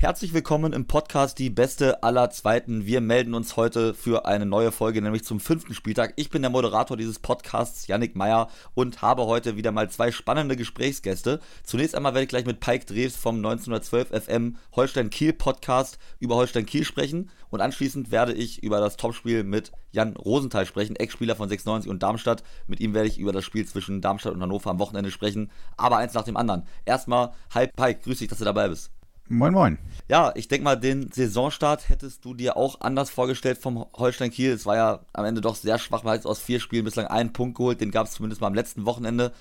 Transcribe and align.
Herzlich 0.00 0.32
willkommen 0.32 0.72
im 0.74 0.86
Podcast 0.86 1.40
Die 1.40 1.50
Beste 1.50 2.04
aller 2.04 2.30
Zweiten. 2.30 2.86
Wir 2.86 3.00
melden 3.00 3.34
uns 3.34 3.56
heute 3.56 3.94
für 3.94 4.26
eine 4.26 4.46
neue 4.46 4.70
Folge, 4.70 5.02
nämlich 5.02 5.24
zum 5.24 5.40
fünften 5.40 5.74
Spieltag. 5.74 6.12
Ich 6.14 6.30
bin 6.30 6.40
der 6.40 6.52
Moderator 6.52 6.96
dieses 6.96 7.18
Podcasts, 7.18 7.88
Yannick 7.88 8.14
Meyer, 8.14 8.46
und 8.74 9.02
habe 9.02 9.26
heute 9.26 9.56
wieder 9.56 9.72
mal 9.72 9.90
zwei 9.90 10.12
spannende 10.12 10.54
Gesprächsgäste. 10.54 11.40
Zunächst 11.64 11.96
einmal 11.96 12.14
werde 12.14 12.22
ich 12.22 12.28
gleich 12.28 12.46
mit 12.46 12.60
Pike 12.60 12.84
Drews 12.86 13.16
vom 13.16 13.38
1912 13.38 14.10
FM 14.10 14.56
Holstein 14.76 15.10
Kiel 15.10 15.32
Podcast 15.32 15.98
über 16.20 16.36
Holstein 16.36 16.64
Kiel 16.64 16.84
sprechen. 16.84 17.30
Und 17.50 17.60
anschließend 17.60 18.12
werde 18.12 18.34
ich 18.34 18.62
über 18.62 18.78
das 18.78 18.98
Topspiel 18.98 19.42
mit 19.42 19.72
Jan 19.90 20.14
Rosenthal 20.16 20.64
sprechen, 20.64 20.94
Ex-Spieler 20.94 21.34
von 21.34 21.48
96 21.48 21.90
und 21.90 22.04
Darmstadt. 22.04 22.44
Mit 22.68 22.78
ihm 22.78 22.94
werde 22.94 23.08
ich 23.08 23.18
über 23.18 23.32
das 23.32 23.44
Spiel 23.44 23.66
zwischen 23.66 24.00
Darmstadt 24.00 24.34
und 24.34 24.42
Hannover 24.42 24.70
am 24.70 24.78
Wochenende 24.78 25.10
sprechen. 25.10 25.50
Aber 25.76 25.96
eins 25.96 26.14
nach 26.14 26.22
dem 26.22 26.36
anderen. 26.36 26.68
Erstmal, 26.84 27.32
hi 27.52 27.66
Pike, 27.66 28.02
grüß 28.04 28.20
dich, 28.20 28.28
dass 28.28 28.38
du 28.38 28.44
dabei 28.44 28.68
bist. 28.68 28.92
Moin, 29.30 29.52
moin. 29.52 29.78
Ja, 30.08 30.32
ich 30.36 30.48
denke 30.48 30.64
mal, 30.64 30.76
den 30.76 31.12
Saisonstart 31.12 31.90
hättest 31.90 32.24
du 32.24 32.32
dir 32.32 32.56
auch 32.56 32.80
anders 32.80 33.10
vorgestellt 33.10 33.58
vom 33.58 33.84
Holstein 33.94 34.30
Kiel. 34.30 34.52
Es 34.52 34.64
war 34.64 34.76
ja 34.76 35.00
am 35.12 35.26
Ende 35.26 35.42
doch 35.42 35.54
sehr 35.54 35.78
schwach, 35.78 36.02
man 36.02 36.14
hat 36.14 36.24
aus 36.24 36.40
vier 36.40 36.60
Spielen 36.60 36.86
bislang 36.86 37.08
einen 37.08 37.34
Punkt 37.34 37.58
geholt, 37.58 37.82
den 37.82 37.90
gab 37.90 38.06
es 38.06 38.14
zumindest 38.14 38.40
mal 38.40 38.46
am 38.46 38.54
letzten 38.54 38.86
Wochenende. 38.86 39.32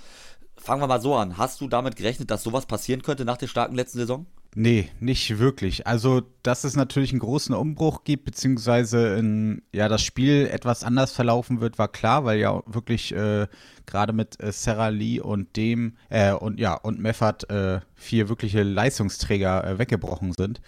Fangen 0.57 0.81
wir 0.81 0.87
mal 0.87 0.99
so 0.99 1.15
an. 1.15 1.37
Hast 1.37 1.61
du 1.61 1.69
damit 1.69 1.95
gerechnet, 1.95 2.31
dass 2.31 2.43
sowas 2.43 2.65
passieren 2.65 3.01
könnte 3.01 3.23
nach 3.23 3.37
der 3.37 3.47
starken 3.47 3.75
letzten 3.75 3.99
Saison? 3.99 4.25
Nee, 4.59 4.89
nicht 4.99 5.37
wirklich. 5.37 5.85
Also, 5.85 6.23
dass 6.41 6.63
es 6.63 6.75
natürlich 6.75 7.11
einen 7.11 7.19
großen 7.19 7.53
Umbruch 7.53 8.03
gibt, 8.03 8.25
beziehungsweise 8.25 9.15
in, 9.15 9.61
ja, 9.71 9.87
das 9.87 10.01
Spiel 10.01 10.47
etwas 10.51 10.83
anders 10.83 11.11
verlaufen 11.11 11.61
wird, 11.61 11.77
war 11.77 11.89
klar, 11.89 12.25
weil 12.25 12.39
ja 12.39 12.63
wirklich 12.65 13.13
äh, 13.13 13.45
gerade 13.85 14.13
mit 14.13 14.41
äh, 14.41 14.51
Sarah 14.51 14.87
Lee 14.87 15.19
und 15.19 15.55
dem, 15.57 15.95
äh, 16.09 16.33
und 16.33 16.59
ja, 16.59 16.73
und 16.73 16.99
Meffert 16.99 17.47
äh, 17.51 17.81
vier 17.93 18.29
wirkliche 18.29 18.63
Leistungsträger 18.63 19.63
äh, 19.63 19.77
weggebrochen 19.77 20.33
sind. 20.35 20.59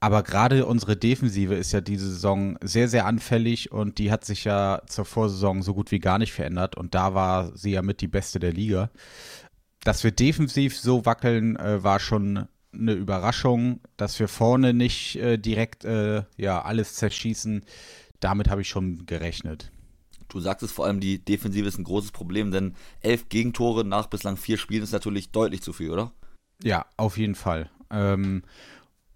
Aber 0.00 0.22
gerade 0.22 0.64
unsere 0.64 0.96
Defensive 0.96 1.54
ist 1.54 1.72
ja 1.72 1.82
diese 1.82 2.08
Saison 2.08 2.56
sehr, 2.62 2.88
sehr 2.88 3.04
anfällig 3.04 3.70
und 3.70 3.98
die 3.98 4.10
hat 4.10 4.24
sich 4.24 4.44
ja 4.44 4.80
zur 4.86 5.04
Vorsaison 5.04 5.60
so 5.62 5.74
gut 5.74 5.90
wie 5.90 5.98
gar 5.98 6.16
nicht 6.16 6.32
verändert 6.32 6.78
und 6.78 6.94
da 6.94 7.12
war 7.12 7.54
sie 7.54 7.72
ja 7.72 7.82
mit 7.82 8.00
die 8.00 8.08
beste 8.08 8.38
der 8.38 8.54
Liga. 8.54 8.88
Dass 9.84 10.04
wir 10.04 10.10
defensiv 10.10 10.78
so 10.78 11.04
wackeln, 11.04 11.56
äh, 11.56 11.84
war 11.84 12.00
schon 12.00 12.48
eine 12.72 12.92
Überraschung, 12.92 13.80
dass 13.96 14.18
wir 14.18 14.28
vorne 14.28 14.74
nicht 14.74 15.16
äh, 15.16 15.38
direkt 15.38 15.84
äh, 15.84 16.22
ja 16.36 16.62
alles 16.62 16.94
zerschießen. 16.94 17.64
Damit 18.20 18.48
habe 18.48 18.62
ich 18.62 18.68
schon 18.68 19.06
gerechnet. 19.06 19.72
Du 20.28 20.40
sagst 20.40 20.62
es 20.62 20.72
vor 20.72 20.86
allem, 20.86 21.00
die 21.00 21.24
Defensive 21.24 21.66
ist 21.66 21.78
ein 21.78 21.84
großes 21.84 22.12
Problem, 22.12 22.50
denn 22.50 22.74
elf 23.00 23.28
Gegentore 23.28 23.84
nach 23.84 24.06
bislang 24.06 24.36
vier 24.36 24.58
Spielen 24.58 24.82
ist 24.82 24.92
natürlich 24.92 25.32
deutlich 25.32 25.62
zu 25.62 25.72
viel, 25.72 25.90
oder? 25.90 26.12
Ja, 26.62 26.86
auf 26.96 27.18
jeden 27.18 27.34
Fall. 27.34 27.70
Ähm, 27.90 28.42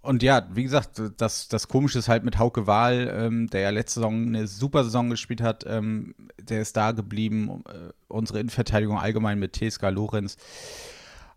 und 0.01 0.21
ja, 0.21 0.47
wie 0.53 0.63
gesagt, 0.63 1.01
das, 1.17 1.47
das 1.47 1.67
Komische 1.67 1.97
ist 1.97 2.09
halt 2.09 2.23
mit 2.23 2.37
Hauke 2.37 2.67
Wahl, 2.67 3.11
ähm, 3.11 3.49
der 3.49 3.61
ja 3.61 3.69
letzte 3.71 4.01
Saison 4.01 4.27
eine 4.27 4.47
super 4.47 4.83
Saison 4.83 5.09
gespielt 5.09 5.41
hat, 5.41 5.65
ähm, 5.67 6.13
der 6.39 6.61
ist 6.61 6.77
da 6.77 6.91
geblieben. 6.91 7.63
Äh, 7.67 7.91
unsere 8.07 8.39
Innenverteidigung 8.39 8.99
allgemein 8.99 9.39
mit 9.39 9.53
TSK 9.53 9.89
Lorenz. 9.89 10.37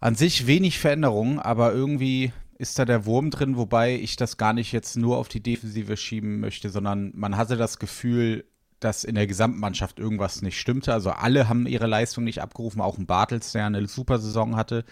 An 0.00 0.14
sich 0.14 0.46
wenig 0.46 0.78
Veränderungen, 0.78 1.38
aber 1.40 1.72
irgendwie 1.72 2.32
ist 2.58 2.78
da 2.78 2.84
der 2.84 3.06
Wurm 3.06 3.30
drin, 3.30 3.56
wobei 3.56 3.94
ich 3.94 4.16
das 4.16 4.36
gar 4.36 4.52
nicht 4.52 4.72
jetzt 4.72 4.96
nur 4.96 5.16
auf 5.16 5.28
die 5.28 5.42
Defensive 5.42 5.96
schieben 5.96 6.40
möchte, 6.40 6.70
sondern 6.70 7.12
man 7.14 7.36
hatte 7.36 7.56
das 7.56 7.78
Gefühl, 7.78 8.44
dass 8.80 9.04
in 9.04 9.14
der 9.14 9.26
Gesamtmannschaft 9.26 9.98
irgendwas 9.98 10.42
nicht 10.42 10.58
stimmte. 10.58 10.92
Also 10.92 11.10
alle 11.10 11.48
haben 11.48 11.66
ihre 11.66 11.86
Leistung 11.86 12.24
nicht 12.24 12.42
abgerufen, 12.42 12.80
auch 12.80 12.98
ein 12.98 13.06
Bartels, 13.06 13.52
der 13.52 13.66
eine 13.66 13.86
super 13.86 14.18
Saison 14.18 14.56
hatte, 14.56 14.84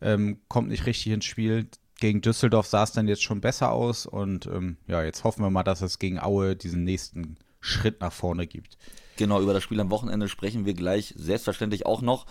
ähm, 0.00 0.40
kommt 0.48 0.68
nicht 0.68 0.86
richtig 0.86 1.12
ins 1.12 1.24
Spiel. 1.24 1.68
Gegen 1.98 2.20
Düsseldorf 2.20 2.66
sah 2.66 2.82
es 2.82 2.92
dann 2.92 3.08
jetzt 3.08 3.22
schon 3.22 3.40
besser 3.40 3.72
aus 3.72 4.06
und 4.06 4.46
ähm, 4.46 4.76
ja, 4.86 5.02
jetzt 5.02 5.24
hoffen 5.24 5.42
wir 5.42 5.50
mal, 5.50 5.64
dass 5.64 5.80
es 5.80 5.98
gegen 5.98 6.18
Aue 6.18 6.56
diesen 6.56 6.84
nächsten 6.84 7.36
Schritt 7.60 8.00
nach 8.00 8.12
vorne 8.12 8.46
gibt. 8.46 8.76
Genau, 9.16 9.40
über 9.40 9.54
das 9.54 9.62
Spiel 9.62 9.80
am 9.80 9.90
Wochenende 9.90 10.28
sprechen 10.28 10.66
wir 10.66 10.74
gleich 10.74 11.14
selbstverständlich 11.16 11.86
auch 11.86 12.02
noch. 12.02 12.26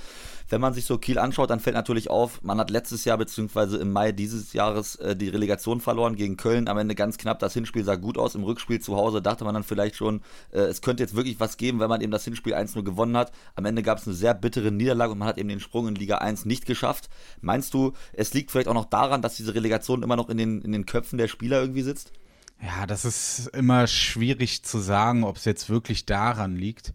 Wenn 0.49 0.61
man 0.61 0.73
sich 0.73 0.85
so 0.85 0.99
Kiel 0.99 1.17
anschaut, 1.17 1.49
dann 1.49 1.59
fällt 1.59 1.75
natürlich 1.75 2.11
auf, 2.11 2.43
man 2.43 2.59
hat 2.59 2.69
letztes 2.69 3.05
Jahr 3.05 3.17
bzw. 3.17 3.77
im 3.77 3.91
Mai 3.91 4.11
dieses 4.11 4.53
Jahres 4.53 4.95
äh, 4.97 5.15
die 5.15 5.29
Relegation 5.29 5.81
verloren 5.81 6.15
gegen 6.15 6.37
Köln. 6.37 6.67
Am 6.67 6.77
Ende 6.77 6.93
ganz 6.93 7.17
knapp. 7.17 7.39
Das 7.39 7.53
Hinspiel 7.53 7.83
sah 7.83 7.95
gut 7.95 8.19
aus. 8.19 8.35
Im 8.35 8.43
Rückspiel 8.43 8.79
zu 8.79 8.95
Hause 8.95 9.23
dachte 9.23 9.43
man 9.43 9.55
dann 9.55 9.63
vielleicht 9.63 9.95
schon, 9.95 10.21
äh, 10.51 10.59
es 10.59 10.81
könnte 10.81 11.01
jetzt 11.01 11.15
wirklich 11.15 11.39
was 11.39 11.57
geben, 11.57 11.79
wenn 11.79 11.89
man 11.89 12.01
eben 12.01 12.11
das 12.11 12.23
Hinspiel 12.23 12.53
1-0 12.53 12.83
gewonnen 12.83 13.17
hat. 13.17 13.31
Am 13.55 13.65
Ende 13.65 13.81
gab 13.81 13.97
es 13.97 14.05
eine 14.05 14.15
sehr 14.15 14.35
bittere 14.35 14.71
Niederlage 14.71 15.13
und 15.13 15.17
man 15.17 15.27
hat 15.27 15.39
eben 15.39 15.49
den 15.49 15.59
Sprung 15.59 15.87
in 15.87 15.95
Liga 15.95 16.19
1 16.19 16.45
nicht 16.45 16.67
geschafft. 16.67 17.09
Meinst 17.41 17.73
du, 17.73 17.93
es 18.13 18.35
liegt 18.35 18.51
vielleicht 18.51 18.67
auch 18.67 18.75
noch 18.75 18.85
daran, 18.85 19.23
dass 19.23 19.37
diese 19.37 19.55
Relegation 19.55 20.03
immer 20.03 20.15
noch 20.15 20.29
in 20.29 20.37
den, 20.37 20.61
in 20.61 20.71
den 20.71 20.85
Köpfen 20.85 21.17
der 21.17 21.27
Spieler 21.27 21.61
irgendwie 21.61 21.81
sitzt? 21.81 22.11
Ja, 22.61 22.85
das 22.85 23.05
ist 23.05 23.47
immer 23.47 23.87
schwierig 23.87 24.63
zu 24.63 24.79
sagen, 24.79 25.23
ob 25.23 25.37
es 25.37 25.45
jetzt 25.45 25.69
wirklich 25.69 26.05
daran 26.05 26.55
liegt. 26.55 26.93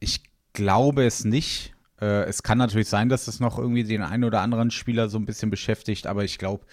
Ich 0.00 0.22
glaube 0.52 1.04
es 1.04 1.24
nicht. 1.24 1.74
Äh, 2.00 2.24
es 2.24 2.42
kann 2.42 2.58
natürlich 2.58 2.88
sein, 2.88 3.08
dass 3.08 3.26
es 3.26 3.40
noch 3.40 3.58
irgendwie 3.58 3.84
den 3.84 4.02
einen 4.02 4.24
oder 4.24 4.40
anderen 4.40 4.70
Spieler 4.70 5.08
so 5.08 5.18
ein 5.18 5.26
bisschen 5.26 5.50
beschäftigt, 5.50 6.06
aber 6.06 6.24
ich 6.24 6.38
glaube 6.38 6.66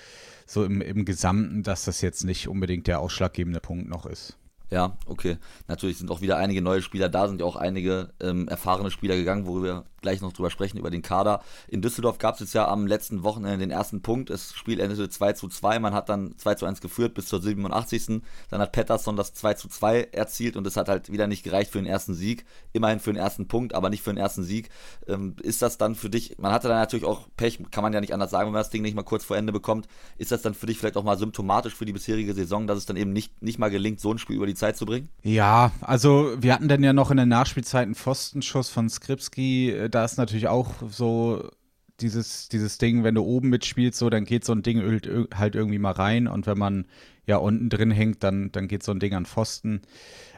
so 0.45 0.65
im, 0.65 0.81
im 0.81 1.05
Gesamten, 1.05 1.63
dass 1.63 1.85
das 1.85 2.01
jetzt 2.01 2.23
nicht 2.23 2.47
unbedingt 2.47 2.87
der 2.87 2.99
ausschlaggebende 2.99 3.61
Punkt 3.61 3.87
noch 3.89 4.05
ist. 4.05 4.37
Ja, 4.69 4.97
okay. 5.05 5.37
Natürlich 5.67 5.97
sind 5.97 6.09
auch 6.11 6.21
wieder 6.21 6.37
einige 6.37 6.61
neue 6.61 6.81
Spieler 6.81 7.09
da, 7.09 7.27
sind 7.27 7.41
ja 7.41 7.45
auch 7.45 7.57
einige 7.57 8.13
ähm, 8.21 8.47
erfahrene 8.47 8.89
Spieler 8.89 9.15
gegangen, 9.15 9.45
worüber 9.45 9.85
gleich 10.01 10.21
noch 10.21 10.33
drüber 10.33 10.49
sprechen, 10.49 10.77
über 10.77 10.89
den 10.89 11.01
Kader. 11.01 11.41
In 11.67 11.81
Düsseldorf 11.81 12.17
gab 12.17 12.35
es 12.35 12.41
jetzt 12.41 12.53
ja 12.53 12.67
am 12.67 12.87
letzten 12.87 13.23
Wochenende 13.23 13.59
den 13.59 13.71
ersten 13.71 14.01
Punkt. 14.01 14.29
Das 14.29 14.53
Spiel 14.53 14.79
endete 14.79 15.09
2 15.09 15.33
zu 15.33 15.47
2. 15.47 15.79
Man 15.79 15.93
hat 15.93 16.09
dann 16.09 16.37
2 16.37 16.55
zu 16.55 16.65
1 16.65 16.81
geführt 16.81 17.13
bis 17.13 17.27
zur 17.27 17.41
87. 17.41 18.21
Dann 18.49 18.61
hat 18.61 18.71
Pettersson 18.71 19.15
das 19.15 19.33
2 19.33 19.53
zu 19.55 19.67
2 19.67 20.09
erzielt 20.11 20.57
und 20.57 20.65
es 20.67 20.77
hat 20.77 20.89
halt 20.89 21.11
wieder 21.11 21.27
nicht 21.27 21.43
gereicht 21.43 21.71
für 21.71 21.79
den 21.79 21.85
ersten 21.85 22.13
Sieg. 22.13 22.45
Immerhin 22.73 22.99
für 22.99 23.13
den 23.13 23.21
ersten 23.21 23.47
Punkt, 23.47 23.75
aber 23.75 23.89
nicht 23.89 24.03
für 24.03 24.11
den 24.11 24.17
ersten 24.17 24.43
Sieg. 24.43 24.69
Ähm, 25.07 25.35
ist 25.41 25.61
das 25.61 25.77
dann 25.77 25.95
für 25.95 26.09
dich, 26.09 26.37
man 26.37 26.51
hatte 26.51 26.67
da 26.67 26.75
natürlich 26.75 27.05
auch 27.05 27.27
Pech, 27.37 27.59
kann 27.71 27.83
man 27.83 27.93
ja 27.93 28.01
nicht 28.01 28.13
anders 28.13 28.31
sagen, 28.31 28.47
wenn 28.47 28.53
man 28.53 28.61
das 28.61 28.69
Ding 28.69 28.81
nicht 28.81 28.95
mal 28.95 29.03
kurz 29.03 29.23
vor 29.23 29.37
Ende 29.37 29.53
bekommt. 29.53 29.87
Ist 30.17 30.31
das 30.31 30.41
dann 30.41 30.53
für 30.53 30.65
dich 30.65 30.77
vielleicht 30.77 30.97
auch 30.97 31.03
mal 31.03 31.17
symptomatisch 31.17 31.75
für 31.75 31.85
die 31.85 31.93
bisherige 31.93 32.33
Saison, 32.33 32.67
dass 32.67 32.77
es 32.77 32.85
dann 32.85 32.97
eben 32.97 33.13
nicht, 33.13 33.41
nicht 33.41 33.59
mal 33.59 33.69
gelingt, 33.69 33.99
so 33.99 34.11
ein 34.11 34.17
Spiel 34.17 34.35
über 34.35 34.47
die 34.47 34.55
Zeit 34.55 34.77
zu 34.77 34.85
bringen? 34.85 35.09
Ja, 35.23 35.71
also 35.81 36.31
wir 36.37 36.53
hatten 36.53 36.67
dann 36.67 36.83
ja 36.83 36.93
noch 36.93 37.11
in 37.11 37.17
der 37.17 37.25
Nachspielzeit 37.25 37.83
einen 37.83 37.95
Pfostenschuss 37.95 38.69
von 38.69 38.89
Skripski. 38.89 39.89
Da 39.91 40.05
ist 40.05 40.17
natürlich 40.17 40.47
auch 40.47 40.73
so 40.89 41.49
dieses, 41.99 42.49
dieses 42.49 42.77
Ding, 42.77 43.03
wenn 43.03 43.15
du 43.15 43.23
oben 43.23 43.49
mitspielst, 43.49 43.99
so, 43.99 44.09
dann 44.09 44.25
geht 44.25 44.43
so 44.43 44.53
ein 44.53 44.63
Ding 44.63 44.81
halt 45.35 45.55
irgendwie 45.55 45.79
mal 45.79 45.91
rein 45.91 46.27
und 46.27 46.47
wenn 46.47 46.57
man 46.57 46.85
ja 47.25 47.37
unten 47.37 47.69
drin 47.69 47.91
hängt, 47.91 48.23
dann, 48.23 48.51
dann 48.51 48.67
geht 48.67 48.83
so 48.83 48.91
ein 48.91 48.99
Ding 48.99 49.13
an 49.13 49.25
Pfosten. 49.25 49.81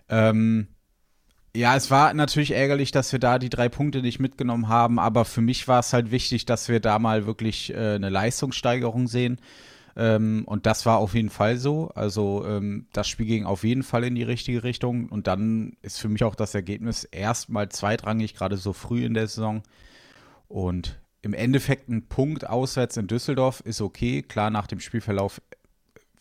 Ähm, 0.09 0.67
ja, 1.55 1.75
es 1.75 1.91
war 1.91 2.13
natürlich 2.13 2.51
ärgerlich, 2.51 2.91
dass 2.91 3.11
wir 3.11 3.19
da 3.19 3.37
die 3.37 3.49
drei 3.49 3.69
Punkte 3.69 4.01
nicht 4.01 4.19
mitgenommen 4.19 4.67
haben, 4.67 4.99
aber 4.99 5.23
für 5.23 5.41
mich 5.41 5.67
war 5.67 5.79
es 5.79 5.93
halt 5.93 6.11
wichtig, 6.11 6.45
dass 6.45 6.67
wir 6.67 6.79
da 6.79 6.97
mal 6.99 7.25
wirklich 7.25 7.73
äh, 7.73 7.95
eine 7.95 8.09
Leistungssteigerung 8.09 9.07
sehen. 9.07 9.39
Ähm, 9.95 10.43
und 10.45 10.65
das 10.65 10.85
war 10.85 10.97
auf 10.97 11.13
jeden 11.13 11.29
Fall 11.29 11.57
so. 11.57 11.89
Also 11.89 12.45
ähm, 12.45 12.87
das 12.93 13.07
Spiel 13.07 13.25
ging 13.25 13.45
auf 13.45 13.63
jeden 13.63 13.83
Fall 13.83 14.03
in 14.03 14.15
die 14.15 14.23
richtige 14.23 14.63
Richtung. 14.63 15.09
Und 15.09 15.27
dann 15.27 15.77
ist 15.81 15.99
für 15.99 16.09
mich 16.09 16.23
auch 16.23 16.35
das 16.35 16.55
Ergebnis 16.55 17.03
erstmal 17.03 17.69
zweitrangig, 17.69 18.35
gerade 18.35 18.57
so 18.57 18.73
früh 18.73 19.05
in 19.05 19.13
der 19.13 19.27
Saison. 19.27 19.63
Und 20.47 20.99
im 21.21 21.33
Endeffekt 21.33 21.89
ein 21.89 22.07
Punkt 22.07 22.47
auswärts 22.47 22.97
in 22.97 23.07
Düsseldorf 23.07 23.61
ist 23.61 23.81
okay. 23.81 24.21
Klar, 24.21 24.49
nach 24.49 24.67
dem 24.67 24.79
Spielverlauf 24.79 25.41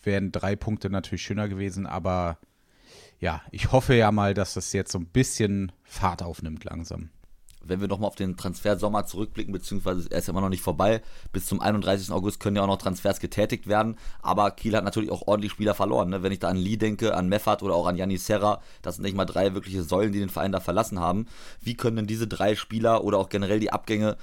wären 0.02 0.32
drei 0.32 0.56
Punkte 0.56 0.90
natürlich 0.90 1.22
schöner 1.22 1.48
gewesen, 1.48 1.86
aber 1.86 2.38
ja, 3.20 3.40
ich 3.52 3.70
hoffe 3.70 3.94
ja 3.94 4.10
mal, 4.10 4.34
dass 4.34 4.54
das 4.54 4.72
jetzt 4.72 4.90
so 4.90 4.98
ein 4.98 5.06
bisschen 5.06 5.70
Fahrt 5.84 6.22
aufnimmt 6.22 6.64
langsam 6.64 7.10
wenn 7.64 7.80
wir 7.80 7.88
nochmal 7.88 8.08
auf 8.08 8.14
den 8.14 8.36
Transfersommer 8.36 9.06
zurückblicken, 9.06 9.52
beziehungsweise 9.52 10.10
er 10.10 10.18
ist 10.18 10.26
ja 10.26 10.32
immer 10.32 10.40
noch 10.40 10.48
nicht 10.48 10.62
vorbei, 10.62 11.02
bis 11.32 11.46
zum 11.46 11.60
31. 11.60 12.10
August 12.10 12.40
können 12.40 12.56
ja 12.56 12.62
auch 12.62 12.66
noch 12.66 12.78
Transfers 12.78 13.20
getätigt 13.20 13.66
werden, 13.66 13.96
aber 14.20 14.50
Kiel 14.50 14.76
hat 14.76 14.84
natürlich 14.84 15.10
auch 15.10 15.26
ordentlich 15.26 15.52
Spieler 15.52 15.74
verloren. 15.74 16.10
Ne? 16.10 16.22
Wenn 16.22 16.32
ich 16.32 16.38
da 16.38 16.48
an 16.48 16.56
Lee 16.56 16.76
denke, 16.76 17.14
an 17.14 17.28
Meffert 17.28 17.62
oder 17.62 17.74
auch 17.74 17.86
an 17.86 17.96
Janni 17.96 18.18
Serra, 18.18 18.60
das 18.82 18.96
sind 18.96 19.04
nicht 19.04 19.16
mal 19.16 19.24
drei 19.24 19.54
wirkliche 19.54 19.82
Säulen, 19.82 20.12
die 20.12 20.20
den 20.20 20.28
Verein 20.28 20.52
da 20.52 20.60
verlassen 20.60 21.00
haben. 21.00 21.26
Wie 21.60 21.74
können 21.74 21.96
denn 21.96 22.06
diese 22.06 22.26
drei 22.26 22.56
Spieler 22.56 23.04
oder 23.04 23.18
auch 23.18 23.28
generell 23.28 23.60
die 23.60 23.72
Abgänge 23.72 24.16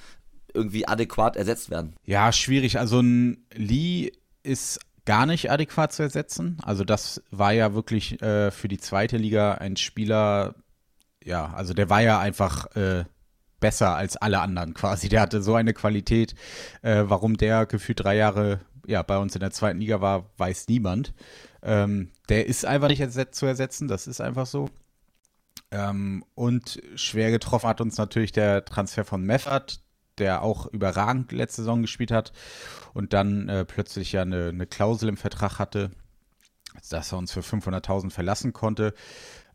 irgendwie 0.54 0.88
adäquat 0.88 1.36
ersetzt 1.36 1.70
werden? 1.70 1.96
Ja, 2.06 2.32
schwierig. 2.32 2.80
Also 2.80 3.00
ein 3.00 3.46
Lee 3.54 4.12
ist 4.44 4.80
gar 5.06 5.26
nicht 5.26 5.52
adäquat 5.52 5.92
zu 5.94 6.04
ersetzen. 6.04 6.58
Also 6.62 6.84
das 6.84 7.24
war 7.32 7.52
ja 7.52 7.74
wirklich 7.74 8.22
äh, 8.22 8.52
für 8.52 8.68
die 8.68 8.78
zweite 8.78 9.18
Liga 9.18 9.54
ein 9.54 9.76
Spieler, 9.76 10.56
ja, 11.24 11.52
also 11.54 11.74
der 11.74 11.90
war 11.90 12.02
ja 12.02 12.20
einfach 12.20 12.76
äh, 12.76 13.06
besser 13.60 13.96
als 13.96 14.18
alle 14.18 14.40
anderen 14.40 14.74
quasi. 14.74 15.10
Der 15.10 15.22
hatte 15.22 15.42
so 15.42 15.56
eine 15.56 15.74
Qualität, 15.74 16.36
äh, 16.82 17.04
warum 17.06 17.38
der 17.38 17.66
gefühlt 17.66 18.04
drei 18.04 18.16
Jahre 18.16 18.62
ja, 18.90 19.04
bei 19.04 19.18
uns 19.20 19.36
in 19.36 19.42
der 19.42 19.52
zweiten 19.52 19.80
Liga 19.80 20.02
war, 20.02 20.32
weiß 20.38 20.68
niemand. 20.68 21.14
Ähm, 21.62 22.10
der 22.28 22.48
ist 22.48 22.66
einfach 22.66 22.88
nicht 22.88 23.02
erset 23.02 23.36
zu 23.36 23.46
ersetzen, 23.46 23.88
das 23.88 24.08
ist 24.08 24.20
einfach 24.20 24.48
so. 24.48 24.70
Ähm, 25.72 26.26
und 26.34 26.82
schwer 26.96 27.30
getroffen 27.30 27.70
hat 27.70 27.82
uns 27.82 27.98
natürlich 27.98 28.32
der 28.32 28.66
Transfer 28.66 29.06
von 29.06 29.24
Meffert, 29.24 29.82
der 30.18 30.42
auch 30.42 30.66
überragend 30.68 31.32
letzte 31.32 31.62
Saison 31.62 31.84
gespielt 31.84 32.12
hat 32.12 32.34
und 32.94 33.14
dann 33.14 33.48
äh, 33.48 33.66
plötzlich 33.66 34.12
ja 34.12 34.24
eine, 34.24 34.50
eine, 34.50 34.66
Klausel 34.66 35.10
im 35.10 35.18
Vertrag 35.18 35.60
hatte, 35.60 35.92
dass 36.90 37.12
er 37.12 37.20
uns 37.20 37.32
für 37.32 37.42
500.000 37.42 38.10
verlassen 38.10 38.54
konnte. 38.54 38.96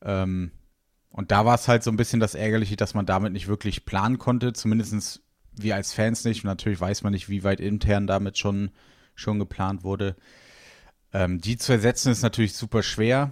Ähm, 0.01 0.53
und 1.15 1.31
da 1.31 1.45
war 1.45 1.55
es 1.55 1.69
halt 1.69 1.85
so 1.85 1.93
ein 1.93 1.97
bisschen 1.97 2.19
das 2.19 2.35
Ärgerliche, 2.35 2.75
dass 2.75 2.93
man 2.93 3.07
damit 3.07 3.33
nicht 3.33 3.47
wirklich 3.47 3.85
planen 3.85 4.19
konnte, 4.19 4.53
zumindest 4.53 5.23
wir 5.53 5.77
als 5.77 5.93
Fans 5.93 6.25
nicht. 6.25 6.43
Und 6.43 6.49
natürlich 6.49 6.81
weiß 6.81 7.05
man 7.05 7.13
nicht, 7.13 7.29
wie 7.29 7.45
weit 7.45 7.61
intern 7.61 8.09
damit 8.09 8.37
schon, 8.37 8.73
schon 9.15 9.39
geplant 9.39 9.85
wurde. 9.85 10.17
Ähm, 11.13 11.41
die 11.41 11.57
zu 11.57 11.71
ersetzen 11.71 12.11
ist 12.11 12.23
natürlich 12.23 12.55
super 12.55 12.83
schwer. 12.83 13.31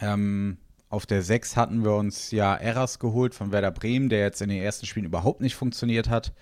Ähm, 0.00 0.56
auf 0.88 1.04
der 1.04 1.20
6 1.20 1.54
hatten 1.56 1.84
wir 1.84 1.94
uns 1.96 2.30
ja 2.30 2.54
Eras 2.54 2.98
geholt 2.98 3.34
von 3.34 3.52
Werder 3.52 3.72
Bremen, 3.72 4.08
der 4.08 4.20
jetzt 4.20 4.40
in 4.40 4.48
den 4.48 4.62
ersten 4.62 4.86
Spielen 4.86 5.04
überhaupt 5.04 5.42
nicht 5.42 5.54
funktioniert 5.54 6.08
hat. 6.08 6.32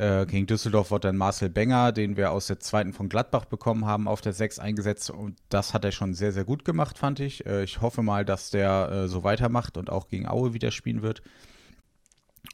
Äh, 0.00 0.24
gegen 0.24 0.46
Düsseldorf 0.46 0.90
wurde 0.90 1.08
dann 1.08 1.18
Marcel 1.18 1.50
Benger, 1.50 1.92
den 1.92 2.16
wir 2.16 2.30
aus 2.30 2.46
der 2.46 2.58
zweiten 2.58 2.94
von 2.94 3.10
Gladbach 3.10 3.44
bekommen 3.44 3.84
haben, 3.84 4.08
auf 4.08 4.22
der 4.22 4.32
6 4.32 4.58
eingesetzt. 4.58 5.10
Und 5.10 5.36
das 5.50 5.74
hat 5.74 5.84
er 5.84 5.92
schon 5.92 6.14
sehr, 6.14 6.32
sehr 6.32 6.44
gut 6.44 6.64
gemacht, 6.64 6.96
fand 6.96 7.20
ich. 7.20 7.44
Äh, 7.44 7.64
ich 7.64 7.82
hoffe 7.82 8.02
mal, 8.02 8.24
dass 8.24 8.48
der 8.48 8.88
äh, 8.90 9.08
so 9.08 9.24
weitermacht 9.24 9.76
und 9.76 9.90
auch 9.90 10.08
gegen 10.08 10.26
Aue 10.26 10.54
wieder 10.54 10.70
spielen 10.70 11.02
wird. 11.02 11.20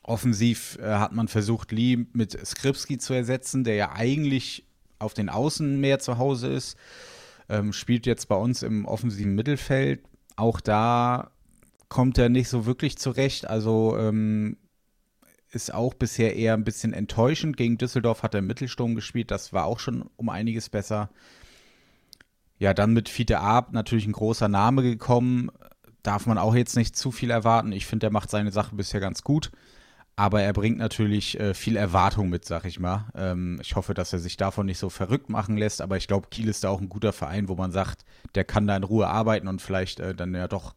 Offensiv 0.03 0.77
äh, 0.83 0.95
hat 0.95 1.13
man 1.13 1.29
versucht, 1.29 1.71
Lee 1.71 2.07
mit 2.15 2.37
Skripski 2.45 2.99
zu 2.99 3.15
ersetzen, 3.15 3.63
der 3.63 3.77
ja 3.77 3.93
eigentlich 3.93 4.67
auf 4.99 5.15
den 5.15 5.29
Außen 5.29 5.79
mehr 5.79 6.01
zu 6.01 6.19
Hause 6.19 6.49
ist. 6.49 6.77
Ähm, 7.49 7.73
spielt 7.73 8.07
jetzt 8.07 8.27
bei 8.27 8.35
uns 8.35 8.65
im 8.65 8.87
offensiven 8.87 9.37
Mittelfeld, 9.37 10.03
auch 10.35 10.61
da 10.61 11.31
kommt 11.89 12.19
er 12.19 12.29
nicht 12.29 12.49
so 12.49 12.67
wirklich 12.67 12.99
zurecht. 12.99 13.47
Also 13.47 13.97
ähm, 13.97 14.57
ist 15.57 15.75
auch 15.75 15.95
bisher 15.95 16.37
eher 16.37 16.55
ein 16.55 16.65
bisschen 16.65 16.93
enttäuschend. 16.93 17.57
Gegen 17.57 17.79
Düsseldorf 17.79 18.23
hat 18.23 18.35
er 18.35 18.43
Mittelsturm 18.43 18.95
gespielt, 18.95 19.31
das 19.31 19.53
war 19.53 19.65
auch 19.65 19.81
schon 19.81 20.05
um 20.17 20.29
einiges 20.29 20.69
besser. 20.69 21.11
Ja, 22.59 22.73
dann 22.75 22.93
mit 22.93 23.09
Fiete 23.09 23.41
Ab 23.41 23.73
natürlich 23.73 24.07
ein 24.07 24.13
großer 24.13 24.49
Name 24.49 24.83
gekommen. 24.83 25.51
Darf 26.03 26.27
man 26.27 26.39
auch 26.39 26.55
jetzt 26.55 26.77
nicht 26.77 26.97
zu 26.97 27.11
viel 27.11 27.31
erwarten. 27.31 27.73
Ich 27.73 27.87
finde, 27.87 28.07
er 28.07 28.13
macht 28.13 28.31
seine 28.31 28.53
Sache 28.53 28.77
bisher 28.77 29.01
ganz 29.01 29.23
gut. 29.23 29.51
Aber 30.19 30.41
er 30.41 30.55
bringt 30.55 30.79
natürlich 30.79 31.39
äh, 31.39 31.53
viel 31.53 31.77
Erwartung 31.77 32.31
mit, 32.31 32.47
sag 32.47 32.65
ich 32.65 32.81
mal. 32.81 33.07
Ähm, 33.15 33.59
ich 33.61 33.77
hoffe, 33.77 33.93
dass 33.93 34.15
er 34.15 34.19
sich 34.19 34.39
davon 34.39 34.65
nicht 34.65 34.79
so 34.79 34.89
verrückt 34.89 35.29
machen 35.29 35.59
lässt. 35.59 35.83
Aber 35.83 35.99
ich 35.99 36.09
glaube, 36.09 36.29
Kiel 36.31 36.49
ist 36.49 36.65
da 36.65 36.71
auch 36.71 36.81
ein 36.81 36.89
guter 36.89 37.13
Verein, 37.13 37.49
wo 37.49 37.55
man 37.55 37.71
sagt, 37.73 38.07
der 38.35 38.45
kann 38.45 38.67
da 38.67 38.77
in 38.77 38.85
Ruhe 38.85 39.09
arbeiten 39.09 39.49
und 39.49 39.61
vielleicht 39.61 40.01
äh, 40.01 40.15
dann 40.15 40.35
ja 40.35 40.49
doch 40.49 40.75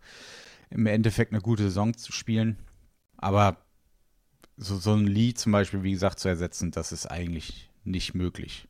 im 0.70 0.86
Endeffekt 0.86 1.32
eine 1.32 1.42
gute 1.42 1.64
Saison 1.64 1.96
zu 1.96 2.12
spielen. 2.12 2.58
Aber 3.16 3.58
so, 4.60 4.78
so 4.78 4.94
ein 4.94 5.08
Lied 5.08 5.40
zum 5.40 5.54
Beispiel, 5.54 5.84
wie 5.84 5.92
gesagt, 5.92 6.20
zu 6.20 6.28
ersetzen, 6.28 6.72
das 6.72 6.92
ist 6.92 7.08
eigentlich 7.08 7.70
nicht 7.86 8.14
möglich. 8.14 8.68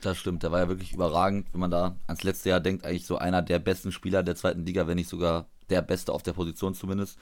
Das 0.00 0.16
stimmt, 0.16 0.42
der 0.42 0.52
war 0.52 0.60
ja 0.60 0.68
wirklich 0.68 0.92
überragend, 0.92 1.46
wenn 1.52 1.60
man 1.60 1.70
da 1.70 1.96
ans 2.06 2.22
letzte 2.22 2.48
Jahr 2.48 2.60
denkt, 2.60 2.84
eigentlich 2.84 3.06
so 3.06 3.18
einer 3.18 3.42
der 3.42 3.58
besten 3.58 3.92
Spieler 3.92 4.22
der 4.22 4.36
zweiten 4.36 4.64
Liga, 4.64 4.86
wenn 4.86 4.96
nicht 4.96 5.08
sogar 5.08 5.46
der 5.70 5.82
Beste 5.82 6.12
auf 6.12 6.22
der 6.22 6.32
Position 6.32 6.74
zumindest. 6.74 7.18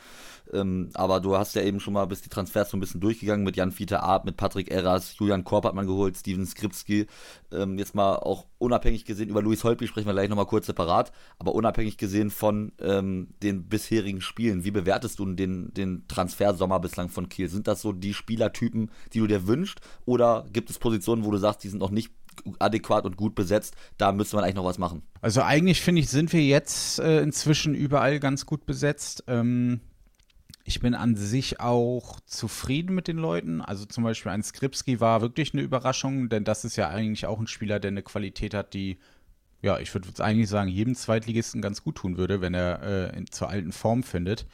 Ähm, 0.53 0.91
aber 0.95 1.21
du 1.21 1.37
hast 1.37 1.55
ja 1.55 1.63
eben 1.63 1.81
schon 1.81 1.95
mal 1.95 2.07
bis 2.07 2.23
die 2.23 2.29
Transfers 2.29 2.71
so 2.71 2.77
ein 2.77 2.81
bisschen 2.81 3.01
durchgegangen 3.01 3.45
mit 3.45 3.57
Jan 3.57 3.73
Fiete 3.73 4.03
Art, 4.03 4.25
mit 4.25 4.37
Patrick 4.37 4.71
Erras, 4.71 5.17
Julian 5.19 5.45
Korb 5.45 5.65
hat 5.65 5.75
man 5.75 5.87
geholt, 5.87 6.17
Steven 6.17 6.47
Skripski. 6.47 7.07
Ähm, 7.53 7.79
jetzt 7.79 7.95
mal 7.95 8.17
auch 8.17 8.47
unabhängig 8.59 9.05
gesehen, 9.05 9.29
über 9.29 9.43
Luis 9.43 9.65
Holtby 9.65 9.87
sprechen 9.87 10.07
wir 10.07 10.13
gleich 10.13 10.29
nochmal 10.29 10.47
kurz 10.47 10.67
separat, 10.67 11.13
aber 11.39 11.55
unabhängig 11.55 11.99
gesehen 11.99 12.31
von 12.31 12.73
ähm, 12.81 13.29
den 13.43 13.69
bisherigen 13.69 14.21
Spielen, 14.21 14.65
wie 14.65 14.71
bewertest 14.71 15.19
du 15.19 15.27
den, 15.27 15.73
den 15.75 16.07
Transfersommer 16.09 16.81
bislang 16.81 17.09
von 17.09 17.29
Kiel? 17.29 17.49
Sind 17.49 17.67
das 17.67 17.83
so 17.83 17.93
die 17.93 18.15
Spielertypen, 18.15 18.91
die 19.13 19.19
du 19.19 19.27
dir 19.27 19.47
wünschst? 19.47 19.81
Oder 20.05 20.47
gibt 20.53 20.71
es 20.71 20.79
Positionen, 20.79 21.25
wo 21.25 21.31
du 21.31 21.39
sagst, 21.39 21.65
die 21.65 21.69
sind 21.69 21.81
noch 21.81 21.91
nicht 21.91 22.13
adäquat 22.59 23.05
und 23.05 23.17
gut 23.17 23.35
besetzt. 23.35 23.75
Da 23.99 24.13
müsste 24.13 24.37
man 24.37 24.45
eigentlich 24.45 24.57
noch 24.57 24.65
was 24.65 24.79
machen. 24.79 25.03
Also 25.21 25.43
eigentlich 25.43 25.81
finde 25.81 26.01
ich, 26.01 26.09
sind 26.09 26.33
wir 26.33 26.43
jetzt 26.43 26.99
äh, 26.99 27.21
inzwischen 27.21 27.75
überall 27.75 28.21
ganz 28.21 28.47
gut 28.47 28.67
besetzt. 28.67 29.25
Ähm, 29.27 29.81
ich 30.65 30.81
bin 30.81 30.95
an 30.95 31.15
sich 31.15 31.61
auch 31.61 32.19
zufrieden 32.21 32.95
mit 32.95 33.09
den 33.09 33.19
Leuten. 33.19 33.61
Also 33.61 33.85
zum 33.85 34.05
Beispiel 34.05 34.33
ein 34.33 34.43
Skripski 34.43 35.01
war 35.01 35.21
wirklich 35.21 35.53
eine 35.53 35.63
Überraschung, 35.63 36.29
denn 36.29 36.45
das 36.45 36.65
ist 36.65 36.77
ja 36.77 36.89
eigentlich 36.89 37.27
auch 37.27 37.39
ein 37.39 37.47
Spieler, 37.47 37.79
der 37.79 37.93
eine 37.93 38.03
Qualität 38.03 38.53
hat, 38.53 38.75
die 38.75 38.99
ja, 39.63 39.79
ich 39.79 39.93
würde 39.95 40.09
eigentlich 40.23 40.49
sagen, 40.49 40.69
jedem 40.69 40.95
Zweitligisten 40.95 41.63
ganz 41.63 41.83
gut 41.83 41.97
tun 41.97 42.17
würde, 42.17 42.41
wenn 42.41 42.55
er 42.55 42.83
äh, 42.83 43.17
in, 43.17 43.27
zur 43.31 43.49
alten 43.49 43.73
Form 43.73 44.03
findet. 44.03 44.47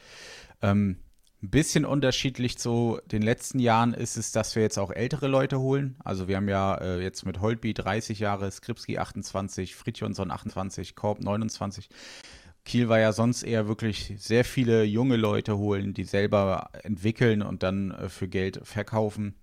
Ähm, 0.61 0.97
ein 1.43 1.49
bisschen 1.49 1.83
unterschiedlich 1.83 2.57
zu 2.57 3.01
den 3.11 3.21
letzten 3.21 3.59
Jahren 3.59 3.93
ist 3.93 4.15
es, 4.15 4.31
dass 4.31 4.55
wir 4.55 4.63
jetzt 4.63 4.79
auch 4.79 4.91
ältere 4.91 5.27
Leute 5.27 5.59
holen. 5.59 5.97
Also 6.01 6.29
wir 6.29 6.37
haben 6.37 6.47
ja 6.47 6.75
äh, 6.75 7.01
jetzt 7.01 7.25
mit 7.25 7.41
Holtby 7.41 7.73
30 7.73 8.19
Jahre, 8.19 8.49
Skripski 8.49 8.97
28, 8.97 9.75
Fritjonsson 9.75 10.31
28, 10.31 10.95
Korb 10.95 11.19
29. 11.19 11.89
Kiel 12.63 12.87
war 12.87 12.99
ja 12.99 13.11
sonst 13.11 13.43
eher 13.43 13.67
wirklich 13.67 14.13
sehr 14.17 14.45
viele 14.45 14.85
junge 14.85 15.17
Leute 15.17 15.57
holen, 15.57 15.93
die 15.93 16.05
selber 16.05 16.69
entwickeln 16.83 17.41
und 17.41 17.61
dann 17.61 17.91
äh, 17.91 18.07
für 18.07 18.29
Geld 18.29 18.61
verkaufen. 18.63 19.35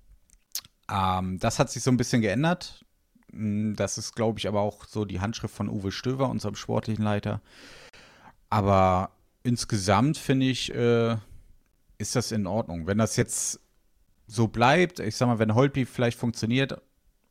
Ähm, 0.90 1.38
das 1.38 1.58
hat 1.58 1.70
sich 1.70 1.82
so 1.82 1.90
ein 1.90 1.98
bisschen 1.98 2.22
geändert. 2.22 2.82
Hm, 3.30 3.76
das 3.76 3.98
ist, 3.98 4.14
glaube 4.14 4.38
ich, 4.38 4.48
aber 4.48 4.60
auch 4.62 4.86
so 4.86 5.04
die 5.04 5.20
Handschrift 5.20 5.54
von 5.54 5.68
Uwe 5.68 5.92
Stöver, 5.92 6.30
unserem 6.30 6.54
sportlichen 6.54 7.04
Leiter. 7.04 7.42
Aber 8.48 9.10
insgesamt 9.42 10.16
finde 10.16 10.46
ich, 10.46 10.74
äh, 10.74 11.18
ist 12.00 12.16
das 12.16 12.32
in 12.32 12.46
Ordnung. 12.46 12.86
Wenn 12.86 12.98
das 12.98 13.16
jetzt 13.16 13.60
so 14.26 14.48
bleibt, 14.48 15.00
ich 15.00 15.16
sag 15.16 15.26
mal, 15.26 15.38
wenn 15.38 15.54
Holtby 15.54 15.84
vielleicht 15.84 16.18
funktioniert 16.18 16.80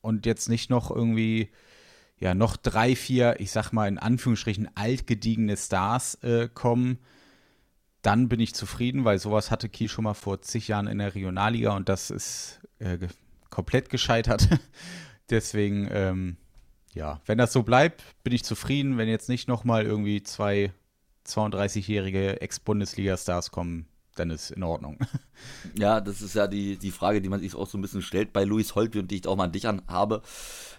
und 0.02 0.26
jetzt 0.26 0.50
nicht 0.50 0.70
noch 0.70 0.92
irgendwie, 0.92 1.50
ja, 2.18 2.34
noch 2.34 2.58
drei, 2.58 2.96
vier, 2.96 3.40
ich 3.40 3.52
sag 3.52 3.72
mal 3.72 3.88
in 3.88 3.98
Anführungsstrichen 3.98 4.70
altgediegene 4.76 5.58
Stars 5.58 6.16
äh, 6.24 6.50
kommen, 6.54 7.00
dann 8.02 8.30
bin 8.30 8.40
ich 8.40 8.54
zufrieden, 8.54 9.06
weil 9.06 9.20
sowas 9.20 9.52
hatte 9.52 9.70
Kiel 9.70 9.90
schon 9.90 10.04
mal 10.04 10.14
vor 10.14 10.42
zig 10.42 10.68
Jahren 10.68 10.88
in 10.88 11.00
der 11.00 11.16
Regionalliga 11.16 11.76
und 11.76 11.90
das 11.90 12.12
ist 12.12 12.62
äh, 12.80 12.98
komplett 13.50 13.90
gescheitert. 13.90 14.48
Deswegen, 15.30 15.88
ähm, 15.92 16.38
ja, 16.94 17.22
wenn 17.26 17.38
das 17.38 17.54
so 17.54 17.64
bleibt, 17.64 18.04
bin 18.24 18.34
ich 18.34 18.44
zufrieden. 18.44 18.98
Wenn 18.98 19.10
jetzt 19.10 19.30
nicht 19.30 19.48
nochmal 19.48 19.86
irgendwie 19.86 20.24
zwei 20.24 20.72
32-jährige 21.28 22.42
Ex-Bundesliga-Stars 22.42 23.52
kommen, 23.52 23.88
dann 24.20 24.30
ist 24.30 24.52
in 24.52 24.64
Ordnung. 24.64 24.98
Ja, 25.78 26.02
das 26.02 26.22
ist 26.22 26.36
ja 26.36 26.48
die, 26.48 26.76
die 26.76 26.92
Frage, 26.92 27.22
die 27.22 27.30
man 27.30 27.40
sich 27.40 27.56
auch 27.56 27.68
so 27.68 27.78
ein 27.78 27.82
bisschen 27.82 28.02
stellt 28.02 28.34
bei 28.34 28.44
Luis 28.44 28.76
Holtby 28.76 29.00
und 29.00 29.10
die 29.10 29.16
ich 29.16 29.28
auch 29.28 29.38
mal 29.38 29.46
an 29.46 29.54
dich 29.54 29.68
an 29.68 29.82
habe. 29.88 30.22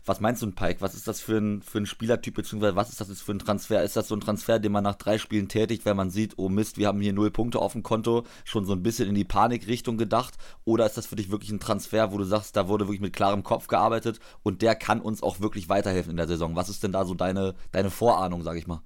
Was 0.04 0.20
meinst 0.20 0.42
du, 0.42 0.50
Pike? 0.50 0.80
Was 0.80 0.94
ist 0.94 1.08
das 1.08 1.20
für 1.20 1.38
ein, 1.38 1.62
für 1.62 1.78
ein 1.78 1.86
Spielertyp, 1.86 2.34
beziehungsweise 2.34 2.76
was 2.76 2.90
ist 2.90 3.00
das 3.00 3.08
jetzt 3.08 3.22
für 3.22 3.32
ein 3.32 3.38
Transfer? 3.38 3.82
Ist 3.82 3.96
das 3.96 4.08
so 4.08 4.14
ein 4.14 4.20
Transfer, 4.20 4.58
den 4.58 4.72
man 4.72 4.84
nach 4.84 4.96
drei 4.96 5.18
Spielen 5.18 5.48
tätigt, 5.48 5.84
wenn 5.84 5.96
man 5.96 6.10
sieht, 6.10 6.34
oh 6.36 6.48
Mist, 6.48 6.76
wir 6.76 6.88
haben 6.88 7.00
hier 7.00 7.12
null 7.12 7.30
Punkte 7.30 7.58
auf 7.58 7.72
dem 7.72 7.82
Konto, 7.82 8.24
schon 8.44 8.64
so 8.66 8.72
ein 8.72 8.82
bisschen 8.82 9.08
in 9.08 9.14
die 9.14 9.24
Panikrichtung 9.24 9.96
gedacht? 9.96 10.34
Oder 10.64 10.86
ist 10.86 10.96
das 10.96 11.06
für 11.06 11.16
dich 11.16 11.30
wirklich 11.30 11.50
ein 11.50 11.60
Transfer, 11.60 12.12
wo 12.12 12.18
du 12.18 12.24
sagst, 12.24 12.56
da 12.56 12.68
wurde 12.68 12.86
wirklich 12.86 13.00
mit 13.00 13.14
klarem 13.14 13.42
Kopf 13.42 13.66
gearbeitet 13.66 14.20
und 14.42 14.62
der 14.62 14.74
kann 14.74 15.00
uns 15.00 15.22
auch 15.22 15.40
wirklich 15.40 15.68
weiterhelfen 15.68 16.10
in 16.10 16.16
der 16.16 16.28
Saison? 16.28 16.56
Was 16.56 16.68
ist 16.68 16.82
denn 16.82 16.92
da 16.92 17.04
so 17.04 17.14
deine, 17.14 17.54
deine 17.72 17.90
Vorahnung, 17.90 18.42
sag 18.42 18.56
ich 18.56 18.66
mal? 18.66 18.82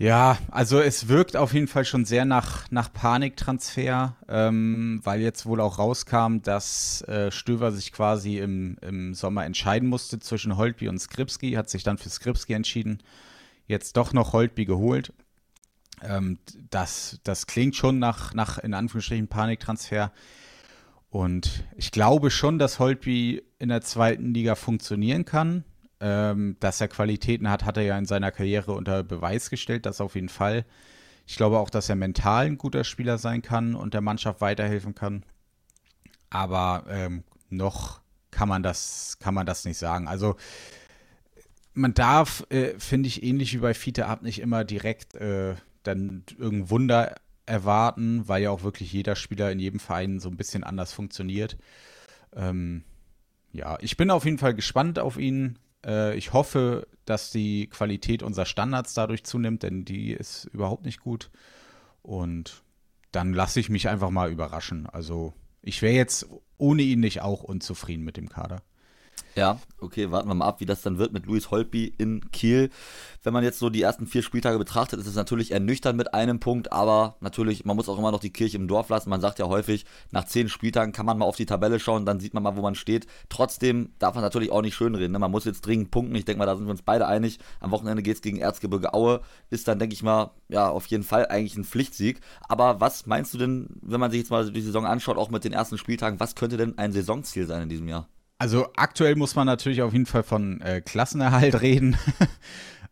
Ja, 0.00 0.38
also 0.52 0.78
es 0.78 1.08
wirkt 1.08 1.36
auf 1.36 1.52
jeden 1.52 1.66
Fall 1.66 1.84
schon 1.84 2.04
sehr 2.04 2.24
nach, 2.24 2.70
nach 2.70 2.92
Paniktransfer, 2.92 4.16
ähm, 4.28 5.00
weil 5.02 5.20
jetzt 5.20 5.44
wohl 5.44 5.60
auch 5.60 5.80
rauskam, 5.80 6.38
dass 6.40 7.02
äh, 7.02 7.32
Stöver 7.32 7.72
sich 7.72 7.90
quasi 7.90 8.38
im, 8.38 8.76
im 8.80 9.12
Sommer 9.14 9.44
entscheiden 9.44 9.88
musste 9.88 10.20
zwischen 10.20 10.56
Holtby 10.56 10.88
und 10.88 11.00
Skripski, 11.00 11.54
hat 11.54 11.68
sich 11.68 11.82
dann 11.82 11.98
für 11.98 12.10
Skripski 12.10 12.52
entschieden, 12.52 13.02
jetzt 13.66 13.96
doch 13.96 14.12
noch 14.12 14.32
Holtby 14.32 14.66
geholt. 14.66 15.12
Ähm, 16.00 16.38
das, 16.70 17.18
das 17.24 17.48
klingt 17.48 17.74
schon 17.74 17.98
nach, 17.98 18.32
nach, 18.34 18.58
in 18.58 18.74
Anführungsstrichen, 18.74 19.26
Paniktransfer. 19.26 20.12
Und 21.10 21.64
ich 21.76 21.90
glaube 21.90 22.30
schon, 22.30 22.60
dass 22.60 22.78
Holtby 22.78 23.42
in 23.58 23.68
der 23.68 23.80
zweiten 23.80 24.32
Liga 24.32 24.54
funktionieren 24.54 25.24
kann. 25.24 25.64
Ähm, 26.00 26.56
dass 26.60 26.80
er 26.80 26.88
Qualitäten 26.88 27.50
hat, 27.50 27.64
hat 27.64 27.76
er 27.76 27.82
ja 27.82 27.98
in 27.98 28.06
seiner 28.06 28.30
Karriere 28.30 28.72
unter 28.72 29.02
Beweis 29.02 29.50
gestellt, 29.50 29.84
das 29.84 30.00
auf 30.00 30.14
jeden 30.14 30.28
Fall. 30.28 30.64
Ich 31.26 31.36
glaube 31.36 31.58
auch, 31.58 31.70
dass 31.70 31.88
er 31.88 31.96
mental 31.96 32.46
ein 32.46 32.56
guter 32.58 32.84
Spieler 32.84 33.18
sein 33.18 33.42
kann 33.42 33.74
und 33.74 33.94
der 33.94 34.00
Mannschaft 34.00 34.40
weiterhelfen 34.40 34.94
kann. 34.94 35.24
Aber 36.30 36.84
ähm, 36.88 37.24
noch 37.50 38.00
kann 38.30 38.48
man 38.48 38.62
das, 38.62 39.18
kann 39.18 39.34
man 39.34 39.46
das 39.46 39.64
nicht 39.64 39.78
sagen. 39.78 40.08
Also 40.08 40.36
man 41.74 41.94
darf, 41.94 42.46
äh, 42.50 42.78
finde 42.78 43.08
ich, 43.08 43.22
ähnlich 43.22 43.52
wie 43.54 43.58
bei 43.58 43.74
Fiete 43.74 44.06
Ab 44.06 44.22
nicht 44.22 44.40
immer 44.40 44.64
direkt 44.64 45.14
äh, 45.16 45.54
dann 45.82 46.24
irgendein 46.38 46.70
Wunder 46.70 47.14
erwarten, 47.46 48.28
weil 48.28 48.42
ja 48.42 48.50
auch 48.50 48.62
wirklich 48.62 48.92
jeder 48.92 49.16
Spieler 49.16 49.50
in 49.50 49.58
jedem 49.58 49.80
Verein 49.80 50.20
so 50.20 50.28
ein 50.28 50.36
bisschen 50.36 50.64
anders 50.64 50.92
funktioniert. 50.92 51.56
Ähm, 52.34 52.84
ja, 53.52 53.78
ich 53.80 53.96
bin 53.96 54.10
auf 54.10 54.24
jeden 54.24 54.38
Fall 54.38 54.54
gespannt 54.54 54.98
auf 54.98 55.18
ihn 55.18 55.58
Äh, 55.84 56.16
ich 56.16 56.32
hoffe, 56.32 56.86
dass 57.04 57.30
die 57.30 57.68
Qualität 57.68 58.22
unserer 58.22 58.46
Standards 58.46 58.94
dadurch 58.94 59.24
zunimmt, 59.24 59.62
denn 59.62 59.84
die 59.84 60.12
ist 60.12 60.44
überhaupt 60.46 60.84
nicht 60.84 61.00
gut. 61.00 61.30
Und 62.02 62.62
dann 63.12 63.32
lasse 63.32 63.60
ich 63.60 63.68
mich 63.68 63.88
einfach 63.88 64.10
mal 64.10 64.30
überraschen. 64.30 64.86
Also 64.86 65.34
ich 65.62 65.82
wäre 65.82 65.94
jetzt 65.94 66.26
ohne 66.56 66.82
ihn 66.82 67.00
nicht 67.00 67.22
auch 67.22 67.42
unzufrieden 67.42 68.04
mit 68.04 68.16
dem 68.16 68.28
Kader. 68.28 68.62
Ja, 69.34 69.58
okay, 69.80 70.10
warten 70.10 70.28
wir 70.28 70.34
mal 70.34 70.46
ab, 70.46 70.60
wie 70.60 70.66
das 70.66 70.82
dann 70.82 70.98
wird 70.98 71.12
mit 71.12 71.26
Luis 71.26 71.50
Holtby 71.50 71.94
in 71.98 72.30
Kiel. 72.32 72.70
Wenn 73.22 73.32
man 73.32 73.44
jetzt 73.44 73.58
so 73.58 73.70
die 73.70 73.82
ersten 73.82 74.06
vier 74.06 74.22
Spieltage 74.22 74.58
betrachtet, 74.58 74.98
ist 74.98 75.06
es 75.06 75.14
natürlich 75.14 75.52
ernüchternd 75.52 75.96
mit 75.96 76.14
einem 76.14 76.40
Punkt, 76.40 76.72
aber 76.72 77.16
natürlich, 77.20 77.64
man 77.64 77.76
muss 77.76 77.88
auch 77.88 77.98
immer 77.98 78.10
noch 78.10 78.20
die 78.20 78.32
Kirche 78.32 78.56
im 78.56 78.68
Dorf 78.68 78.88
lassen. 78.88 79.10
Man 79.10 79.20
sagt 79.20 79.38
ja 79.38 79.46
häufig, 79.46 79.84
nach 80.10 80.24
zehn 80.24 80.48
Spieltagen 80.48 80.92
kann 80.92 81.06
man 81.06 81.18
mal 81.18 81.24
auf 81.26 81.36
die 81.36 81.46
Tabelle 81.46 81.78
schauen, 81.78 82.06
dann 82.06 82.20
sieht 82.20 82.34
man 82.34 82.42
mal, 82.42 82.56
wo 82.56 82.62
man 82.62 82.74
steht. 82.74 83.06
Trotzdem 83.28 83.92
darf 83.98 84.14
man 84.14 84.24
natürlich 84.24 84.50
auch 84.50 84.62
nicht 84.62 84.74
schönreden. 84.74 85.12
Ne? 85.12 85.18
Man 85.18 85.30
muss 85.30 85.44
jetzt 85.44 85.64
dringend 85.66 85.90
punkten. 85.90 86.14
Ich 86.14 86.24
denke 86.24 86.38
mal, 86.38 86.46
da 86.46 86.56
sind 86.56 86.66
wir 86.66 86.70
uns 86.70 86.82
beide 86.82 87.06
einig. 87.06 87.38
Am 87.60 87.70
Wochenende 87.70 88.02
geht 88.02 88.16
es 88.16 88.22
gegen 88.22 88.38
Erzgebirge 88.38 88.94
Aue. 88.94 89.20
Ist 89.50 89.68
dann, 89.68 89.78
denke 89.78 89.94
ich 89.94 90.02
mal, 90.02 90.32
ja, 90.48 90.68
auf 90.68 90.86
jeden 90.86 91.04
Fall 91.04 91.26
eigentlich 91.26 91.56
ein 91.56 91.64
Pflichtsieg. 91.64 92.20
Aber 92.48 92.80
was 92.80 93.06
meinst 93.06 93.34
du 93.34 93.38
denn, 93.38 93.68
wenn 93.82 94.00
man 94.00 94.10
sich 94.10 94.20
jetzt 94.20 94.30
mal 94.30 94.50
die 94.50 94.60
Saison 94.60 94.86
anschaut, 94.86 95.16
auch 95.16 95.30
mit 95.30 95.44
den 95.44 95.52
ersten 95.52 95.78
Spieltagen, 95.78 96.20
was 96.20 96.34
könnte 96.34 96.56
denn 96.56 96.78
ein 96.78 96.92
Saisonziel 96.92 97.46
sein 97.46 97.62
in 97.62 97.68
diesem 97.68 97.88
Jahr? 97.88 98.08
Also 98.38 98.68
aktuell 98.76 99.16
muss 99.16 99.34
man 99.34 99.46
natürlich 99.46 99.82
auf 99.82 99.92
jeden 99.92 100.06
Fall 100.06 100.22
von 100.22 100.60
äh, 100.60 100.80
Klassenerhalt 100.80 101.60
reden. 101.60 101.96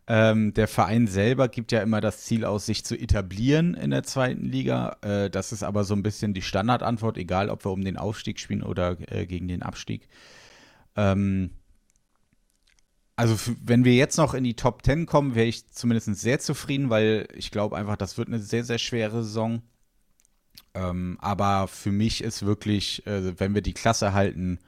ähm, 0.07 0.53
der 0.53 0.67
Verein 0.67 1.07
selber 1.07 1.47
gibt 1.47 1.71
ja 1.71 1.81
immer 1.81 2.01
das 2.01 2.25
Ziel 2.25 2.43
aus, 2.43 2.65
sich 2.65 2.83
zu 2.83 2.97
etablieren 2.97 3.73
in 3.73 3.91
der 3.91 4.03
zweiten 4.03 4.45
Liga. 4.45 4.97
Äh, 5.01 5.29
das 5.29 5.53
ist 5.53 5.63
aber 5.63 5.85
so 5.85 5.93
ein 5.93 6.03
bisschen 6.03 6.33
die 6.33 6.41
Standardantwort, 6.41 7.17
egal 7.17 7.49
ob 7.49 7.63
wir 7.63 7.71
um 7.71 7.83
den 7.83 7.97
Aufstieg 7.97 8.39
spielen 8.39 8.61
oder 8.61 8.97
äh, 9.09 9.25
gegen 9.25 9.47
den 9.47 9.63
Abstieg. 9.63 10.09
Ähm, 10.97 11.51
also 13.15 13.37
wenn 13.63 13.85
wir 13.85 13.95
jetzt 13.95 14.17
noch 14.17 14.33
in 14.33 14.43
die 14.43 14.55
Top 14.55 14.83
10 14.83 15.05
kommen, 15.05 15.33
wäre 15.33 15.47
ich 15.47 15.67
zumindest 15.69 16.13
sehr 16.15 16.39
zufrieden, 16.39 16.89
weil 16.89 17.27
ich 17.33 17.51
glaube 17.51 17.77
einfach, 17.77 17.95
das 17.95 18.17
wird 18.17 18.27
eine 18.27 18.39
sehr, 18.39 18.65
sehr 18.65 18.77
schwere 18.77 19.23
Saison. 19.23 19.61
Ähm, 20.73 21.17
aber 21.21 21.67
für 21.69 21.91
mich 21.91 22.21
ist 22.21 22.45
wirklich, 22.45 23.07
äh, 23.07 23.39
wenn 23.39 23.55
wir 23.55 23.61
die 23.61 23.73
Klasse 23.73 24.13
halten, 24.13 24.59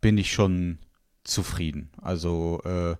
bin 0.00 0.18
ich 0.18 0.32
schon 0.32 0.78
zufrieden. 1.24 1.90
Also 2.00 2.60
äh, 2.64 2.96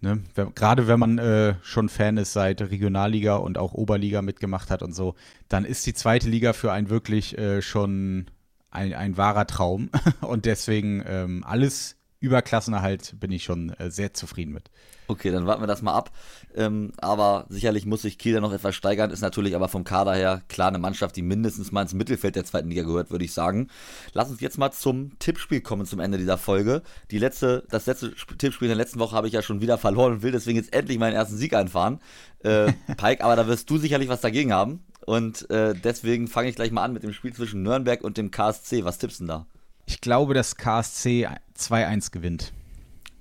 ne, 0.00 0.22
gerade 0.54 0.88
wenn 0.88 0.98
man 0.98 1.18
äh, 1.18 1.54
schon 1.62 1.88
Fan 1.88 2.16
ist 2.16 2.32
seit 2.32 2.60
Regionalliga 2.60 3.36
und 3.36 3.58
auch 3.58 3.74
Oberliga 3.74 4.22
mitgemacht 4.22 4.70
hat 4.70 4.82
und 4.82 4.94
so, 4.94 5.14
dann 5.48 5.64
ist 5.64 5.86
die 5.86 5.94
zweite 5.94 6.28
Liga 6.28 6.52
für 6.52 6.72
einen 6.72 6.90
wirklich 6.90 7.38
äh, 7.38 7.62
schon 7.62 8.26
ein, 8.70 8.94
ein 8.94 9.16
wahrer 9.16 9.46
Traum. 9.46 9.90
und 10.20 10.44
deswegen 10.44 11.02
ähm, 11.06 11.44
alles 11.46 11.96
über 12.22 12.40
Klassenerhalt 12.40 13.16
bin 13.18 13.32
ich 13.32 13.42
schon 13.42 13.70
äh, 13.70 13.90
sehr 13.90 14.14
zufrieden 14.14 14.52
mit. 14.52 14.70
Okay, 15.08 15.32
dann 15.32 15.46
warten 15.46 15.60
wir 15.60 15.66
das 15.66 15.82
mal 15.82 15.92
ab. 15.92 16.12
Ähm, 16.54 16.92
aber 16.98 17.46
sicherlich 17.48 17.84
muss 17.84 18.02
sich 18.02 18.16
Kiel 18.16 18.34
da 18.34 18.40
noch 18.40 18.52
etwas 18.52 18.76
steigern. 18.76 19.10
Ist 19.10 19.20
natürlich 19.20 19.56
aber 19.56 19.68
vom 19.68 19.82
Kader 19.82 20.14
her 20.14 20.42
klar 20.48 20.68
eine 20.68 20.78
Mannschaft, 20.78 21.16
die 21.16 21.22
mindestens 21.22 21.72
mal 21.72 21.82
ins 21.82 21.94
Mittelfeld 21.94 22.36
der 22.36 22.44
zweiten 22.44 22.68
Liga 22.68 22.84
gehört, 22.84 23.10
würde 23.10 23.24
ich 23.24 23.34
sagen. 23.34 23.68
Lass 24.12 24.30
uns 24.30 24.40
jetzt 24.40 24.56
mal 24.56 24.70
zum 24.70 25.18
Tippspiel 25.18 25.60
kommen 25.60 25.84
zum 25.84 25.98
Ende 25.98 26.16
dieser 26.16 26.38
Folge. 26.38 26.82
Die 27.10 27.18
letzte, 27.18 27.64
das 27.70 27.86
letzte 27.86 28.14
Tippspiel 28.38 28.66
in 28.66 28.76
der 28.76 28.84
letzten 28.84 29.00
Woche 29.00 29.16
habe 29.16 29.26
ich 29.26 29.32
ja 29.32 29.42
schon 29.42 29.60
wieder 29.60 29.76
verloren 29.76 30.12
und 30.12 30.22
will 30.22 30.32
deswegen 30.32 30.56
jetzt 30.56 30.72
endlich 30.72 30.98
meinen 30.98 31.14
ersten 31.14 31.36
Sieg 31.36 31.54
einfahren. 31.54 31.98
Äh, 32.44 32.72
Pike, 32.96 33.24
aber 33.24 33.34
da 33.34 33.48
wirst 33.48 33.68
du 33.68 33.78
sicherlich 33.78 34.08
was 34.08 34.20
dagegen 34.20 34.52
haben. 34.52 34.84
Und 35.04 35.50
äh, 35.50 35.74
deswegen 35.74 36.28
fange 36.28 36.48
ich 36.48 36.54
gleich 36.54 36.70
mal 36.70 36.84
an 36.84 36.92
mit 36.92 37.02
dem 37.02 37.12
Spiel 37.12 37.32
zwischen 37.32 37.64
Nürnberg 37.64 38.02
und 38.02 38.16
dem 38.16 38.30
KSC. 38.30 38.84
Was 38.84 38.98
tippst 38.98 39.18
du 39.18 39.24
denn 39.24 39.28
da? 39.28 39.46
Ich 39.92 40.00
glaube, 40.00 40.32
dass 40.32 40.56
KSC 40.56 41.28
2-1 41.54 42.12
gewinnt. 42.12 42.54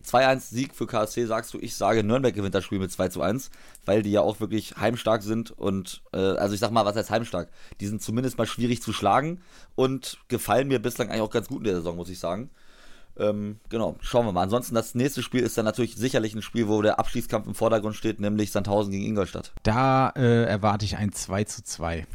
2-1 0.05 0.39
Sieg 0.39 0.73
für 0.73 0.87
KSC, 0.87 1.25
sagst 1.25 1.53
du. 1.53 1.59
Ich 1.59 1.75
sage, 1.75 2.01
Nürnberg 2.01 2.33
gewinnt 2.33 2.55
das 2.55 2.63
Spiel 2.63 2.79
mit 2.79 2.93
2 2.93 3.09
zu 3.09 3.21
1, 3.21 3.51
weil 3.83 4.03
die 4.03 4.11
ja 4.11 4.21
auch 4.21 4.39
wirklich 4.39 4.77
heimstark 4.77 5.21
sind 5.21 5.51
und, 5.51 6.01
äh, 6.13 6.17
also 6.17 6.53
ich 6.53 6.61
sag 6.61 6.71
mal, 6.71 6.85
was 6.85 6.95
heißt 6.95 7.11
heimstark? 7.11 7.49
Die 7.81 7.87
sind 7.87 8.01
zumindest 8.01 8.37
mal 8.37 8.47
schwierig 8.47 8.81
zu 8.81 8.93
schlagen 8.93 9.41
und 9.75 10.17
gefallen 10.29 10.69
mir 10.69 10.81
bislang 10.81 11.09
eigentlich 11.09 11.23
auch 11.23 11.29
ganz 11.29 11.49
gut 11.49 11.57
in 11.57 11.65
der 11.65 11.75
Saison, 11.75 11.97
muss 11.97 12.09
ich 12.09 12.19
sagen. 12.19 12.49
Ähm, 13.17 13.59
genau, 13.67 13.97
schauen 13.99 14.25
wir 14.25 14.31
mal. 14.31 14.43
Ansonsten, 14.43 14.73
das 14.73 14.95
nächste 14.95 15.23
Spiel 15.23 15.41
ist 15.41 15.57
dann 15.57 15.65
natürlich 15.65 15.97
sicherlich 15.97 16.33
ein 16.35 16.41
Spiel, 16.41 16.69
wo 16.69 16.81
der 16.81 16.99
Abschließkampf 16.99 17.47
im 17.47 17.53
Vordergrund 17.53 17.97
steht, 17.97 18.21
nämlich 18.21 18.53
Sandhausen 18.53 18.93
gegen 18.93 19.03
Ingolstadt. 19.03 19.51
Da 19.63 20.13
äh, 20.15 20.45
erwarte 20.45 20.85
ich 20.85 20.95
ein 20.95 21.11
2 21.11 21.43
zu 21.43 21.65
2 21.65 22.07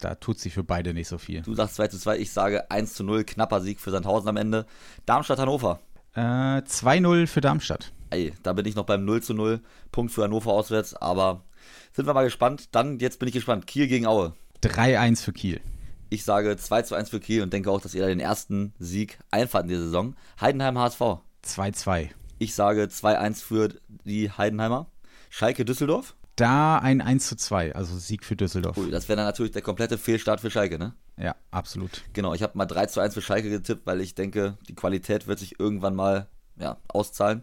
da 0.00 0.14
tut 0.14 0.38
sich 0.38 0.54
für 0.54 0.64
beide 0.64 0.94
nicht 0.94 1.08
so 1.08 1.18
viel. 1.18 1.42
Du 1.42 1.54
sagst 1.54 1.76
2 1.76 1.88
zu 1.88 1.98
2, 1.98 2.18
ich 2.18 2.32
sage 2.32 2.70
1 2.70 2.94
zu 2.94 3.04
0, 3.04 3.24
knapper 3.24 3.60
Sieg 3.60 3.80
für 3.80 3.90
Sandhausen 3.90 4.28
am 4.28 4.36
Ende. 4.36 4.66
Darmstadt-Hannover. 5.06 5.80
Äh, 6.14 6.20
2-0 6.62 7.26
für 7.26 7.40
Darmstadt. 7.40 7.92
Ey, 8.10 8.32
da 8.42 8.52
bin 8.52 8.66
ich 8.66 8.74
noch 8.74 8.86
beim 8.86 9.04
0 9.04 9.22
zu 9.22 9.34
0. 9.34 9.60
Punkt 9.92 10.12
für 10.12 10.24
Hannover 10.24 10.52
auswärts, 10.52 10.94
aber 10.94 11.44
sind 11.92 12.06
wir 12.06 12.14
mal 12.14 12.24
gespannt. 12.24 12.68
Dann, 12.72 12.98
jetzt 12.98 13.18
bin 13.18 13.28
ich 13.28 13.34
gespannt. 13.34 13.66
Kiel 13.66 13.86
gegen 13.86 14.06
Aue. 14.06 14.34
3-1 14.62 15.22
für 15.22 15.32
Kiel. 15.32 15.60
Ich 16.08 16.24
sage 16.24 16.56
2 16.56 16.82
zu 16.82 16.94
1 16.96 17.10
für 17.10 17.20
Kiel 17.20 17.42
und 17.42 17.52
denke 17.52 17.70
auch, 17.70 17.80
dass 17.80 17.94
ihr 17.94 18.02
da 18.02 18.08
den 18.08 18.20
ersten 18.20 18.74
Sieg 18.78 19.18
einfahrt 19.30 19.64
in 19.64 19.70
der 19.70 19.80
Saison. 19.80 20.16
Heidenheim 20.40 20.76
HSV. 20.76 21.00
2-2. 21.44 22.08
Ich 22.38 22.54
sage 22.54 22.84
2-1 22.84 23.42
für 23.42 23.68
die 24.04 24.30
Heidenheimer. 24.30 24.86
Schalke 25.30 25.64
Düsseldorf. 25.64 26.16
Da 26.36 26.78
ein 26.78 27.00
1 27.00 27.26
zu 27.26 27.36
2, 27.36 27.74
also 27.74 27.98
Sieg 27.98 28.24
für 28.24 28.36
Düsseldorf. 28.36 28.76
Ui, 28.78 28.90
das 28.90 29.08
wäre 29.08 29.16
dann 29.16 29.26
natürlich 29.26 29.52
der 29.52 29.62
komplette 29.62 29.98
Fehlstart 29.98 30.40
für 30.40 30.50
Schalke, 30.50 30.78
ne? 30.78 30.94
Ja, 31.18 31.36
absolut. 31.50 32.02
Genau, 32.14 32.32
ich 32.32 32.42
habe 32.42 32.56
mal 32.56 32.66
3 32.66 32.86
zu 32.86 33.00
1 33.00 33.14
für 33.14 33.22
Schalke 33.22 33.50
getippt, 33.50 33.86
weil 33.86 34.00
ich 34.00 34.14
denke, 34.14 34.56
die 34.68 34.74
Qualität 34.74 35.26
wird 35.26 35.38
sich 35.38 35.60
irgendwann 35.60 35.94
mal 35.94 36.28
ja, 36.56 36.78
auszahlen. 36.88 37.42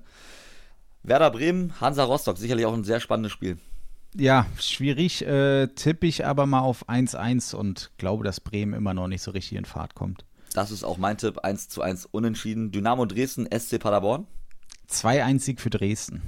Werder 1.03 1.29
Bremen, 1.32 1.79
Hansa 1.79 2.03
Rostock, 2.03 2.38
sicherlich 2.38 2.65
auch 2.65 2.74
ein 2.74 2.84
sehr 2.84 3.00
spannendes 3.00 3.32
Spiel. 3.32 3.58
Ja, 4.15 4.48
schwierig. 4.60 5.25
Äh, 5.25 5.67
tippe 5.67 6.08
ich 6.08 6.25
aber 6.25 6.46
mal 6.46 6.62
auf 6.62 6.89
1-1 6.89 7.56
und 7.56 7.91
glaube, 7.98 8.24
dass 8.24 8.39
Bremen 8.39 8.74
immer 8.74 8.94
noch 8.94 9.08
nicht 9.08 9.22
so 9.22 9.32
richtig 9.32 9.58
in 9.58 9.65
Fahrt 9.65 9.94
kommt. 9.96 10.25
Das 10.53 10.72
ist 10.72 10.84
auch 10.84 10.98
mein 10.98 11.17
Tipp. 11.17 11.39
1 11.39 11.70
zu 11.70 11.82
1 11.82 12.08
unentschieden. 12.08 12.72
Dynamo 12.72 13.06
Dresden, 13.06 13.48
SC 13.48 13.79
Paderborn. 13.79 14.25
2-1 14.89 15.39
Sieg 15.39 15.62
für 15.62 15.70
Dresden. 15.70 16.22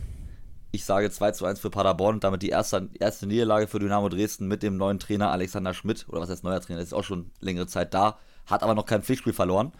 Ich 0.71 0.85
sage 0.85 1.09
2 1.09 1.31
zu 1.31 1.45
1 1.45 1.59
für 1.59 1.71
Paderborn 1.71 2.15
und 2.15 2.23
damit 2.23 2.43
die 2.43 2.49
erste, 2.49 2.89
erste 2.99 3.25
Niederlage 3.25 3.67
für 3.67 3.79
Dynamo 3.79 4.07
Dresden 4.09 4.47
mit 4.47 4.61
dem 4.61 4.77
neuen 4.77 4.99
Trainer 4.99 5.31
Alexander 5.31 5.73
Schmidt. 5.73 6.05
Oder 6.09 6.21
was 6.21 6.29
heißt 6.29 6.43
neuer 6.43 6.61
Trainer? 6.61 6.79
ist 6.79 6.93
auch 6.93 7.03
schon 7.03 7.31
längere 7.39 7.65
Zeit 7.65 7.93
da, 7.93 8.19
hat 8.45 8.61
aber 8.61 8.75
noch 8.75 8.85
kein 8.85 9.01
Pflichtspiel 9.01 9.33
verloren. 9.33 9.71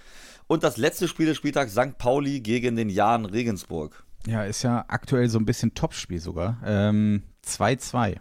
Und 0.47 0.63
das 0.63 0.77
letzte 0.77 1.07
Spiel 1.07 1.27
des 1.27 1.37
Spieltags 1.37 1.73
St. 1.73 1.97
Pauli 1.99 2.41
gegen 2.41 2.75
den 2.75 2.89
Jan 2.89 3.25
Regensburg. 3.25 4.03
Ja, 4.25 4.43
ist 4.43 4.63
ja 4.63 4.83
aktuell 4.87 5.29
so 5.29 5.37
ein 5.37 5.45
bisschen 5.45 5.75
Topspiel 5.75 6.19
sogar. 6.19 6.57
2-2. 6.63 8.07
Ähm, 8.07 8.15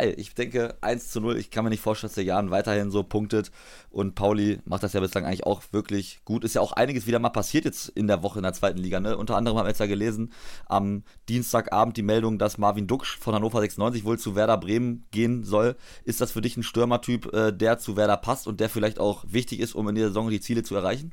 ich 0.00 0.34
denke 0.34 0.76
1 0.80 1.10
zu 1.10 1.20
0. 1.20 1.36
Ich 1.36 1.50
kann 1.50 1.64
mir 1.64 1.70
nicht 1.70 1.82
vorstellen, 1.82 2.08
dass 2.08 2.14
der 2.14 2.24
Jan 2.24 2.50
weiterhin 2.50 2.90
so 2.90 3.02
punktet. 3.02 3.50
Und 3.90 4.14
Pauli 4.14 4.60
macht 4.64 4.82
das 4.82 4.92
ja 4.92 5.00
bislang 5.00 5.24
eigentlich 5.24 5.44
auch 5.44 5.62
wirklich 5.72 6.20
gut. 6.24 6.44
Ist 6.44 6.54
ja 6.54 6.60
auch 6.60 6.72
einiges 6.72 7.06
wieder 7.06 7.18
mal 7.18 7.30
passiert 7.30 7.64
jetzt 7.64 7.88
in 7.90 8.06
der 8.06 8.22
Woche 8.22 8.38
in 8.38 8.42
der 8.42 8.52
zweiten 8.52 8.78
Liga. 8.78 9.00
Ne? 9.00 9.16
Unter 9.16 9.36
anderem 9.36 9.58
haben 9.58 9.66
wir 9.66 9.70
jetzt 9.70 9.80
ja 9.80 9.86
gelesen, 9.86 10.32
am 10.66 11.02
Dienstagabend 11.28 11.96
die 11.96 12.02
Meldung, 12.02 12.38
dass 12.38 12.58
Marvin 12.58 12.86
Duksch 12.86 13.18
von 13.18 13.34
Hannover 13.34 13.60
96 13.60 14.04
wohl 14.04 14.18
zu 14.18 14.34
Werder 14.34 14.58
Bremen 14.58 15.04
gehen 15.10 15.44
soll. 15.44 15.76
Ist 16.04 16.20
das 16.20 16.32
für 16.32 16.40
dich 16.40 16.56
ein 16.56 16.62
Stürmertyp, 16.62 17.32
äh, 17.32 17.52
der 17.52 17.78
zu 17.78 17.96
Werder 17.96 18.16
passt 18.16 18.46
und 18.46 18.60
der 18.60 18.68
vielleicht 18.68 18.98
auch 18.98 19.24
wichtig 19.28 19.60
ist, 19.60 19.74
um 19.74 19.88
in 19.88 19.94
der 19.94 20.08
Saison 20.08 20.30
die 20.30 20.40
Ziele 20.40 20.62
zu 20.62 20.74
erreichen? 20.74 21.12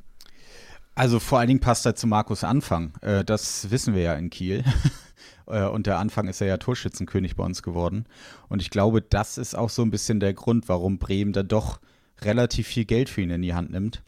Also 0.96 1.20
vor 1.20 1.40
allen 1.40 1.48
Dingen 1.48 1.60
passt 1.62 1.86
er 1.86 1.96
zu 1.96 2.08
Markus 2.08 2.44
Anfang. 2.44 2.94
Äh, 3.02 3.24
das 3.24 3.72
wissen 3.72 3.96
wir 3.96 4.02
ja 4.02 4.14
in 4.16 4.30
Kiel. 4.30 4.64
Äh, 5.50 5.66
und 5.66 5.88
der 5.88 6.00
Anfang 6.00 6.28
ist 6.28 6.42
er 6.42 6.48
ja 6.48 6.58
Torschützenkönig 6.58 7.36
bei 7.36 7.44
uns 7.44 7.64
geworden. 7.64 8.06
Und 8.48 8.62
ich 8.62 8.70
glaube, 8.70 9.02
das 9.02 9.38
ist 9.38 9.56
auch 9.56 9.70
so 9.70 9.82
ein 9.82 9.92
bisschen 9.92 10.20
der 10.20 10.34
Grund, 10.34 10.70
warum 10.70 11.00
Bremen 11.00 11.34
da 11.34 11.44
doch 11.44 11.80
relativ 12.22 12.68
viel 12.68 12.86
Geld 12.86 13.10
für 13.10 13.22
ihn 13.22 13.30
in 13.30 13.42
die 13.42 13.54
Hand 13.54 13.72
nimmt. 13.72 14.04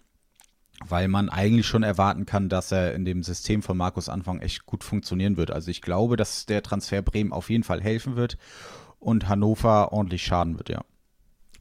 Weil 0.83 1.07
man 1.07 1.29
eigentlich 1.29 1.67
schon 1.67 1.83
erwarten 1.83 2.25
kann, 2.25 2.49
dass 2.49 2.71
er 2.71 2.95
in 2.95 3.05
dem 3.05 3.21
System 3.21 3.61
von 3.61 3.77
Markus 3.77 4.09
Anfang 4.09 4.39
echt 4.39 4.65
gut 4.65 4.83
funktionieren 4.83 5.37
wird. 5.37 5.51
Also 5.51 5.69
ich 5.69 5.81
glaube, 5.81 6.15
dass 6.15 6.47
der 6.47 6.63
Transfer 6.63 7.03
Bremen 7.03 7.33
auf 7.33 7.51
jeden 7.51 7.63
Fall 7.63 7.81
helfen 7.81 8.15
wird 8.15 8.37
und 8.99 9.27
Hannover 9.29 9.91
ordentlich 9.91 10.23
schaden 10.23 10.57
wird, 10.57 10.69
ja. 10.69 10.83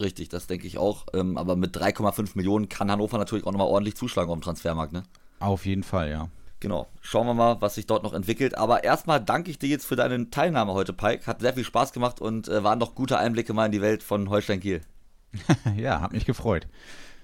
Richtig, 0.01 0.31
das 0.31 0.47
denke 0.47 0.67
ich 0.67 0.79
auch. 0.79 1.05
Ähm, 1.13 1.37
aber 1.37 1.57
mit 1.57 1.77
3,5 1.77 2.31
Millionen 2.35 2.71
kann 2.71 2.91
Hannover 2.91 3.19
natürlich 3.19 3.47
auch 3.47 3.53
nochmal 3.53 3.67
ordentlich 3.67 3.97
zuschlagen 3.97 4.31
auf 4.31 4.39
dem 4.39 4.43
Transfermarkt, 4.43 4.95
ne? 4.95 5.03
Auf 5.41 5.67
jeden 5.67 5.83
Fall, 5.83 6.11
ja. 6.11 6.31
Genau. 6.61 6.89
Schauen 7.01 7.27
wir 7.27 7.35
mal, 7.35 7.61
was 7.61 7.75
sich 7.75 7.87
dort 7.87 8.03
noch 8.03 8.13
entwickelt. 8.13 8.57
Aber 8.57 8.85
erstmal 8.85 9.21
danke 9.21 9.51
ich 9.51 9.59
dir 9.59 9.71
jetzt 9.71 9.87
für 9.87 9.97
deine 9.97 10.31
Teilnahme 10.31 10.75
heute, 10.75 10.93
Pike. 10.93 11.27
Hat 11.27 11.41
sehr 11.41 11.55
viel 11.55 11.65
Spaß 11.65 11.93
gemacht 11.93 12.21
und 12.21 12.49
äh, 12.49 12.63
waren 12.63 12.79
doch 12.79 12.95
gute 12.95 13.19
Einblicke 13.19 13.55
mal 13.55 13.67
in 13.67 13.73
die 13.73 13.81
Welt 13.81 14.03
von 14.03 14.29
Holstein 14.29 14.61
Kiel. 14.61 14.83
ja, 15.77 16.03
hat 16.03 16.13
mich 16.13 16.27
gefreut. 16.27 16.67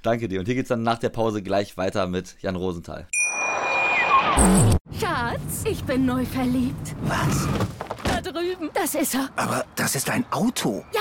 Danke 0.02 0.28
dir. 0.28 0.40
Und 0.40 0.46
hier 0.46 0.54
geht's 0.54 0.68
dann 0.70 0.82
nach 0.82 0.98
der 0.98 1.10
Pause 1.10 1.42
gleich 1.42 1.76
weiter 1.76 2.06
mit 2.06 2.36
Jan 2.40 2.56
Rosenthal. 2.56 3.06
Schatz, 4.98 5.64
ich 5.64 5.82
bin 5.84 6.06
neu 6.06 6.24
verliebt. 6.24 6.94
Was? 7.02 7.48
Da 8.04 8.20
drüben. 8.20 8.70
Das 8.72 8.94
ist 8.94 9.14
er. 9.14 9.28
Aber 9.36 9.64
das 9.74 9.96
ist 9.96 10.08
ein 10.08 10.24
Auto. 10.30 10.84
Ja, 10.94 11.00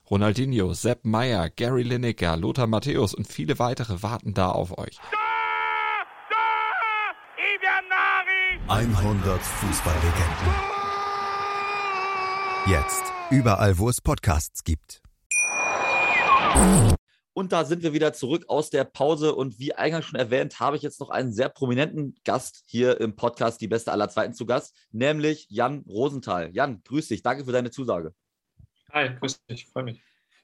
Ronaldinho, 0.11 0.73
Sepp 0.73 1.05
Meyer, 1.05 1.49
Gary 1.49 1.83
Lineker, 1.83 2.35
Lothar 2.35 2.67
Matthäus 2.67 3.13
und 3.13 3.29
viele 3.29 3.59
weitere 3.59 4.03
warten 4.03 4.33
da 4.33 4.51
auf 4.51 4.77
euch. 4.77 4.99
100 8.67 9.41
Fußballlegenden. 9.41 10.53
Jetzt 12.67 13.03
überall, 13.29 13.77
wo 13.77 13.87
es 13.87 14.01
Podcasts 14.01 14.65
gibt. 14.65 15.01
Und 17.31 17.53
da 17.53 17.63
sind 17.63 17.81
wir 17.81 17.93
wieder 17.93 18.11
zurück 18.11 18.43
aus 18.49 18.69
der 18.69 18.83
Pause. 18.83 19.33
Und 19.33 19.59
wie 19.59 19.73
eingangs 19.73 20.07
schon 20.07 20.19
erwähnt, 20.19 20.59
habe 20.59 20.75
ich 20.75 20.83
jetzt 20.83 20.99
noch 20.99 21.09
einen 21.09 21.31
sehr 21.31 21.47
prominenten 21.47 22.15
Gast 22.25 22.63
hier 22.65 22.99
im 22.99 23.15
Podcast, 23.15 23.61
die 23.61 23.69
beste 23.69 23.93
aller 23.93 24.09
Zweiten 24.09 24.33
zu 24.33 24.45
Gast, 24.45 24.75
nämlich 24.91 25.47
Jan 25.49 25.85
Rosenthal. 25.87 26.49
Jan, 26.53 26.81
grüß 26.83 27.07
dich. 27.07 27.23
Danke 27.23 27.45
für 27.45 27.53
deine 27.53 27.71
Zusage. 27.71 28.13
Hi, 28.93 29.09
grüß 29.19 29.45
dich, 29.45 29.67
freue 29.67 29.83
mich. 29.83 30.01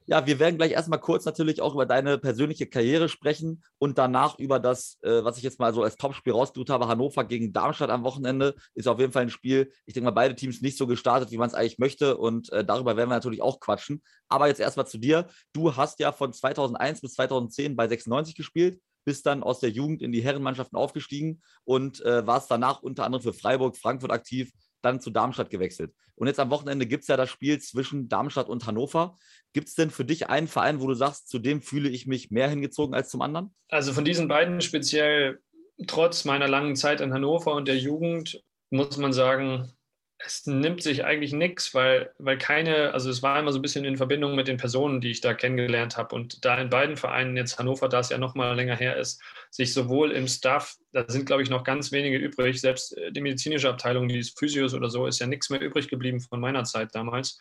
Ja, 0.09 0.25
wir 0.25 0.39
werden 0.39 0.55
gleich 0.55 0.71
erstmal 0.71 1.01
kurz 1.01 1.25
natürlich 1.25 1.59
auch 1.61 1.73
über 1.73 1.85
deine 1.85 2.17
persönliche 2.17 2.65
Karriere 2.65 3.09
sprechen 3.09 3.61
und 3.77 3.97
danach 3.97 4.39
über 4.39 4.57
das, 4.57 4.97
äh, 5.01 5.25
was 5.25 5.37
ich 5.37 5.43
jetzt 5.43 5.59
mal 5.59 5.73
so 5.73 5.83
als 5.83 5.97
Topspiel 5.97 6.31
rausgesucht 6.31 6.69
habe, 6.69 6.87
Hannover 6.87 7.25
gegen 7.25 7.51
Darmstadt 7.51 7.89
am 7.89 8.05
Wochenende. 8.05 8.55
Ist 8.73 8.87
auf 8.87 9.01
jeden 9.01 9.11
Fall 9.11 9.23
ein 9.23 9.29
Spiel, 9.29 9.69
ich 9.85 9.93
denke 9.93 10.05
mal, 10.05 10.11
beide 10.11 10.33
Teams 10.33 10.61
nicht 10.61 10.77
so 10.77 10.87
gestartet, 10.87 11.31
wie 11.31 11.37
man 11.37 11.49
es 11.49 11.55
eigentlich 11.55 11.77
möchte 11.77 12.15
und 12.15 12.49
äh, 12.53 12.63
darüber 12.63 12.95
werden 12.95 13.09
wir 13.09 13.15
natürlich 13.15 13.41
auch 13.41 13.59
quatschen. 13.59 14.01
Aber 14.29 14.47
jetzt 14.47 14.61
erstmal 14.61 14.87
zu 14.87 14.97
dir. 14.97 15.27
Du 15.51 15.75
hast 15.75 15.99
ja 15.99 16.13
von 16.13 16.31
2001 16.31 17.01
bis 17.01 17.15
2010 17.15 17.75
bei 17.75 17.89
96 17.89 18.33
gespielt, 18.33 18.79
bist 19.03 19.25
dann 19.25 19.43
aus 19.43 19.59
der 19.59 19.71
Jugend 19.71 20.01
in 20.01 20.13
die 20.13 20.21
Herrenmannschaften 20.21 20.77
aufgestiegen 20.77 21.41
und 21.65 21.99
äh, 22.05 22.25
warst 22.25 22.49
danach 22.49 22.81
unter 22.81 23.03
anderem 23.03 23.23
für 23.23 23.33
Freiburg, 23.33 23.75
Frankfurt 23.75 24.11
aktiv, 24.11 24.53
dann 24.81 24.99
zu 24.99 25.09
Darmstadt 25.09 25.49
gewechselt. 25.49 25.93
Und 26.15 26.27
jetzt 26.27 26.39
am 26.39 26.49
Wochenende 26.49 26.87
gibt 26.87 27.03
es 27.03 27.07
ja 27.07 27.17
das 27.17 27.29
Spiel 27.29 27.59
zwischen 27.59 28.09
Darmstadt 28.09 28.49
und 28.49 28.65
Hannover. 28.65 29.15
Gibt 29.53 29.67
es 29.67 29.75
denn 29.75 29.91
für 29.91 30.03
dich 30.05 30.29
einen 30.29 30.47
Verein, 30.47 30.81
wo 30.81 30.87
du 30.87 30.95
sagst, 30.95 31.29
zu 31.29 31.39
dem 31.39 31.61
fühle 31.61 31.89
ich 31.89 32.07
mich 32.07 32.31
mehr 32.31 32.49
hingezogen 32.49 32.95
als 32.95 33.09
zum 33.09 33.21
anderen? 33.21 33.53
Also 33.69 33.93
von 33.93 34.03
diesen 34.03 34.27
beiden 34.27 34.61
speziell, 34.61 35.39
trotz 35.85 36.25
meiner 36.25 36.47
langen 36.47 36.75
Zeit 36.75 37.01
in 37.01 37.13
Hannover 37.13 37.53
und 37.53 37.67
der 37.67 37.77
Jugend, 37.77 38.41
muss 38.69 38.97
man 38.97 39.13
sagen, 39.13 39.71
es 40.19 40.47
nimmt 40.47 40.81
sich 40.81 41.05
eigentlich 41.05 41.31
nichts, 41.31 41.75
weil, 41.75 42.11
weil 42.17 42.39
keine, 42.39 42.91
also 42.93 43.09
es 43.09 43.21
war 43.21 43.39
immer 43.39 43.51
so 43.51 43.59
ein 43.59 43.61
bisschen 43.61 43.85
in 43.85 43.97
Verbindung 43.97 44.35
mit 44.35 44.47
den 44.47 44.57
Personen, 44.57 44.99
die 44.99 45.11
ich 45.11 45.21
da 45.21 45.35
kennengelernt 45.35 45.95
habe. 45.95 46.15
Und 46.15 46.43
da 46.43 46.57
in 46.57 46.71
beiden 46.71 46.97
Vereinen, 46.97 47.37
jetzt 47.37 47.59
Hannover, 47.59 47.87
da 47.87 47.99
es 47.99 48.09
ja 48.09 48.17
noch 48.17 48.33
mal 48.33 48.55
länger 48.55 48.75
her 48.75 48.97
ist, 48.97 49.21
sich 49.51 49.73
sowohl 49.73 50.11
im 50.11 50.27
Staff, 50.27 50.75
da 50.91 51.05
sind, 51.07 51.27
glaube 51.27 51.43
ich, 51.43 51.51
noch 51.51 51.63
ganz 51.63 51.91
wenige 51.91 52.17
übrig, 52.17 52.59
selbst 52.59 52.97
äh, 52.97 53.11
die 53.11 53.21
medizinische 53.21 53.69
Abteilung, 53.69 54.07
die 54.07 54.17
ist 54.17 54.39
Physios 54.39 54.73
oder 54.73 54.89
so, 54.89 55.05
ist 55.05 55.19
ja 55.19 55.27
nichts 55.27 55.51
mehr 55.51 55.61
übrig 55.61 55.87
geblieben 55.87 56.19
von 56.19 56.39
meiner 56.39 56.63
Zeit 56.63 56.95
damals. 56.95 57.37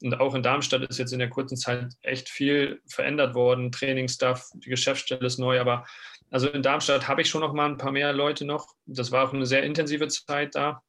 Und 0.00 0.20
auch 0.20 0.34
in 0.36 0.44
Darmstadt 0.44 0.82
ist 0.82 0.98
jetzt 0.98 1.12
in 1.12 1.18
der 1.18 1.30
kurzen 1.30 1.56
Zeit 1.56 1.92
echt 2.02 2.28
viel 2.28 2.80
verändert 2.86 3.34
worden. 3.34 3.72
Trainingsstaff, 3.72 4.50
die 4.54 4.70
Geschäftsstelle 4.70 5.26
ist 5.26 5.38
neu, 5.38 5.60
aber 5.60 5.84
also 6.30 6.46
in 6.48 6.62
Darmstadt 6.62 7.08
habe 7.08 7.22
ich 7.22 7.28
schon 7.28 7.40
noch 7.40 7.52
mal 7.52 7.66
ein 7.66 7.76
paar 7.76 7.90
mehr 7.90 8.12
Leute 8.12 8.44
noch. 8.44 8.68
Das 8.86 9.10
war 9.10 9.28
auch 9.28 9.32
eine 9.32 9.46
sehr 9.46 9.64
intensive 9.64 10.06
Zeit 10.06 10.54
da 10.54 10.80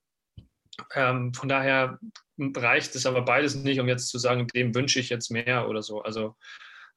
ähm, 0.95 1.33
von 1.33 1.49
daher 1.49 1.99
reicht 2.37 2.95
es 2.95 3.05
aber 3.05 3.21
beides 3.23 3.55
nicht, 3.55 3.79
um 3.79 3.87
jetzt 3.87 4.09
zu 4.09 4.17
sagen, 4.17 4.47
dem 4.47 4.73
wünsche 4.75 4.99
ich 4.99 5.09
jetzt 5.09 5.29
mehr 5.29 5.67
oder 5.67 5.81
so. 5.81 6.01
Also 6.01 6.35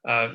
äh, 0.05 0.29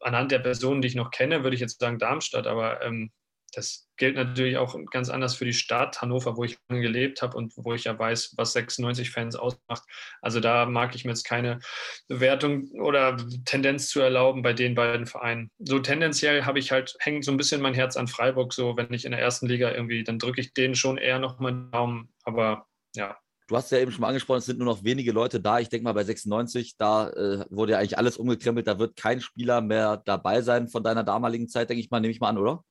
anhand 0.00 0.32
der 0.32 0.40
Personen, 0.40 0.82
die 0.82 0.88
ich 0.88 0.94
noch 0.94 1.10
kenne, 1.10 1.42
würde 1.42 1.54
ich 1.54 1.60
jetzt 1.60 1.80
sagen 1.80 1.98
Darmstadt, 1.98 2.46
aber 2.46 2.82
ähm, 2.82 3.10
das 3.54 3.88
gilt 3.96 4.16
natürlich 4.16 4.56
auch 4.56 4.76
ganz 4.90 5.08
anders 5.08 5.36
für 5.36 5.44
die 5.44 5.52
Stadt 5.52 6.00
Hannover, 6.02 6.36
wo 6.36 6.44
ich 6.44 6.58
lange 6.68 6.82
gelebt 6.82 7.22
habe 7.22 7.36
und 7.36 7.52
wo 7.56 7.72
ich 7.72 7.84
ja 7.84 7.96
weiß, 7.96 8.34
was 8.36 8.56
96-Fans 8.56 9.36
ausmacht. 9.36 9.84
Also 10.20 10.40
da 10.40 10.66
mag 10.66 10.94
ich 10.94 11.04
mir 11.04 11.12
jetzt 11.12 11.24
keine 11.24 11.60
Bewertung 12.08 12.68
oder 12.80 13.16
Tendenz 13.44 13.88
zu 13.88 14.00
erlauben 14.00 14.42
bei 14.42 14.52
den 14.52 14.74
beiden 14.74 15.06
Vereinen. 15.06 15.50
So 15.58 15.78
tendenziell 15.78 16.44
habe 16.44 16.58
ich 16.58 16.72
halt, 16.72 16.96
hängt 16.98 17.24
so 17.24 17.30
ein 17.30 17.36
bisschen 17.36 17.60
mein 17.60 17.74
Herz 17.74 17.96
an 17.96 18.08
Freiburg, 18.08 18.52
so 18.52 18.76
wenn 18.76 18.92
ich 18.92 19.04
in 19.04 19.12
der 19.12 19.20
ersten 19.20 19.46
Liga 19.46 19.70
irgendwie, 19.70 20.04
dann 20.04 20.18
drücke 20.18 20.40
ich 20.40 20.54
denen 20.54 20.74
schon 20.74 20.98
eher 20.98 21.18
noch 21.18 21.38
mal 21.38 21.52
den 21.52 21.70
Daumen, 21.70 22.12
aber 22.24 22.66
ja. 22.96 23.16
Du 23.46 23.56
hast 23.56 23.70
ja 23.70 23.78
eben 23.78 23.92
schon 23.92 24.00
mal 24.00 24.08
angesprochen, 24.08 24.38
es 24.38 24.46
sind 24.46 24.58
nur 24.58 24.66
noch 24.66 24.84
wenige 24.84 25.12
Leute 25.12 25.38
da. 25.38 25.58
Ich 25.58 25.68
denke 25.68 25.84
mal, 25.84 25.92
bei 25.92 26.04
96, 26.04 26.76
da 26.78 27.10
äh, 27.10 27.44
wurde 27.50 27.72
ja 27.72 27.78
eigentlich 27.78 27.98
alles 27.98 28.16
umgekrempelt. 28.16 28.66
Da 28.66 28.78
wird 28.78 28.96
kein 28.96 29.20
Spieler 29.20 29.60
mehr 29.60 29.98
dabei 30.06 30.40
sein 30.40 30.68
von 30.68 30.82
deiner 30.82 31.04
damaligen 31.04 31.48
Zeit, 31.48 31.68
denke 31.68 31.80
ich 31.80 31.90
mal, 31.90 32.00
nehme 32.00 32.12
ich 32.12 32.20
mal 32.20 32.30
an, 32.30 32.38
oder? 32.38 32.64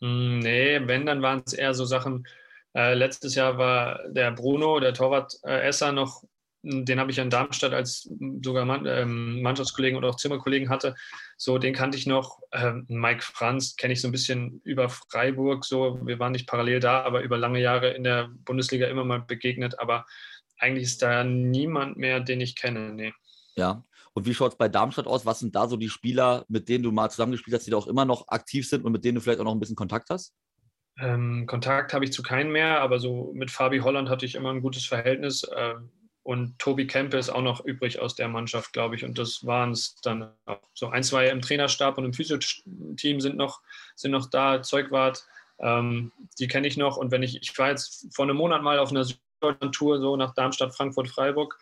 Hm, 0.00 0.38
nee, 0.38 0.80
wenn, 0.86 1.06
dann 1.06 1.22
waren 1.22 1.42
es 1.44 1.54
eher 1.54 1.74
so 1.74 1.84
Sachen. 1.84 2.24
Äh, 2.72 2.94
letztes 2.94 3.34
Jahr 3.34 3.58
war 3.58 4.08
der 4.10 4.30
Bruno, 4.30 4.78
der 4.78 4.94
Torwart 4.94 5.34
äh, 5.42 5.66
Esser, 5.66 5.90
noch 5.90 6.22
den 6.62 7.00
habe 7.00 7.10
ich 7.10 7.18
in 7.18 7.30
Darmstadt 7.30 7.72
als 7.72 8.08
sogar 8.42 8.64
Mann, 8.64 8.84
ähm, 8.86 9.40
Mannschaftskollegen 9.42 9.96
oder 9.96 10.10
auch 10.10 10.16
Zimmerkollegen 10.16 10.68
hatte. 10.68 10.94
So, 11.36 11.58
den 11.58 11.74
kannte 11.74 11.96
ich 11.96 12.06
noch. 12.06 12.40
Ähm, 12.52 12.84
Mike 12.88 13.22
Franz 13.22 13.76
kenne 13.76 13.94
ich 13.94 14.00
so 14.00 14.08
ein 14.08 14.12
bisschen 14.12 14.60
über 14.64 14.88
Freiburg. 14.88 15.64
So, 15.64 15.98
wir 16.04 16.18
waren 16.18 16.32
nicht 16.32 16.46
parallel 16.46 16.80
da, 16.80 17.02
aber 17.02 17.22
über 17.22 17.38
lange 17.38 17.60
Jahre 17.60 17.90
in 17.90 18.04
der 18.04 18.28
Bundesliga 18.44 18.88
immer 18.88 19.04
mal 19.04 19.20
begegnet. 19.20 19.78
Aber 19.78 20.04
eigentlich 20.58 20.84
ist 20.84 21.02
da 21.02 21.24
niemand 21.24 21.96
mehr, 21.96 22.20
den 22.20 22.40
ich 22.40 22.56
kenne. 22.56 22.92
Nee. 22.92 23.12
Ja. 23.56 23.84
Und 24.12 24.26
wie 24.26 24.34
schaut 24.34 24.52
es 24.52 24.58
bei 24.58 24.68
Darmstadt 24.68 25.06
aus? 25.06 25.24
Was 25.24 25.38
sind 25.38 25.54
da 25.54 25.68
so 25.68 25.76
die 25.76 25.88
Spieler, 25.88 26.44
mit 26.48 26.68
denen 26.68 26.84
du 26.84 26.92
mal 26.92 27.10
zusammengespielt 27.10 27.56
hast, 27.56 27.66
die 27.66 27.70
da 27.70 27.76
auch 27.76 27.86
immer 27.86 28.04
noch 28.04 28.28
aktiv 28.28 28.68
sind 28.68 28.84
und 28.84 28.92
mit 28.92 29.04
denen 29.04 29.14
du 29.14 29.20
vielleicht 29.20 29.40
auch 29.40 29.44
noch 29.44 29.54
ein 29.54 29.60
bisschen 29.60 29.76
Kontakt 29.76 30.10
hast? 30.10 30.34
Ähm, 30.98 31.46
Kontakt 31.46 31.94
habe 31.94 32.04
ich 32.04 32.12
zu 32.12 32.22
keinem 32.22 32.52
mehr, 32.52 32.80
aber 32.80 32.98
so 32.98 33.32
mit 33.34 33.50
Fabi 33.50 33.78
Holland 33.78 34.08
hatte 34.10 34.26
ich 34.26 34.34
immer 34.34 34.50
ein 34.50 34.60
gutes 34.60 34.84
Verhältnis. 34.84 35.48
Ähm, 35.56 35.90
und 36.22 36.58
Tobi 36.58 36.86
Kempe 36.86 37.16
ist 37.16 37.30
auch 37.30 37.42
noch 37.42 37.64
übrig 37.64 37.98
aus 37.98 38.14
der 38.14 38.28
Mannschaft, 38.28 38.72
glaube 38.72 38.94
ich. 38.94 39.04
Und 39.04 39.18
das 39.18 39.46
waren 39.46 39.72
es 39.72 39.96
dann 40.02 40.30
auch. 40.44 40.60
so 40.74 40.88
ein, 40.88 41.02
zwei 41.02 41.28
im 41.28 41.40
Trainerstab 41.40 41.96
und 41.96 42.04
im 42.04 42.12
Physio-Team 42.12 43.20
sind 43.20 43.36
noch, 43.36 43.60
sind 43.96 44.10
noch 44.10 44.28
da. 44.28 44.62
Zeugwart, 44.62 45.26
ähm, 45.60 46.12
die 46.38 46.46
kenne 46.46 46.66
ich 46.66 46.76
noch. 46.76 46.98
Und 46.98 47.10
wenn 47.10 47.22
ich, 47.22 47.40
ich 47.40 47.58
war 47.58 47.70
jetzt 47.70 48.14
vor 48.14 48.26
einem 48.26 48.36
Monat 48.36 48.62
mal 48.62 48.78
auf 48.78 48.90
einer 48.90 49.04
Süddeutschland-Tour 49.04 50.00
so 50.00 50.16
nach 50.16 50.34
Darmstadt, 50.34 50.74
Frankfurt, 50.74 51.08
Freiburg, 51.08 51.58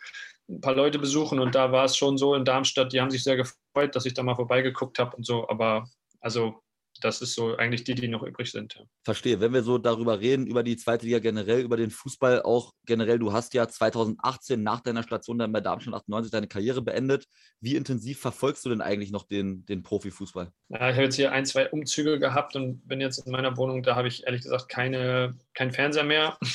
ein 0.49 0.61
paar 0.61 0.75
Leute 0.75 0.99
besuchen 0.99 1.39
und 1.39 1.55
da 1.55 1.71
war 1.71 1.85
es 1.85 1.95
schon 1.95 2.17
so 2.17 2.33
in 2.33 2.43
Darmstadt, 2.43 2.91
die 2.91 2.99
haben 2.99 3.11
sich 3.11 3.23
sehr 3.23 3.37
gefreut, 3.37 3.95
dass 3.95 4.05
ich 4.05 4.15
da 4.15 4.23
mal 4.23 4.35
vorbeigeguckt 4.35 4.97
habe 4.99 5.15
und 5.15 5.25
so. 5.25 5.47
Aber 5.47 5.87
also 6.19 6.61
das 7.01 7.21
ist 7.21 7.35
so 7.35 7.55
eigentlich 7.55 7.83
die, 7.83 7.95
die 7.95 8.07
noch 8.07 8.23
übrig 8.23 8.51
sind. 8.51 8.83
Verstehe. 9.03 9.39
Wenn 9.39 9.53
wir 9.53 9.63
so 9.63 9.77
darüber 9.77 10.19
reden, 10.19 10.47
über 10.47 10.63
die 10.63 10.77
zweite 10.77 11.05
Liga 11.05 11.19
generell, 11.19 11.61
über 11.61 11.77
den 11.77 11.91
Fußball 11.91 12.41
auch 12.43 12.73
generell, 12.85 13.19
du 13.19 13.33
hast 13.33 13.53
ja 13.53 13.67
2018 13.67 14.61
nach 14.61 14.81
deiner 14.81 15.03
Station 15.03 15.37
dann 15.37 15.51
bei 15.51 15.61
Darmstadt 15.61 15.93
98 15.93 16.31
deine 16.31 16.47
Karriere 16.47 16.81
beendet. 16.81 17.25
Wie 17.61 17.75
intensiv 17.75 18.19
verfolgst 18.19 18.65
du 18.65 18.69
denn 18.69 18.81
eigentlich 18.81 19.11
noch 19.11 19.23
den, 19.23 19.65
den 19.65 19.83
Profifußball? 19.83 20.51
Ja, 20.69 20.89
ich 20.89 20.95
habe 20.95 21.03
jetzt 21.03 21.15
hier 21.15 21.31
ein, 21.31 21.45
zwei 21.45 21.69
Umzüge 21.69 22.19
gehabt 22.19 22.55
und 22.55 22.87
bin 22.87 23.01
jetzt 23.01 23.25
in 23.25 23.31
meiner 23.31 23.57
Wohnung, 23.57 23.83
da 23.83 23.95
habe 23.95 24.07
ich 24.07 24.25
ehrlich 24.25 24.43
gesagt 24.43 24.69
keine, 24.69 25.37
keinen 25.53 25.71
Fernseher 25.71 26.03
mehr. 26.03 26.37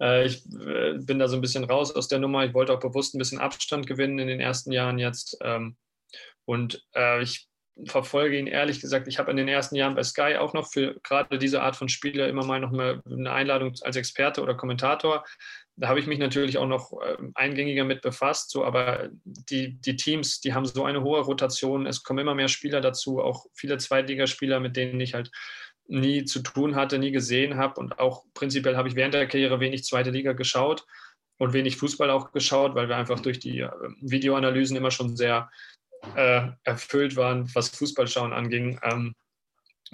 Äh, 0.00 0.26
ich 0.26 0.46
äh, 0.46 0.96
bin 0.96 1.18
da 1.18 1.26
so 1.26 1.34
ein 1.34 1.40
bisschen 1.40 1.64
raus 1.64 1.92
aus 1.92 2.06
der 2.06 2.20
Nummer. 2.20 2.44
Ich 2.44 2.54
wollte 2.54 2.72
auch 2.72 2.78
bewusst 2.78 3.16
ein 3.16 3.18
bisschen 3.18 3.40
Abstand 3.40 3.88
gewinnen 3.88 4.20
in 4.20 4.28
den 4.28 4.38
ersten 4.38 4.70
Jahren 4.70 5.00
jetzt. 5.00 5.36
Ähm, 5.42 5.76
und 6.44 6.86
äh, 6.94 7.20
ich 7.20 7.47
verfolge 7.86 8.38
ihn 8.38 8.46
ehrlich 8.46 8.80
gesagt. 8.80 9.08
Ich 9.08 9.18
habe 9.18 9.30
in 9.30 9.36
den 9.36 9.48
ersten 9.48 9.76
Jahren 9.76 9.94
bei 9.94 10.02
Sky 10.02 10.36
auch 10.36 10.54
noch 10.54 10.70
für 10.70 10.98
gerade 11.02 11.38
diese 11.38 11.62
Art 11.62 11.76
von 11.76 11.88
Spiele 11.88 12.28
immer 12.28 12.44
mal 12.44 12.60
noch 12.60 12.72
eine 12.72 13.32
Einladung 13.32 13.74
als 13.82 13.96
Experte 13.96 14.42
oder 14.42 14.54
Kommentator. 14.54 15.24
Da 15.76 15.88
habe 15.88 16.00
ich 16.00 16.06
mich 16.06 16.18
natürlich 16.18 16.58
auch 16.58 16.66
noch 16.66 16.92
ähm, 17.06 17.30
eingängiger 17.34 17.84
mit 17.84 18.02
befasst. 18.02 18.50
So, 18.50 18.64
aber 18.64 19.08
die, 19.24 19.80
die 19.80 19.96
Teams, 19.96 20.40
die 20.40 20.54
haben 20.54 20.66
so 20.66 20.84
eine 20.84 21.02
hohe 21.02 21.20
Rotation. 21.20 21.86
Es 21.86 22.02
kommen 22.02 22.18
immer 22.18 22.34
mehr 22.34 22.48
Spieler 22.48 22.80
dazu, 22.80 23.20
auch 23.20 23.46
viele 23.54 23.78
Zweitligaspieler, 23.78 24.58
mit 24.58 24.76
denen 24.76 25.00
ich 25.00 25.14
halt 25.14 25.30
nie 25.86 26.24
zu 26.24 26.40
tun 26.40 26.74
hatte, 26.74 26.98
nie 26.98 27.12
gesehen 27.12 27.56
habe. 27.56 27.80
Und 27.80 27.98
auch 27.98 28.24
prinzipiell 28.34 28.76
habe 28.76 28.88
ich 28.88 28.96
während 28.96 29.14
der 29.14 29.28
Karriere 29.28 29.60
wenig 29.60 29.84
zweite 29.84 30.10
Liga 30.10 30.32
geschaut 30.32 30.84
und 31.38 31.52
wenig 31.52 31.76
Fußball 31.76 32.10
auch 32.10 32.32
geschaut, 32.32 32.74
weil 32.74 32.88
wir 32.88 32.96
einfach 32.96 33.20
durch 33.20 33.38
die 33.38 33.60
ähm, 33.60 33.96
Videoanalysen 34.00 34.76
immer 34.76 34.90
schon 34.90 35.16
sehr 35.16 35.48
äh, 36.16 36.48
erfüllt 36.64 37.16
waren, 37.16 37.48
was 37.54 37.68
Fußballschauen 37.70 38.32
anging. 38.32 38.78
Ähm, 38.82 39.14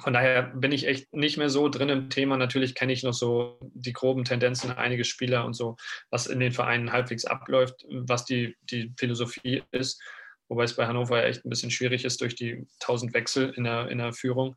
von 0.00 0.12
daher 0.12 0.42
bin 0.42 0.72
ich 0.72 0.86
echt 0.86 1.12
nicht 1.12 1.36
mehr 1.36 1.50
so 1.50 1.68
drin 1.68 1.88
im 1.88 2.10
Thema. 2.10 2.36
Natürlich 2.36 2.74
kenne 2.74 2.92
ich 2.92 3.04
noch 3.04 3.14
so 3.14 3.58
die 3.62 3.92
groben 3.92 4.24
Tendenzen 4.24 4.72
einige 4.72 5.04
Spieler 5.04 5.44
und 5.44 5.54
so, 5.54 5.76
was 6.10 6.26
in 6.26 6.40
den 6.40 6.52
Vereinen 6.52 6.92
halbwegs 6.92 7.24
abläuft, 7.24 7.84
was 7.88 8.24
die, 8.24 8.56
die 8.62 8.92
Philosophie 8.98 9.62
ist. 9.70 10.02
wobei 10.48 10.64
es 10.64 10.74
bei 10.74 10.86
Hannover 10.86 11.18
ja 11.18 11.28
echt 11.28 11.44
ein 11.44 11.50
bisschen 11.50 11.70
schwierig 11.70 12.04
ist 12.04 12.20
durch 12.20 12.34
die 12.34 12.66
tausend 12.80 13.14
Wechsel 13.14 13.50
in 13.56 13.64
der, 13.64 13.88
in 13.88 13.98
der 13.98 14.12
Führung. 14.12 14.56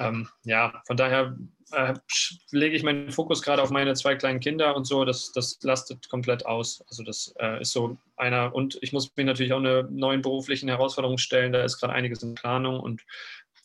Ähm, 0.00 0.28
ja, 0.44 0.82
von 0.86 0.96
daher 0.96 1.36
äh, 1.72 1.94
lege 2.50 2.74
ich 2.74 2.82
meinen 2.82 3.10
Fokus 3.10 3.42
gerade 3.42 3.62
auf 3.62 3.70
meine 3.70 3.94
zwei 3.94 4.16
kleinen 4.16 4.40
Kinder 4.40 4.74
und 4.74 4.86
so, 4.86 5.04
das, 5.04 5.30
das 5.32 5.58
lastet 5.62 6.08
komplett 6.08 6.46
aus. 6.46 6.82
Also 6.88 7.02
das 7.02 7.34
äh, 7.38 7.60
ist 7.60 7.72
so 7.72 7.98
einer, 8.16 8.54
und 8.54 8.78
ich 8.80 8.92
muss 8.92 9.14
mich 9.16 9.26
natürlich 9.26 9.52
auch 9.52 9.58
eine 9.58 9.86
neuen 9.90 10.22
beruflichen 10.22 10.68
Herausforderung 10.68 11.18
stellen, 11.18 11.52
da 11.52 11.62
ist 11.62 11.78
gerade 11.78 11.92
einiges 11.92 12.22
in 12.22 12.34
Planung 12.34 12.80
und 12.80 13.02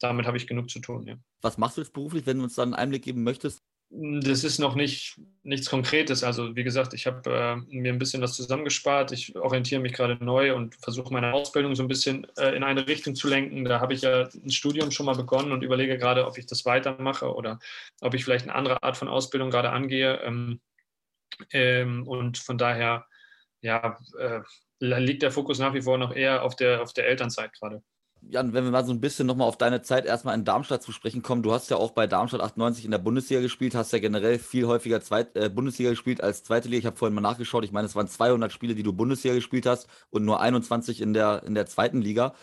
damit 0.02 0.28
habe 0.28 0.38
ich 0.38 0.46
genug 0.46 0.70
zu 0.70 0.80
tun. 0.80 1.08
Ja. 1.08 1.16
Was 1.42 1.58
machst 1.58 1.78
du 1.78 1.82
jetzt 1.82 1.94
beruflich, 1.94 2.26
wenn 2.26 2.38
du 2.38 2.44
uns 2.44 2.56
da 2.56 2.64
einen 2.64 2.74
Einblick 2.74 3.04
geben 3.04 3.24
möchtest? 3.24 3.64
Das 3.90 4.44
ist 4.44 4.60
noch 4.60 4.76
nicht 4.76 5.20
nichts 5.44 5.70
Konkretes. 5.70 6.24
Also 6.24 6.56
wie 6.56 6.64
gesagt, 6.64 6.94
ich 6.94 7.06
habe 7.06 7.30
äh, 7.30 7.56
mir 7.76 7.94
ein 7.94 8.00
bisschen 8.00 8.22
was 8.22 8.34
zusammengespart. 8.34 9.12
Ich 9.12 9.36
orientiere 9.36 9.80
mich 9.80 9.94
gerade 9.94 10.24
neu 10.24 10.56
und 10.56 10.76
versuche 10.76 11.14
meine 11.14 11.34
Ausbildung 11.34 11.76
so 11.76 11.84
ein 11.84 11.88
bisschen 11.88 12.28
äh, 12.38 12.56
in 12.56 12.64
eine 12.64 12.88
Richtung 12.88 13.16
zu 13.16 13.28
lenken. 13.28 13.64
Da 13.64 13.80
habe 13.80 13.94
ich 13.94 14.02
ja 14.02 14.24
ein 14.24 14.50
Studium 14.50 14.92
schon 14.92 15.06
mal 15.06 15.16
begonnen 15.16 15.52
und 15.52 15.64
überlege 15.64 15.98
gerade, 15.98 16.26
ob 16.26 16.38
ich 16.38 16.48
das 16.48 16.66
weitermache 16.66 17.34
oder 17.34 17.60
ob 18.02 18.14
ich 18.16 18.24
vielleicht 18.26 18.46
eine 18.46 18.56
andere 18.56 18.82
Art 18.84 18.98
von 18.98 19.08
Ausbildung 19.08 19.52
gerade 19.52 19.70
angehe. 19.70 20.20
Ähm, 20.24 20.60
ähm, 21.52 22.08
und 22.08 22.38
von 22.38 22.58
daher, 22.58 23.06
ja, 23.62 23.98
äh, 24.20 24.42
liegt 24.80 25.24
der 25.24 25.32
Fokus 25.32 25.60
nach 25.60 25.74
wie 25.74 25.82
vor 25.82 25.98
noch 25.98 26.14
eher 26.16 26.44
auf 26.44 26.56
der, 26.56 26.82
auf 26.82 26.94
der 26.94 27.08
Elternzeit 27.08 27.54
gerade. 27.54 27.84
Jan, 28.30 28.54
wenn 28.54 28.64
wir 28.64 28.72
mal 28.72 28.86
so 28.86 28.92
ein 28.92 29.02
bisschen 29.02 29.28
nochmal 29.28 29.48
auf 29.48 29.58
deine 29.58 29.82
Zeit 29.82 30.06
erstmal 30.06 30.36
in 30.36 30.46
Darmstadt 30.46 30.82
zu 30.82 30.92
sprechen 30.92 31.22
kommen, 31.22 31.44
du 31.44 31.54
hast 31.54 31.70
ja 31.70 31.78
auch 31.78 31.92
bei 31.92 32.08
Darmstadt 32.08 32.42
98 32.42 32.86
in 32.86 32.92
der 32.92 32.98
Bundesliga 32.98 33.42
gespielt, 33.42 33.76
hast 33.76 33.94
ja 33.94 34.00
generell 34.00 34.40
viel 34.40 34.66
häufiger 34.66 35.00
Zweit, 35.02 35.36
äh, 35.36 35.50
Bundesliga 35.50 35.92
gespielt 35.92 36.22
als 36.22 36.44
zweite 36.44 36.68
Liga. 36.68 36.80
Ich 36.80 36.86
habe 36.88 36.98
vorhin 36.98 37.14
mal 37.14 37.22
nachgeschaut, 37.22 37.64
ich 37.64 37.72
meine, 37.72 37.86
es 37.86 37.96
waren 37.96 38.08
200 38.08 38.52
Spiele, 38.52 38.74
die 38.74 38.84
du 38.84 38.94
Bundesliga 38.94 39.36
gespielt 39.36 39.68
hast 39.68 39.88
und 40.10 40.26
nur 40.26 40.40
21 40.40 41.02
in 41.02 41.14
der, 41.14 41.44
in 41.46 41.54
der 41.54 41.68
zweiten 41.68 42.02
Liga 42.02 42.34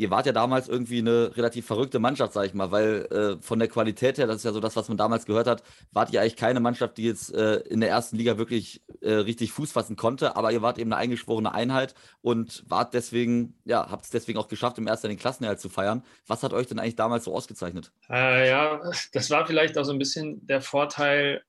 ihr 0.00 0.10
wart 0.10 0.24
ja 0.24 0.32
damals 0.32 0.66
irgendwie 0.66 0.98
eine 0.98 1.36
relativ 1.36 1.66
verrückte 1.66 1.98
Mannschaft, 1.98 2.32
sag 2.32 2.46
ich 2.46 2.54
mal, 2.54 2.70
weil 2.70 3.06
äh, 3.10 3.42
von 3.42 3.58
der 3.58 3.68
Qualität 3.68 4.16
her, 4.16 4.26
das 4.26 4.36
ist 4.36 4.44
ja 4.44 4.52
so 4.52 4.60
das, 4.60 4.74
was 4.74 4.88
man 4.88 4.96
damals 4.96 5.26
gehört 5.26 5.46
hat, 5.46 5.62
wart 5.92 6.10
ihr 6.10 6.22
eigentlich 6.22 6.36
keine 6.36 6.58
Mannschaft, 6.58 6.96
die 6.96 7.04
jetzt 7.04 7.34
äh, 7.34 7.56
in 7.56 7.80
der 7.80 7.90
ersten 7.90 8.16
Liga 8.16 8.38
wirklich 8.38 8.82
äh, 9.02 9.12
richtig 9.12 9.52
Fuß 9.52 9.72
fassen 9.72 9.96
konnte, 9.96 10.36
aber 10.36 10.52
ihr 10.52 10.62
wart 10.62 10.78
eben 10.78 10.90
eine 10.92 11.00
eingeschworene 11.00 11.52
Einheit 11.52 11.94
und 12.22 12.64
wart 12.66 12.94
deswegen, 12.94 13.58
ja, 13.66 13.90
habt 13.90 14.06
es 14.06 14.10
deswegen 14.10 14.38
auch 14.38 14.48
geschafft, 14.48 14.78
im 14.78 14.86
ersten 14.86 15.08
den 15.08 15.18
Klassenerhalt 15.18 15.60
zu 15.60 15.68
feiern. 15.68 16.02
Was 16.26 16.42
hat 16.42 16.54
euch 16.54 16.66
denn 16.66 16.78
eigentlich 16.78 16.96
damals 16.96 17.24
so 17.24 17.34
ausgezeichnet? 17.34 17.92
Äh, 18.08 18.48
ja, 18.48 18.80
das 19.12 19.28
war 19.28 19.46
vielleicht 19.46 19.76
auch 19.76 19.84
so 19.84 19.92
ein 19.92 19.98
bisschen 19.98 20.46
der 20.46 20.62
Vorteil 20.62 21.42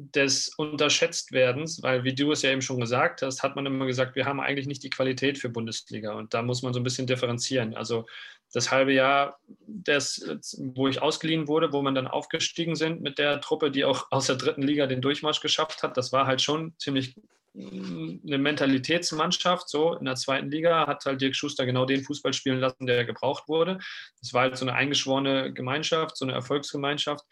des 0.00 0.54
Unterschätztwerdens, 0.56 1.82
weil 1.82 2.04
wie 2.04 2.14
du 2.14 2.30
es 2.30 2.42
ja 2.42 2.52
eben 2.52 2.62
schon 2.62 2.78
gesagt 2.78 3.20
hast, 3.22 3.42
hat 3.42 3.56
man 3.56 3.66
immer 3.66 3.84
gesagt, 3.84 4.14
wir 4.14 4.26
haben 4.26 4.38
eigentlich 4.38 4.68
nicht 4.68 4.84
die 4.84 4.90
Qualität 4.90 5.38
für 5.38 5.48
Bundesliga 5.48 6.12
und 6.12 6.32
da 6.34 6.42
muss 6.42 6.62
man 6.62 6.72
so 6.72 6.78
ein 6.78 6.84
bisschen 6.84 7.08
differenzieren. 7.08 7.74
Also 7.74 8.06
das 8.52 8.70
halbe 8.70 8.92
Jahr, 8.92 9.40
des, 9.66 10.24
wo 10.56 10.86
ich 10.86 11.02
ausgeliehen 11.02 11.48
wurde, 11.48 11.72
wo 11.72 11.82
man 11.82 11.96
dann 11.96 12.06
aufgestiegen 12.06 12.76
sind 12.76 13.02
mit 13.02 13.18
der 13.18 13.40
Truppe, 13.40 13.72
die 13.72 13.84
auch 13.84 14.06
aus 14.12 14.26
der 14.26 14.36
dritten 14.36 14.62
Liga 14.62 14.86
den 14.86 15.02
Durchmarsch 15.02 15.40
geschafft 15.40 15.82
hat, 15.82 15.96
das 15.96 16.12
war 16.12 16.26
halt 16.26 16.40
schon 16.42 16.74
ziemlich 16.78 17.16
mm, 17.54 18.20
eine 18.24 18.38
Mentalitätsmannschaft. 18.38 19.68
So 19.68 19.94
in 19.94 20.04
der 20.04 20.14
zweiten 20.14 20.48
Liga 20.48 20.86
hat 20.86 21.04
halt 21.06 21.20
Dirk 21.20 21.34
Schuster 21.34 21.66
genau 21.66 21.86
den 21.86 22.04
Fußball 22.04 22.32
spielen 22.32 22.60
lassen, 22.60 22.86
der 22.86 23.04
gebraucht 23.04 23.48
wurde. 23.48 23.80
Es 24.22 24.32
war 24.32 24.42
halt 24.42 24.56
so 24.56 24.64
eine 24.64 24.74
eingeschworene 24.74 25.52
Gemeinschaft, 25.52 26.16
so 26.16 26.24
eine 26.24 26.34
Erfolgsgemeinschaft 26.34 27.24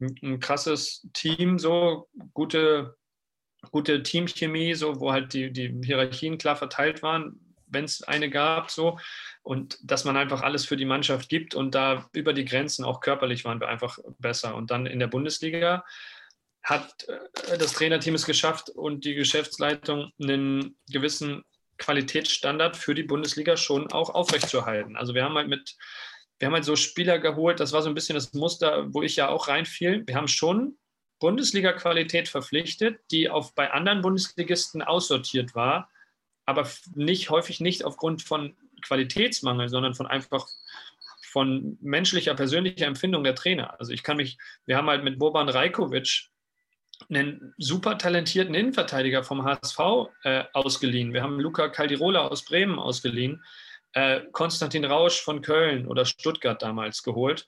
ein 0.00 0.40
krasses 0.40 1.06
Team, 1.12 1.58
so 1.58 2.08
gute, 2.34 2.96
gute 3.70 4.02
Teamchemie, 4.02 4.74
so 4.74 5.00
wo 5.00 5.12
halt 5.12 5.32
die, 5.32 5.52
die 5.52 5.74
Hierarchien 5.84 6.38
klar 6.38 6.56
verteilt 6.56 7.02
waren, 7.02 7.40
wenn 7.66 7.84
es 7.84 8.02
eine 8.02 8.30
gab, 8.30 8.70
so 8.70 8.98
und 9.42 9.78
dass 9.82 10.04
man 10.04 10.16
einfach 10.16 10.42
alles 10.42 10.64
für 10.64 10.76
die 10.76 10.84
Mannschaft 10.84 11.28
gibt 11.28 11.54
und 11.54 11.74
da 11.74 12.08
über 12.12 12.32
die 12.32 12.44
Grenzen 12.44 12.84
auch 12.84 13.00
körperlich 13.00 13.44
waren 13.44 13.60
wir 13.60 13.68
einfach 13.68 13.98
besser. 14.18 14.54
Und 14.54 14.70
dann 14.70 14.86
in 14.86 14.98
der 14.98 15.08
Bundesliga 15.08 15.84
hat 16.62 17.08
äh, 17.08 17.58
das 17.58 17.72
Trainerteam 17.72 18.14
es 18.14 18.26
geschafft 18.26 18.70
und 18.70 19.04
die 19.04 19.14
Geschäftsleitung 19.14 20.12
einen 20.20 20.76
gewissen 20.90 21.44
Qualitätsstandard 21.78 22.76
für 22.76 22.94
die 22.94 23.02
Bundesliga 23.02 23.56
schon 23.56 23.92
auch 23.92 24.10
aufrechtzuerhalten. 24.10 24.96
Also 24.96 25.14
wir 25.14 25.24
haben 25.24 25.36
halt 25.36 25.48
mit 25.48 25.76
wir 26.38 26.46
haben 26.46 26.54
halt 26.54 26.64
so 26.64 26.76
Spieler 26.76 27.18
geholt, 27.18 27.60
das 27.60 27.72
war 27.72 27.82
so 27.82 27.88
ein 27.88 27.94
bisschen 27.94 28.14
das 28.14 28.34
Muster, 28.34 28.92
wo 28.92 29.02
ich 29.02 29.16
ja 29.16 29.28
auch 29.28 29.48
reinfiel. 29.48 30.06
Wir 30.06 30.16
haben 30.16 30.28
schon 30.28 30.76
Bundesliga-Qualität 31.18 32.28
verpflichtet, 32.28 33.00
die 33.10 33.30
auf, 33.30 33.54
bei 33.54 33.70
anderen 33.70 34.02
Bundesligisten 34.02 34.82
aussortiert 34.82 35.54
war, 35.54 35.90
aber 36.44 36.68
nicht, 36.94 37.30
häufig 37.30 37.60
nicht 37.60 37.84
aufgrund 37.84 38.22
von 38.22 38.54
Qualitätsmangel, 38.82 39.68
sondern 39.68 39.94
von 39.94 40.06
einfach 40.06 40.46
von 41.32 41.78
menschlicher, 41.80 42.34
persönlicher 42.34 42.86
Empfindung 42.86 43.24
der 43.24 43.34
Trainer. 43.34 43.78
Also 43.80 43.92
ich 43.92 44.02
kann 44.02 44.16
mich, 44.18 44.38
wir 44.66 44.76
haben 44.76 44.88
halt 44.88 45.04
mit 45.04 45.18
Boban 45.18 45.48
Rajkovic 45.48 46.28
einen 47.10 47.54
super 47.58 47.98
talentierten 47.98 48.54
Innenverteidiger 48.54 49.22
vom 49.22 49.44
HSV 49.44 49.78
äh, 50.22 50.44
ausgeliehen. 50.52 51.12
Wir 51.12 51.22
haben 51.22 51.40
Luca 51.40 51.68
Caldirola 51.68 52.26
aus 52.28 52.44
Bremen 52.44 52.78
ausgeliehen 52.78 53.42
äh, 53.96 54.20
Konstantin 54.30 54.84
Rausch 54.84 55.22
von 55.22 55.40
Köln 55.40 55.86
oder 55.86 56.04
Stuttgart 56.04 56.60
damals 56.60 57.02
geholt, 57.02 57.46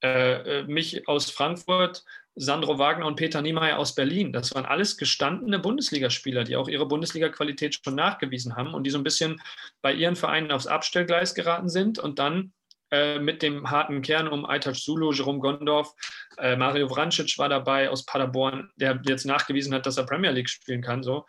äh, 0.00 0.60
äh, 0.60 0.62
mich 0.62 1.08
aus 1.08 1.28
Frankfurt, 1.28 2.04
Sandro 2.36 2.78
Wagner 2.78 3.06
und 3.06 3.16
Peter 3.16 3.42
Niemeyer 3.42 3.80
aus 3.80 3.96
Berlin. 3.96 4.32
Das 4.32 4.54
waren 4.54 4.64
alles 4.64 4.96
gestandene 4.96 5.58
Bundesligaspieler, 5.58 6.44
die 6.44 6.54
auch 6.54 6.68
ihre 6.68 6.86
Bundesliga-Qualität 6.86 7.80
schon 7.82 7.96
nachgewiesen 7.96 8.54
haben 8.54 8.74
und 8.74 8.84
die 8.84 8.90
so 8.90 8.98
ein 8.98 9.02
bisschen 9.02 9.42
bei 9.82 9.92
ihren 9.92 10.14
Vereinen 10.14 10.52
aufs 10.52 10.68
Abstellgleis 10.68 11.34
geraten 11.34 11.68
sind 11.68 11.98
und 11.98 12.20
dann 12.20 12.52
äh, 12.92 13.18
mit 13.18 13.42
dem 13.42 13.68
harten 13.68 14.00
Kern 14.00 14.28
um 14.28 14.46
Aytac 14.46 14.76
Zulu, 14.76 15.10
Jerome 15.10 15.40
Gondorf, 15.40 15.92
äh, 16.36 16.54
Mario 16.54 16.88
Vrancic 16.88 17.36
war 17.38 17.48
dabei 17.48 17.90
aus 17.90 18.06
Paderborn, 18.06 18.70
der 18.76 19.00
jetzt 19.04 19.26
nachgewiesen 19.26 19.74
hat, 19.74 19.84
dass 19.84 19.96
er 19.96 20.06
Premier 20.06 20.30
League 20.30 20.48
spielen 20.48 20.80
kann. 20.80 21.02
So. 21.02 21.26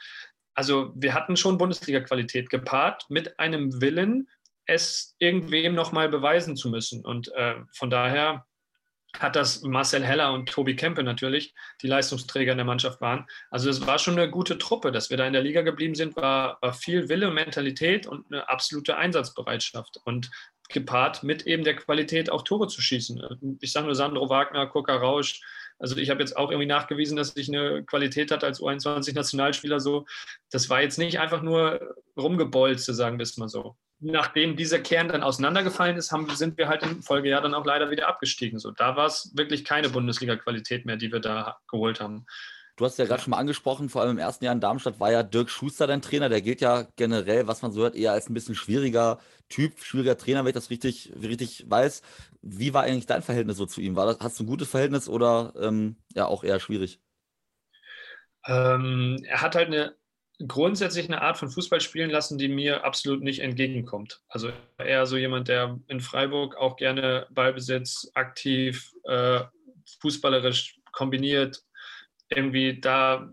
Also 0.53 0.91
wir 0.93 1.15
hatten 1.15 1.37
schon 1.37 1.57
Bundesliga-Qualität 1.57 2.51
gepaart 2.51 3.09
mit 3.09 3.39
einem 3.39 3.81
Willen, 3.81 4.27
es 4.69 5.15
irgendwem 5.19 5.75
nochmal 5.75 6.09
beweisen 6.09 6.55
zu 6.55 6.69
müssen. 6.69 7.03
Und 7.05 7.33
äh, 7.33 7.55
von 7.73 7.89
daher 7.89 8.45
hat 9.17 9.35
das 9.35 9.63
Marcel 9.63 10.05
Heller 10.05 10.33
und 10.33 10.49
Tobi 10.49 10.75
Kempe 10.75 11.01
natürlich, 11.01 11.55
die 11.81 11.87
Leistungsträger 11.87 12.51
in 12.51 12.59
der 12.59 12.65
Mannschaft 12.65 13.01
waren. 13.01 13.25
Also 13.49 13.69
es 13.69 13.85
war 13.87 13.97
schon 13.97 14.19
eine 14.19 14.29
gute 14.29 14.57
Truppe. 14.57 14.91
Dass 14.91 15.09
wir 15.09 15.17
da 15.17 15.25
in 15.25 15.33
der 15.33 15.41
Liga 15.41 15.61
geblieben 15.61 15.95
sind, 15.95 16.15
war, 16.15 16.59
war 16.61 16.73
viel 16.73 17.09
Wille, 17.09 17.31
Mentalität 17.31 18.05
und 18.05 18.31
eine 18.31 18.47
absolute 18.49 18.97
Einsatzbereitschaft. 18.97 19.99
Und 20.05 20.29
gepaart 20.69 21.23
mit 21.23 21.47
eben 21.47 21.63
der 21.63 21.75
Qualität, 21.75 22.31
auch 22.31 22.43
Tore 22.43 22.67
zu 22.67 22.81
schießen. 22.81 23.57
Ich 23.59 23.71
sage 23.71 23.87
nur 23.87 23.95
Sandro 23.95 24.29
Wagner, 24.29 24.67
Koka 24.67 24.95
Rausch. 24.95 25.41
Also 25.79 25.97
ich 25.97 26.11
habe 26.11 26.19
jetzt 26.19 26.37
auch 26.37 26.51
irgendwie 26.51 26.67
nachgewiesen, 26.67 27.17
dass 27.17 27.35
ich 27.35 27.47
eine 27.47 27.83
Qualität 27.83 28.31
hatte 28.31 28.45
als 28.45 28.61
U21-Nationalspieler. 28.61 29.79
So, 29.79 30.05
das 30.51 30.69
war 30.69 30.81
jetzt 30.81 30.99
nicht 30.99 31.19
einfach 31.19 31.41
nur 31.41 31.95
rumgebolzt, 32.15 32.85
sagen 32.85 33.17
wir 33.17 33.23
es 33.23 33.37
mal 33.37 33.49
so 33.49 33.75
nachdem 33.99 34.55
dieser 34.55 34.79
Kern 34.79 35.09
dann 35.09 35.23
auseinandergefallen 35.23 35.97
ist, 35.97 36.11
haben, 36.11 36.29
sind 36.29 36.57
wir 36.57 36.67
halt 36.67 36.83
im 36.83 37.01
Folgejahr 37.01 37.41
dann 37.41 37.53
auch 37.53 37.65
leider 37.65 37.91
wieder 37.91 38.07
abgestiegen. 38.07 38.59
So, 38.59 38.71
da 38.71 38.95
war 38.95 39.07
es 39.07 39.31
wirklich 39.35 39.65
keine 39.65 39.89
Bundesliga-Qualität 39.89 40.85
mehr, 40.85 40.95
die 40.95 41.11
wir 41.11 41.19
da 41.19 41.57
geholt 41.69 41.99
haben. 41.99 42.25
Du 42.77 42.85
hast 42.85 42.97
ja 42.97 43.03
gerade 43.03 43.21
schon 43.21 43.31
mal 43.31 43.37
angesprochen, 43.37 43.89
vor 43.89 44.01
allem 44.01 44.11
im 44.11 44.19
ersten 44.19 44.45
Jahr 44.45 44.53
in 44.53 44.61
Darmstadt 44.61 45.01
war 45.01 45.11
ja 45.11 45.21
Dirk 45.21 45.49
Schuster 45.49 45.85
dein 45.85 46.01
Trainer. 46.01 46.29
Der 46.29 46.41
gilt 46.41 46.61
ja 46.61 46.87
generell, 46.95 47.45
was 47.45 47.61
man 47.61 47.73
so 47.73 47.81
hört, 47.81 47.93
eher 47.93 48.13
als 48.13 48.29
ein 48.29 48.33
bisschen 48.33 48.55
schwieriger 48.55 49.19
Typ, 49.49 49.83
schwieriger 49.83 50.17
Trainer, 50.17 50.45
wenn 50.45 50.49
ich 50.49 50.53
das 50.53 50.69
richtig, 50.69 51.11
richtig 51.21 51.65
weiß. 51.69 52.01
Wie 52.41 52.73
war 52.73 52.83
eigentlich 52.83 53.05
dein 53.05 53.21
Verhältnis 53.21 53.57
so 53.57 53.65
zu 53.65 53.81
ihm? 53.81 53.97
War 53.97 54.05
das, 54.05 54.19
hast 54.21 54.39
du 54.39 54.45
ein 54.45 54.47
gutes 54.47 54.69
Verhältnis 54.69 55.09
oder 55.09 55.51
ähm, 55.59 55.97
ja 56.13 56.27
auch 56.27 56.45
eher 56.45 56.61
schwierig? 56.61 57.01
Ähm, 58.45 59.17
er 59.27 59.41
hat 59.41 59.55
halt 59.55 59.67
eine 59.67 59.98
grundsätzlich 60.47 61.07
eine 61.07 61.21
Art 61.21 61.37
von 61.37 61.49
Fußball 61.49 61.81
spielen 61.81 62.09
lassen, 62.09 62.37
die 62.37 62.47
mir 62.47 62.83
absolut 62.83 63.21
nicht 63.21 63.39
entgegenkommt. 63.39 64.21
Also 64.29 64.51
eher 64.77 65.05
so 65.05 65.17
jemand, 65.17 65.47
der 65.47 65.79
in 65.87 65.99
Freiburg 65.99 66.55
auch 66.55 66.77
gerne 66.77 67.27
Ballbesitz, 67.29 68.09
aktiv, 68.13 68.91
äh, 69.03 69.41
fußballerisch 70.01 70.79
kombiniert, 70.91 71.61
irgendwie 72.29 72.79
da 72.79 73.29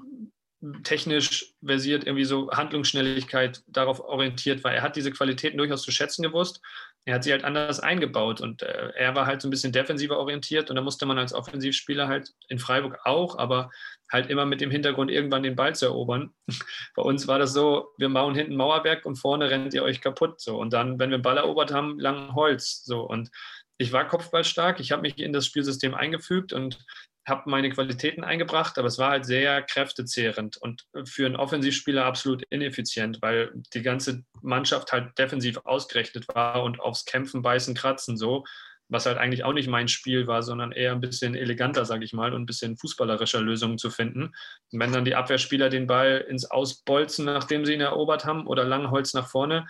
technisch 0.82 1.54
versiert, 1.64 2.06
irgendwie 2.06 2.24
so 2.24 2.50
Handlungsschnelligkeit 2.50 3.62
darauf 3.66 4.00
orientiert 4.00 4.64
war. 4.64 4.72
Er 4.72 4.82
hat 4.82 4.96
diese 4.96 5.12
Qualitäten 5.12 5.58
durchaus 5.58 5.82
zu 5.82 5.92
schätzen 5.92 6.22
gewusst. 6.22 6.60
Er 7.06 7.14
hat 7.14 7.24
sie 7.24 7.32
halt 7.32 7.44
anders 7.44 7.80
eingebaut 7.80 8.40
und 8.40 8.62
äh, 8.62 8.90
er 8.94 9.14
war 9.14 9.26
halt 9.26 9.40
so 9.40 9.48
ein 9.48 9.50
bisschen 9.50 9.72
defensiver 9.72 10.18
orientiert 10.18 10.68
und 10.68 10.76
da 10.76 10.82
musste 10.82 11.06
man 11.06 11.18
als 11.18 11.32
Offensivspieler 11.32 12.08
halt 12.08 12.32
in 12.48 12.58
Freiburg 12.58 12.98
auch, 13.04 13.38
aber 13.38 13.70
halt 14.12 14.28
immer 14.28 14.44
mit 14.44 14.60
dem 14.60 14.70
Hintergrund, 14.70 15.10
irgendwann 15.10 15.42
den 15.42 15.56
Ball 15.56 15.74
zu 15.74 15.86
erobern. 15.86 16.34
Bei 16.94 17.02
uns 17.02 17.26
war 17.26 17.38
das 17.38 17.52
so, 17.52 17.88
wir 17.98 18.08
bauen 18.08 18.34
hinten 18.34 18.56
Mauerwerk 18.56 19.04
und 19.06 19.16
vorne 19.16 19.50
rennt 19.50 19.74
ihr 19.74 19.82
euch 19.82 20.00
kaputt. 20.00 20.40
So. 20.40 20.58
Und 20.58 20.72
dann, 20.72 20.98
wenn 20.98 21.10
wir 21.10 21.18
den 21.18 21.22
Ball 21.22 21.36
erobert 21.38 21.72
haben, 21.72 21.98
lang 21.98 22.34
Holz. 22.34 22.84
So. 22.84 23.00
Und 23.02 23.30
ich 23.78 23.92
war 23.92 24.06
kopfballstark, 24.06 24.80
ich 24.80 24.92
habe 24.92 25.02
mich 25.02 25.18
in 25.18 25.32
das 25.32 25.46
Spielsystem 25.46 25.94
eingefügt 25.94 26.52
und 26.52 26.78
habe 27.26 27.50
meine 27.50 27.70
Qualitäten 27.70 28.22
eingebracht, 28.22 28.78
aber 28.78 28.86
es 28.86 28.98
war 28.98 29.10
halt 29.10 29.26
sehr 29.26 29.62
kräftezehrend 29.62 30.56
und 30.58 30.86
für 31.04 31.26
einen 31.26 31.36
Offensivspieler 31.36 32.04
absolut 32.04 32.44
ineffizient, 32.50 33.20
weil 33.20 33.52
die 33.74 33.82
ganze 33.82 34.22
Mannschaft 34.42 34.92
halt 34.92 35.18
defensiv 35.18 35.58
ausgerechnet 35.64 36.26
war 36.28 36.62
und 36.62 36.80
aufs 36.80 37.04
Kämpfen, 37.04 37.42
Beißen, 37.42 37.74
Kratzen 37.74 38.16
so, 38.16 38.44
was 38.88 39.06
halt 39.06 39.18
eigentlich 39.18 39.42
auch 39.42 39.52
nicht 39.52 39.68
mein 39.68 39.88
Spiel 39.88 40.28
war, 40.28 40.42
sondern 40.42 40.70
eher 40.70 40.92
ein 40.92 41.00
bisschen 41.00 41.34
eleganter, 41.34 41.84
sage 41.84 42.04
ich 42.04 42.12
mal, 42.12 42.32
und 42.32 42.42
ein 42.42 42.46
bisschen 42.46 42.76
fußballerischer 42.76 43.40
Lösungen 43.40 43.78
zu 43.78 43.90
finden. 43.90 44.32
Und 44.70 44.80
wenn 44.80 44.92
dann 44.92 45.04
die 45.04 45.16
Abwehrspieler 45.16 45.68
den 45.68 45.88
Ball 45.88 46.24
ins 46.28 46.48
Ausbolzen, 46.48 47.24
nachdem 47.24 47.64
sie 47.64 47.74
ihn 47.74 47.80
erobert 47.80 48.24
haben, 48.24 48.46
oder 48.46 48.64
Langholz 48.64 49.14
nach 49.14 49.28
vorne, 49.28 49.66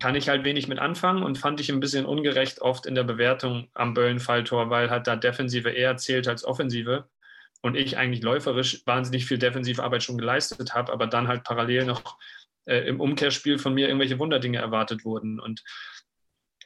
kann 0.00 0.14
ich 0.14 0.28
halt 0.28 0.44
wenig 0.44 0.68
mit 0.68 0.78
anfangen 0.78 1.22
und 1.22 1.38
fand 1.38 1.60
ich 1.60 1.70
ein 1.70 1.80
bisschen 1.80 2.06
ungerecht 2.06 2.60
oft 2.60 2.86
in 2.86 2.94
der 2.94 3.04
Bewertung 3.04 3.68
am 3.74 3.94
Böllenfalltor, 3.94 4.70
weil 4.70 4.90
halt 4.90 5.06
da 5.06 5.16
Defensive 5.16 5.70
eher 5.70 5.96
zählt 5.96 6.28
als 6.28 6.44
Offensive 6.44 7.08
und 7.62 7.76
ich 7.76 7.96
eigentlich 7.96 8.22
läuferisch 8.22 8.82
wahnsinnig 8.86 9.26
viel 9.26 9.38
Defensivarbeit 9.38 10.02
schon 10.02 10.18
geleistet 10.18 10.74
habe, 10.74 10.92
aber 10.92 11.06
dann 11.06 11.26
halt 11.26 11.42
parallel 11.42 11.86
noch 11.86 12.18
äh, 12.66 12.86
im 12.86 13.00
Umkehrspiel 13.00 13.58
von 13.58 13.74
mir 13.74 13.88
irgendwelche 13.88 14.18
Wunderdinge 14.18 14.58
erwartet 14.58 15.04
wurden. 15.04 15.40
Und 15.40 15.64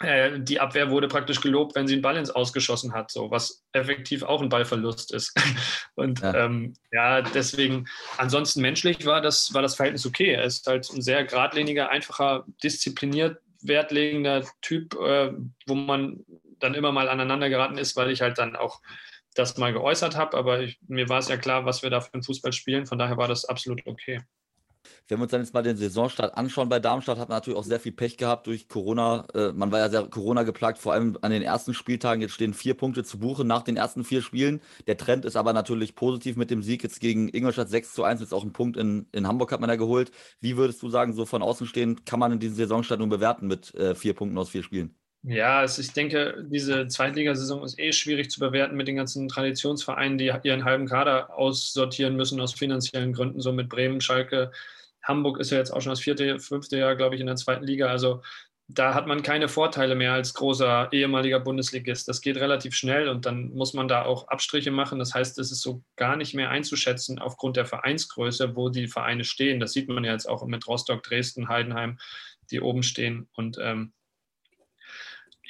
äh, 0.02 0.40
die 0.40 0.60
Abwehr 0.60 0.90
wurde 0.90 1.08
praktisch 1.08 1.40
gelobt, 1.40 1.74
wenn 1.74 1.86
sie 1.86 1.94
einen 1.94 2.02
Ball 2.02 2.16
ins 2.16 2.30
Ausgeschossen 2.30 2.92
hat, 2.92 3.10
so 3.10 3.30
was 3.30 3.64
effektiv 3.72 4.22
auch 4.22 4.42
ein 4.42 4.48
Ballverlust 4.48 5.12
ist. 5.12 5.34
Und 5.94 6.20
ja, 6.20 6.34
ähm, 6.44 6.74
ja 6.90 7.22
deswegen, 7.22 7.86
ansonsten 8.18 8.60
menschlich 8.60 9.06
war 9.06 9.20
das, 9.20 9.54
war 9.54 9.62
das 9.62 9.76
Verhältnis 9.76 10.06
okay. 10.06 10.32
Er 10.32 10.44
ist 10.44 10.66
halt 10.66 10.90
ein 10.92 11.02
sehr 11.02 11.24
geradliniger, 11.24 11.90
einfacher, 11.90 12.44
diszipliniert, 12.62 13.40
wertlegender 13.62 14.44
Typ, 14.60 14.94
äh, 14.94 15.32
wo 15.66 15.74
man 15.74 16.24
dann 16.58 16.74
immer 16.74 16.92
mal 16.92 17.08
aneinander 17.08 17.48
geraten 17.48 17.78
ist, 17.78 17.96
weil 17.96 18.10
ich 18.10 18.20
halt 18.20 18.38
dann 18.38 18.56
auch 18.56 18.80
das 19.34 19.56
mal 19.56 19.72
geäußert 19.72 20.16
habe. 20.16 20.36
Aber 20.36 20.60
ich, 20.60 20.78
mir 20.86 21.08
war 21.08 21.18
es 21.18 21.28
ja 21.28 21.36
klar, 21.36 21.64
was 21.64 21.82
wir 21.82 21.90
da 21.90 22.00
für 22.00 22.12
einen 22.14 22.22
Fußball 22.22 22.52
spielen. 22.52 22.86
Von 22.86 22.98
daher 22.98 23.16
war 23.16 23.28
das 23.28 23.44
absolut 23.44 23.86
okay. 23.86 24.20
Wenn 25.08 25.18
wir 25.18 25.22
uns 25.24 25.30
dann 25.30 25.40
jetzt 25.40 25.54
mal 25.54 25.62
den 25.62 25.76
Saisonstart 25.76 26.36
anschauen 26.36 26.68
bei 26.68 26.78
Darmstadt, 26.78 27.18
hat 27.18 27.28
man 27.28 27.36
natürlich 27.36 27.58
auch 27.58 27.64
sehr 27.64 27.80
viel 27.80 27.92
Pech 27.92 28.16
gehabt 28.16 28.46
durch 28.46 28.68
Corona. 28.68 29.26
Äh, 29.34 29.52
man 29.52 29.70
war 29.72 29.78
ja 29.78 29.88
sehr 29.88 30.02
Corona 30.04 30.42
geplagt, 30.42 30.78
vor 30.78 30.92
allem 30.92 31.18
an 31.22 31.30
den 31.30 31.42
ersten 31.42 31.74
Spieltagen. 31.74 32.22
Jetzt 32.22 32.34
stehen 32.34 32.54
vier 32.54 32.74
Punkte 32.74 33.04
zu 33.04 33.18
Buche 33.18 33.44
nach 33.44 33.62
den 33.62 33.76
ersten 33.76 34.04
vier 34.04 34.22
Spielen. 34.22 34.60
Der 34.86 34.96
Trend 34.96 35.24
ist 35.24 35.36
aber 35.36 35.52
natürlich 35.52 35.94
positiv 35.94 36.36
mit 36.36 36.50
dem 36.50 36.62
Sieg 36.62 36.82
jetzt 36.82 37.00
gegen 37.00 37.28
Ingolstadt 37.28 37.68
6 37.68 37.92
zu 37.92 38.04
1. 38.04 38.20
Jetzt 38.20 38.34
auch 38.34 38.42
einen 38.42 38.52
Punkt 38.52 38.76
in, 38.76 39.06
in 39.12 39.26
Hamburg 39.26 39.52
hat 39.52 39.60
man 39.60 39.70
ja 39.70 39.76
geholt. 39.76 40.10
Wie 40.40 40.56
würdest 40.56 40.82
du 40.82 40.88
sagen, 40.88 41.12
so 41.12 41.26
von 41.26 41.42
außen 41.42 41.66
stehen, 41.66 42.04
kann 42.04 42.18
man 42.20 42.32
in 42.32 42.38
diesem 42.40 42.56
Saisonstart 42.56 43.00
nun 43.00 43.08
bewerten 43.08 43.46
mit 43.46 43.74
äh, 43.74 43.94
vier 43.94 44.14
Punkten 44.14 44.38
aus 44.38 44.50
vier 44.50 44.62
Spielen? 44.62 45.01
Ja, 45.24 45.60
also 45.60 45.80
ich 45.82 45.92
denke, 45.92 46.44
diese 46.48 46.88
Zweitligasaison 46.88 47.62
ist 47.62 47.78
eh 47.78 47.92
schwierig 47.92 48.30
zu 48.30 48.40
bewerten 48.40 48.76
mit 48.76 48.88
den 48.88 48.96
ganzen 48.96 49.28
Traditionsvereinen, 49.28 50.18
die 50.18 50.32
ihren 50.42 50.64
halben 50.64 50.86
Kader 50.86 51.32
aussortieren 51.36 52.16
müssen 52.16 52.40
aus 52.40 52.54
finanziellen 52.54 53.12
Gründen, 53.12 53.40
so 53.40 53.52
mit 53.52 53.68
Bremen, 53.68 54.00
Schalke, 54.00 54.50
Hamburg 55.02 55.38
ist 55.40 55.50
ja 55.50 55.58
jetzt 55.58 55.70
auch 55.72 55.80
schon 55.80 55.90
das 55.90 56.00
vierte, 56.00 56.38
fünfte 56.38 56.78
Jahr, 56.78 56.96
glaube 56.96 57.14
ich, 57.14 57.20
in 57.20 57.26
der 57.26 57.36
zweiten 57.36 57.64
Liga. 57.64 57.88
Also 57.88 58.22
da 58.68 58.94
hat 58.94 59.06
man 59.06 59.22
keine 59.22 59.48
Vorteile 59.48 59.94
mehr 59.94 60.12
als 60.12 60.34
großer 60.34 60.92
ehemaliger 60.92 61.40
Bundesligist. 61.40 62.08
Das 62.08 62.20
geht 62.20 62.36
relativ 62.36 62.74
schnell 62.74 63.08
und 63.08 63.26
dann 63.26 63.52
muss 63.52 63.74
man 63.74 63.88
da 63.88 64.04
auch 64.04 64.28
Abstriche 64.28 64.70
machen. 64.70 64.98
Das 64.98 65.14
heißt, 65.14 65.38
es 65.38 65.52
ist 65.52 65.62
so 65.62 65.82
gar 65.96 66.16
nicht 66.16 66.34
mehr 66.34 66.50
einzuschätzen 66.50 67.18
aufgrund 67.18 67.56
der 67.56 67.66
Vereinsgröße, 67.66 68.56
wo 68.56 68.68
die 68.70 68.86
Vereine 68.86 69.24
stehen. 69.24 69.60
Das 69.60 69.72
sieht 69.72 69.88
man 69.88 70.04
ja 70.04 70.12
jetzt 70.12 70.28
auch 70.28 70.46
mit 70.46 70.66
Rostock, 70.66 71.02
Dresden, 71.02 71.48
Heidenheim, 71.48 71.98
die 72.50 72.60
oben 72.60 72.82
stehen. 72.82 73.28
Und 73.34 73.58
ähm, 73.60 73.92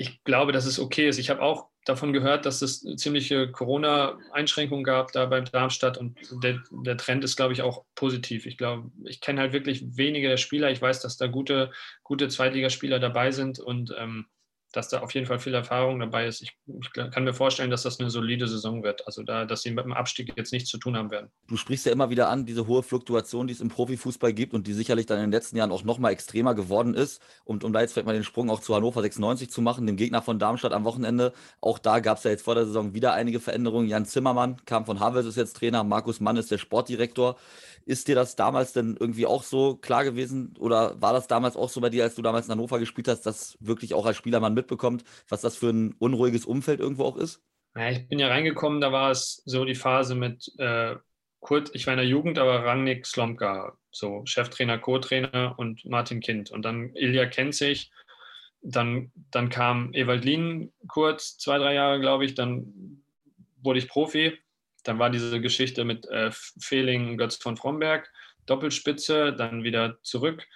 ich 0.02 0.24
glaube, 0.24 0.50
dass 0.50 0.66
es 0.66 0.80
okay 0.80 1.08
ist. 1.08 1.18
Ich 1.18 1.30
habe 1.30 1.42
auch 1.42 1.68
davon 1.84 2.12
gehört, 2.12 2.44
dass 2.44 2.60
es 2.60 2.80
ziemliche 2.96 3.50
Corona-Einschränkungen 3.50 4.84
gab 4.84 5.12
da 5.12 5.26
beim 5.26 5.44
Darmstadt 5.44 5.96
und 5.96 6.18
der, 6.42 6.60
der 6.70 6.96
Trend 6.96 7.22
ist, 7.22 7.36
glaube 7.36 7.52
ich, 7.52 7.62
auch 7.62 7.84
positiv. 7.94 8.46
Ich 8.46 8.58
glaube, 8.58 8.90
ich 9.04 9.20
kenne 9.20 9.40
halt 9.40 9.52
wirklich 9.52 9.96
wenige 9.96 10.28
der 10.28 10.36
Spieler. 10.38 10.70
Ich 10.70 10.82
weiß, 10.82 11.00
dass 11.00 11.16
da 11.16 11.28
gute, 11.28 11.70
gute 12.02 12.28
Zweitligaspieler 12.28 12.98
dabei 12.98 13.30
sind 13.30 13.60
und 13.60 13.94
ähm, 13.96 14.26
dass 14.72 14.88
da 14.88 15.00
auf 15.00 15.12
jeden 15.14 15.26
Fall 15.26 15.38
viel 15.38 15.54
Erfahrung 15.54 16.00
dabei 16.00 16.26
ist. 16.26 16.42
Ich, 16.42 16.56
ich, 16.66 16.92
kann 16.92 17.24
mir 17.24 17.34
vorstellen, 17.34 17.70
dass 17.70 17.82
das 17.82 18.00
eine 18.00 18.10
solide 18.10 18.48
Saison 18.48 18.82
wird. 18.82 19.06
Also 19.06 19.22
da, 19.22 19.44
dass 19.44 19.62
sie 19.62 19.70
mit 19.70 19.84
dem 19.84 19.92
Abstieg 19.92 20.32
jetzt 20.36 20.52
nichts 20.52 20.70
zu 20.70 20.78
tun 20.78 20.96
haben 20.96 21.10
werden. 21.10 21.30
Du 21.48 21.56
sprichst 21.56 21.86
ja 21.86 21.92
immer 21.92 22.10
wieder 22.10 22.28
an, 22.28 22.46
diese 22.46 22.66
hohe 22.66 22.82
Fluktuation, 22.82 23.46
die 23.46 23.52
es 23.52 23.60
im 23.60 23.68
Profifußball 23.68 24.32
gibt 24.32 24.54
und 24.54 24.66
die 24.66 24.72
sicherlich 24.72 25.06
dann 25.06 25.18
in 25.18 25.24
den 25.24 25.32
letzten 25.32 25.56
Jahren 25.56 25.70
auch 25.72 25.84
nochmal 25.84 26.12
extremer 26.12 26.54
geworden 26.54 26.94
ist. 26.94 27.20
Und 27.44 27.64
um 27.64 27.72
da 27.72 27.80
jetzt 27.80 27.92
vielleicht 27.92 28.06
mal 28.06 28.14
den 28.14 28.24
Sprung 28.24 28.50
auch 28.50 28.60
zu 28.60 28.74
Hannover 28.74 29.02
96 29.02 29.50
zu 29.50 29.60
machen, 29.60 29.86
dem 29.86 29.96
Gegner 29.96 30.22
von 30.22 30.38
Darmstadt 30.38 30.72
am 30.72 30.84
Wochenende, 30.84 31.32
auch 31.60 31.78
da 31.78 32.00
gab 32.00 32.18
es 32.18 32.24
ja 32.24 32.30
jetzt 32.30 32.44
vor 32.44 32.54
der 32.54 32.64
Saison 32.64 32.94
wieder 32.94 33.12
einige 33.12 33.40
Veränderungen. 33.40 33.88
Jan 33.88 34.06
Zimmermann 34.06 34.56
kam 34.64 34.86
von 34.86 35.00
Havels, 35.00 35.26
ist 35.26 35.36
jetzt 35.36 35.56
Trainer, 35.56 35.84
Markus 35.84 36.20
Mann 36.20 36.36
ist 36.36 36.50
der 36.50 36.58
Sportdirektor. 36.58 37.36
Ist 37.84 38.06
dir 38.06 38.14
das 38.14 38.36
damals 38.36 38.72
denn 38.72 38.96
irgendwie 38.98 39.26
auch 39.26 39.42
so 39.42 39.74
klar 39.74 40.04
gewesen 40.04 40.54
oder 40.60 41.00
war 41.02 41.12
das 41.12 41.26
damals 41.26 41.56
auch 41.56 41.68
so 41.68 41.80
bei 41.80 41.90
dir, 41.90 42.04
als 42.04 42.14
du 42.14 42.22
damals 42.22 42.46
in 42.46 42.52
Hannover 42.52 42.78
gespielt 42.78 43.08
hast, 43.08 43.22
dass 43.22 43.56
wirklich 43.58 43.92
auch 43.94 44.06
als 44.06 44.16
Spieler 44.16 44.38
man 44.38 44.54
mitbekommt, 44.62 45.04
was 45.28 45.40
das 45.40 45.56
für 45.56 45.70
ein 45.70 45.94
unruhiges 45.98 46.44
Umfeld 46.44 46.80
irgendwo 46.80 47.04
auch 47.04 47.16
ist? 47.16 47.42
Ja, 47.74 47.90
ich 47.90 48.08
bin 48.08 48.18
ja 48.18 48.28
reingekommen, 48.28 48.80
da 48.80 48.92
war 48.92 49.10
es 49.10 49.42
so 49.44 49.64
die 49.64 49.74
Phase 49.74 50.14
mit 50.14 50.52
äh, 50.58 50.96
Kurt, 51.40 51.70
ich 51.74 51.86
war 51.86 51.94
in 51.94 51.98
der 51.98 52.06
Jugend, 52.06 52.38
aber 52.38 52.64
Rangnick 52.64 53.06
Slomka, 53.06 53.76
so 53.90 54.22
Cheftrainer, 54.24 54.78
Co-Trainer 54.78 55.54
und 55.56 55.84
Martin 55.84 56.20
Kind. 56.20 56.50
Und 56.50 56.62
dann 56.62 56.94
Ilja 56.94 57.26
Kenzig, 57.26 57.90
dann, 58.60 59.10
dann 59.30 59.48
kam 59.48 59.92
Ewald 59.92 60.24
Lien 60.24 60.72
kurz, 60.86 61.38
zwei, 61.38 61.58
drei 61.58 61.74
Jahre, 61.74 61.98
glaube 62.00 62.24
ich, 62.24 62.34
dann 62.34 63.02
wurde 63.62 63.78
ich 63.78 63.88
Profi 63.88 64.38
dann 64.82 64.98
war 64.98 65.10
diese 65.10 65.40
Geschichte 65.40 65.84
mit 65.84 66.06
äh, 66.08 66.30
Fehling 66.32 67.16
Götz 67.16 67.36
von 67.36 67.56
Fromberg, 67.56 68.10
Doppelspitze, 68.46 69.32
dann 69.32 69.62
wieder 69.62 70.02
zurück. 70.02 70.46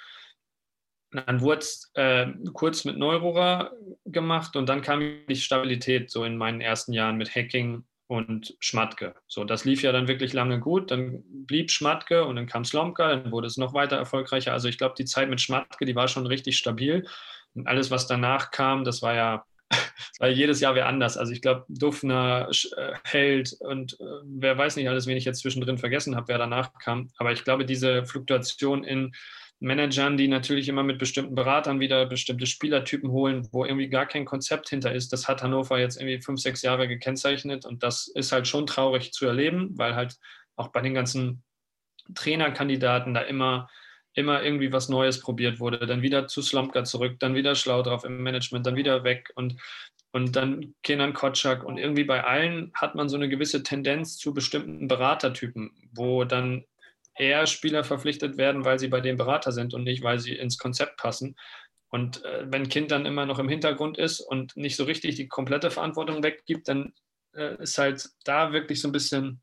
Dann 1.13 1.41
wurde 1.41 1.61
es 1.61 1.91
äh, 1.95 2.27
kurz 2.53 2.85
mit 2.85 2.99
Neururer 2.99 3.73
gemacht 4.05 4.57
und 4.57 4.69
dann 4.69 4.83
kam 4.83 5.01
die 5.29 5.37
Stabilität 5.37 6.11
so 6.11 6.25
in 6.25 6.37
meinen 6.37 6.61
ersten 6.61 6.93
Jahren 6.93 7.17
mit 7.17 7.35
Hacking 7.35 7.85
und 8.09 8.57
Schmatke. 8.61 9.15
So, 9.27 9.45
das 9.45 9.65
lief 9.65 9.83
ja 9.83 9.93
dann 9.93 10.09
wirklich 10.09 10.33
lange 10.33 10.61
gut. 10.61 10.91
Dann 10.91 11.23
blieb 11.25 11.71
Schmatke 11.71 12.25
und 12.25 12.37
dann 12.37 12.47
kam 12.47 12.65
Slomka, 12.65 13.09
dann 13.09 13.33
wurde 13.33 13.47
es 13.47 13.57
noch 13.57 13.75
weiter 13.75 13.97
erfolgreicher. 13.97 14.53
Also 14.53 14.69
ich 14.69 14.79
glaube, 14.79 14.95
die 14.97 15.05
Zeit 15.05 15.29
mit 15.29 15.41
Schmatke, 15.41 15.85
die 15.85 15.97
war 15.97 16.09
schon 16.09 16.27
richtig 16.27 16.57
stabil. 16.57 17.07
Und 17.55 17.67
alles, 17.67 17.91
was 17.91 18.07
danach 18.07 18.51
kam, 18.51 18.85
das 18.85 19.03
war 19.03 19.15
ja 19.15 19.45
weil 20.19 20.33
jedes 20.33 20.61
Jahr 20.61 20.75
wäre 20.75 20.87
anders. 20.87 21.17
Also 21.17 21.33
ich 21.33 21.43
glaube, 21.43 21.65
Duffner, 21.69 22.49
äh, 22.51 22.93
Held 23.05 23.57
und 23.61 23.99
äh, 24.01 24.05
wer 24.25 24.57
weiß 24.57 24.77
nicht 24.77 24.89
alles, 24.89 25.07
wen 25.07 25.17
ich 25.17 25.25
jetzt 25.25 25.41
zwischendrin 25.41 25.79
vergessen 25.79 26.17
habe, 26.17 26.29
wer 26.29 26.39
danach 26.39 26.73
kam. 26.79 27.11
Aber 27.19 27.33
ich 27.33 27.45
glaube, 27.45 27.65
diese 27.65 28.05
Fluktuation 28.05 28.85
in 28.85 29.13
Managern, 29.59 30.17
die 30.17 30.29
natürlich 30.29 30.69
immer 30.69 30.83
mit 30.83 30.99
bestimmten 30.99 31.35
Beratern 31.35 31.81
wieder 31.81 32.05
bestimmte 32.07 32.47
Spielertypen 32.47 33.11
holen, 33.11 33.49
wo 33.53 33.65
irgendwie 33.65 33.89
gar 33.89 34.07
kein 34.07 34.27
Konzept 34.27 34.69
hinter 34.69 34.93
ist, 34.93 35.13
das 35.13 35.29
hat 35.29 35.43
Hannover 35.43 35.79
jetzt 35.79 35.97
irgendwie 35.97 36.21
fünf, 36.21 36.41
sechs 36.41 36.63
Jahre 36.63 36.89
gekennzeichnet 36.89 37.65
und 37.65 37.83
das 37.83 38.09
ist 38.09 38.33
halt 38.33 38.47
schon 38.47 38.67
traurig 38.67 39.13
zu 39.13 39.27
erleben, 39.27 39.71
weil 39.79 39.95
halt 39.95 40.17
auch 40.57 40.69
bei 40.69 40.83
den 40.83 40.95
ganzen 40.95 41.43
Trainerkandidaten 42.15 43.15
da 43.15 43.23
immer 43.23 43.69
immer 44.17 44.43
irgendwie 44.43 44.73
was 44.73 44.89
Neues 44.89 45.21
probiert 45.21 45.61
wurde, 45.61 45.87
dann 45.87 46.03
wieder 46.03 46.27
zu 46.27 46.41
Slomka 46.41 46.85
zurück, 46.85 47.17
dann 47.21 47.35
wieder 47.35 47.55
schlau 47.55 47.83
drauf 47.83 48.03
im 48.05 48.23
Management, 48.23 48.67
dann 48.67 48.75
wieder 48.75 49.05
weg 49.05 49.31
und, 49.35 49.61
und 50.11 50.35
dann 50.35 50.75
Kenan 50.83 51.13
Kotschak. 51.13 51.63
Und 51.63 51.77
irgendwie 51.77 52.05
bei 52.05 52.25
allen 52.25 52.73
hat 52.75 52.95
man 52.95 53.11
so 53.11 53.17
eine 53.17 53.29
gewisse 53.29 53.63
Tendenz 53.63 54.17
zu 54.17 54.33
bestimmten 54.33 54.89
Beratertypen, 54.89 55.71
wo 55.93 56.25
dann 56.25 56.65
eher 57.19 57.47
Spieler 57.47 57.85
verpflichtet 57.85 58.37
werden, 58.37 58.65
weil 58.65 58.79
sie 58.79 58.89
bei 58.89 59.01
dem 59.01 59.17
Berater 59.17 59.53
sind 59.53 59.75
und 59.75 59.85
nicht, 59.85 60.03
weil 60.03 60.19
sie 60.19 60.35
ins 60.35 60.59
Konzept 60.59 60.97
passen. 60.97 61.37
Und 61.89 62.25
äh, 62.25 62.45
wenn 62.47 62.69
Kind 62.69 62.91
dann 62.91 63.07
immer 63.07 63.27
noch 63.27 63.39
im 63.39 63.49
Hintergrund 63.49 63.99
ist 63.99 64.21
und 64.21 64.57
nicht 64.57 64.77
so 64.77 64.85
richtig 64.85 65.17
die 65.17 65.29
komplette 65.29 65.71
Verantwortung 65.71 66.23
weggibt, 66.23 66.69
dann 66.69 66.93
äh, 67.35 67.61
ist 67.63 67.79
halt 67.79 68.09
da 68.25 68.53
wirklich 68.53 68.81
so 68.81 68.89
ein 68.89 68.93
bisschen 68.93 69.41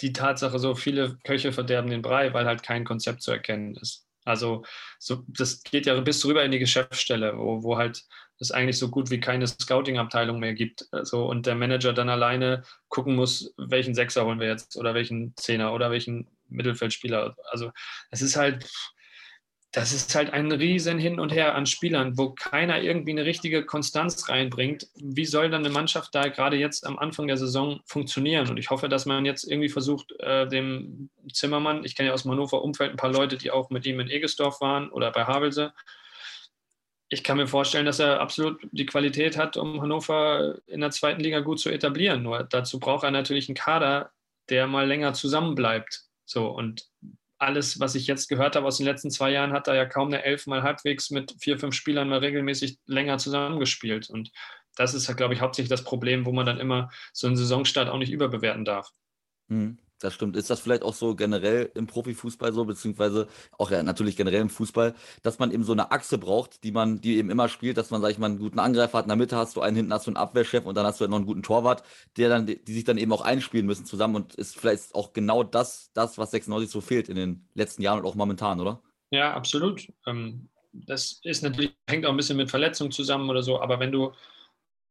die 0.00 0.12
Tatsache, 0.12 0.58
so 0.58 0.74
viele 0.74 1.18
Köche 1.24 1.52
verderben 1.52 1.90
den 1.90 2.02
Brei, 2.02 2.32
weil 2.32 2.46
halt 2.46 2.62
kein 2.62 2.84
Konzept 2.84 3.22
zu 3.22 3.32
erkennen 3.32 3.76
ist. 3.76 4.06
Also 4.24 4.64
so, 4.98 5.24
das 5.28 5.62
geht 5.62 5.86
ja 5.86 5.98
bis 6.00 6.24
rüber 6.24 6.44
in 6.44 6.52
die 6.52 6.58
Geschäftsstelle, 6.58 7.36
wo, 7.36 7.62
wo 7.62 7.76
halt 7.76 8.04
es 8.40 8.50
eigentlich 8.50 8.78
so 8.78 8.88
gut 8.88 9.10
wie 9.10 9.20
keine 9.20 9.46
Scouting-Abteilung 9.46 10.40
mehr 10.40 10.54
gibt. 10.54 10.86
Also, 10.92 11.26
und 11.26 11.46
der 11.46 11.54
Manager 11.54 11.92
dann 11.92 12.08
alleine 12.08 12.62
gucken 12.88 13.14
muss, 13.14 13.54
welchen 13.56 13.94
Sechser 13.94 14.24
holen 14.24 14.40
wir 14.40 14.48
jetzt 14.48 14.76
oder 14.76 14.94
welchen 14.94 15.34
Zehner 15.36 15.72
oder 15.72 15.90
welchen 15.90 16.26
Mittelfeldspieler. 16.48 17.36
Also 17.50 17.70
es 18.10 18.22
ist 18.22 18.36
halt, 18.36 18.68
das 19.72 19.92
ist 19.92 20.14
halt 20.16 20.32
ein 20.32 20.50
riesen 20.50 20.98
Hin 20.98 21.20
und 21.20 21.30
Her 21.32 21.54
an 21.54 21.66
Spielern, 21.66 22.18
wo 22.18 22.30
keiner 22.30 22.82
irgendwie 22.82 23.12
eine 23.12 23.24
richtige 23.24 23.64
Konstanz 23.64 24.28
reinbringt. 24.28 24.88
Wie 24.96 25.26
soll 25.26 25.48
dann 25.48 25.64
eine 25.64 25.72
Mannschaft 25.72 26.14
da 26.14 26.28
gerade 26.28 26.56
jetzt 26.56 26.84
am 26.86 26.98
Anfang 26.98 27.28
der 27.28 27.36
Saison 27.36 27.80
funktionieren? 27.84 28.48
Und 28.50 28.56
ich 28.56 28.70
hoffe, 28.70 28.88
dass 28.88 29.06
man 29.06 29.24
jetzt 29.24 29.44
irgendwie 29.44 29.68
versucht, 29.68 30.12
äh, 30.18 30.48
dem 30.48 31.10
Zimmermann, 31.32 31.84
ich 31.84 31.94
kenne 31.94 32.08
ja 32.08 32.14
aus 32.14 32.22
dem 32.22 32.32
Hannover 32.32 32.62
Umfeld 32.62 32.90
ein 32.90 32.96
paar 32.96 33.12
Leute, 33.12 33.36
die 33.36 33.52
auch 33.52 33.70
mit 33.70 33.86
ihm 33.86 34.00
in 34.00 34.10
Egesdorf 34.10 34.60
waren 34.60 34.90
oder 34.90 35.12
bei 35.12 35.24
Havelse, 35.24 35.72
ich 37.12 37.24
kann 37.24 37.36
mir 37.36 37.48
vorstellen, 37.48 37.86
dass 37.86 37.98
er 37.98 38.20
absolut 38.20 38.60
die 38.70 38.86
Qualität 38.86 39.36
hat, 39.36 39.56
um 39.56 39.82
Hannover 39.82 40.58
in 40.66 40.80
der 40.80 40.92
zweiten 40.92 41.20
Liga 41.20 41.40
gut 41.40 41.58
zu 41.58 41.68
etablieren. 41.68 42.22
Nur 42.22 42.44
dazu 42.44 42.78
braucht 42.78 43.02
er 43.02 43.10
natürlich 43.10 43.48
einen 43.48 43.56
Kader, 43.56 44.12
der 44.48 44.68
mal 44.68 44.86
länger 44.86 45.12
zusammenbleibt. 45.12 46.04
So 46.24 46.48
und 46.48 46.88
alles, 47.38 47.80
was 47.80 47.96
ich 47.96 48.06
jetzt 48.06 48.28
gehört 48.28 48.54
habe 48.54 48.66
aus 48.66 48.76
den 48.76 48.86
letzten 48.86 49.10
zwei 49.10 49.30
Jahren, 49.32 49.52
hat 49.52 49.66
er 49.66 49.74
ja 49.74 49.86
kaum 49.86 50.08
eine 50.08 50.22
Elf 50.22 50.46
mal 50.46 50.62
halbwegs 50.62 51.10
mit 51.10 51.34
vier, 51.40 51.58
fünf 51.58 51.74
Spielern 51.74 52.08
mal 52.08 52.20
regelmäßig 52.20 52.78
länger 52.86 53.18
zusammengespielt. 53.18 54.08
Und 54.08 54.30
das 54.76 54.94
ist, 54.94 55.14
glaube 55.16 55.34
ich, 55.34 55.40
hauptsächlich 55.40 55.70
das 55.70 55.82
Problem, 55.82 56.26
wo 56.26 56.32
man 56.32 56.46
dann 56.46 56.60
immer 56.60 56.90
so 57.12 57.26
einen 57.26 57.36
Saisonstart 57.36 57.88
auch 57.88 57.98
nicht 57.98 58.12
überbewerten 58.12 58.64
darf. 58.64 58.90
Mhm. 59.48 59.78
Das 60.00 60.14
stimmt. 60.14 60.34
Ist 60.34 60.48
das 60.48 60.60
vielleicht 60.60 60.82
auch 60.82 60.94
so 60.94 61.14
generell 61.14 61.70
im 61.74 61.86
Profifußball 61.86 62.54
so, 62.54 62.64
beziehungsweise 62.64 63.28
auch 63.58 63.70
ja 63.70 63.82
natürlich 63.82 64.16
generell 64.16 64.40
im 64.40 64.48
Fußball, 64.48 64.94
dass 65.22 65.38
man 65.38 65.52
eben 65.52 65.62
so 65.62 65.72
eine 65.72 65.92
Achse 65.92 66.16
braucht, 66.16 66.64
die 66.64 66.72
man, 66.72 67.02
die 67.02 67.18
eben 67.18 67.28
immer 67.28 67.50
spielt, 67.50 67.76
dass 67.76 67.90
man, 67.90 68.00
sag 68.00 68.10
ich 68.10 68.18
mal, 68.18 68.26
einen 68.26 68.38
guten 68.38 68.58
Angreifer 68.58 68.98
hat, 68.98 69.04
in 69.04 69.10
der 69.10 69.16
Mitte 69.16 69.36
hast 69.36 69.56
du 69.56 69.60
einen, 69.60 69.76
hinten 69.76 69.92
hast 69.92 70.06
du 70.06 70.10
einen 70.10 70.16
Abwehrchef 70.16 70.64
und 70.64 70.74
dann 70.74 70.86
hast 70.86 71.00
du 71.00 71.02
halt 71.02 71.10
noch 71.10 71.18
einen 71.18 71.26
guten 71.26 71.42
Torwart, 71.42 71.82
der 72.16 72.30
dann, 72.30 72.46
die 72.46 72.72
sich 72.72 72.84
dann 72.84 72.96
eben 72.96 73.12
auch 73.12 73.20
einspielen 73.20 73.66
müssen 73.66 73.84
zusammen 73.84 74.16
und 74.16 74.34
ist 74.36 74.58
vielleicht 74.58 74.94
auch 74.94 75.12
genau 75.12 75.44
das, 75.44 75.90
das, 75.92 76.16
was 76.16 76.30
96 76.30 76.70
so 76.70 76.80
fehlt 76.80 77.10
in 77.10 77.16
den 77.16 77.48
letzten 77.54 77.82
Jahren 77.82 78.00
und 78.00 78.06
auch 78.06 78.14
momentan, 78.14 78.58
oder? 78.58 78.82
Ja, 79.10 79.34
absolut. 79.34 79.86
Ähm, 80.06 80.48
das 80.72 81.20
ist 81.24 81.42
natürlich, 81.42 81.74
hängt 81.86 82.06
auch 82.06 82.10
ein 82.10 82.16
bisschen 82.16 82.38
mit 82.38 82.48
Verletzungen 82.48 82.90
zusammen 82.90 83.28
oder 83.28 83.42
so, 83.42 83.60
aber 83.60 83.80
wenn 83.80 83.92
du 83.92 84.12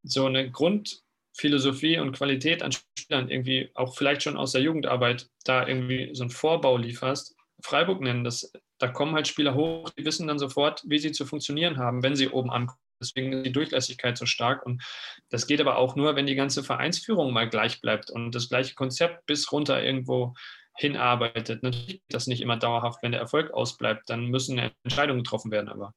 so 0.04 0.26
eine 0.26 0.52
Grund, 0.52 1.04
Philosophie 1.34 2.00
und 2.00 2.12
Qualität 2.12 2.64
an 2.64 2.72
Spielern 2.72 3.30
irgendwie 3.30 3.72
auch 3.76 3.96
vielleicht 3.96 4.24
schon 4.24 4.38
aus 4.38 4.52
der 4.52 4.62
Jugendarbeit 4.62 5.30
da 5.44 5.68
irgendwie 5.68 6.10
so 6.14 6.24
einen 6.24 6.32
Vorbau 6.32 6.78
lieferst. 6.78 7.36
Freiburg 7.62 8.02
nennen 8.02 8.24
das, 8.24 8.52
da 8.78 8.88
kommen 8.88 9.16
halt 9.16 9.28
Spieler 9.28 9.54
hoch, 9.56 9.90
die 9.92 10.06
wissen 10.06 10.28
dann 10.28 10.40
sofort, 10.40 10.84
wie 10.86 11.00
sie 11.00 11.12
zu 11.12 11.26
funktionieren 11.26 11.78
haben, 11.78 12.04
wenn 12.04 12.16
sie 12.16 12.30
oben 12.30 12.52
ankommen. 12.52 12.80
Deswegen 13.02 13.32
ist 13.32 13.46
die 13.46 13.52
Durchlässigkeit 13.52 14.18
so 14.18 14.26
stark. 14.26 14.66
Und 14.66 14.84
das 15.30 15.48
geht 15.48 15.62
aber 15.62 15.78
auch 15.78 15.96
nur, 15.96 16.16
wenn 16.16 16.26
die 16.28 16.36
ganze 16.36 16.64
Vereinsführung 16.64 17.32
mal 17.32 17.48
gleich 17.50 17.82
bleibt 17.82 18.12
und 18.12 18.36
das 18.36 18.50
gleiche 18.50 18.76
Konzept 18.76 19.26
bis 19.26 19.52
runter 19.52 19.82
irgendwo 19.82 20.34
hinarbeitet. 20.76 21.64
Natürlich 21.64 21.96
ist 21.96 22.14
das 22.14 22.28
nicht 22.28 22.42
immer 22.42 22.58
dauerhaft, 22.58 23.02
wenn 23.02 23.12
der 23.12 23.22
Erfolg 23.22 23.52
ausbleibt, 23.52 24.10
dann 24.10 24.28
müssen 24.28 24.58
Entscheidungen 24.84 25.24
getroffen 25.24 25.52
werden. 25.52 25.70
Aber 25.70 25.94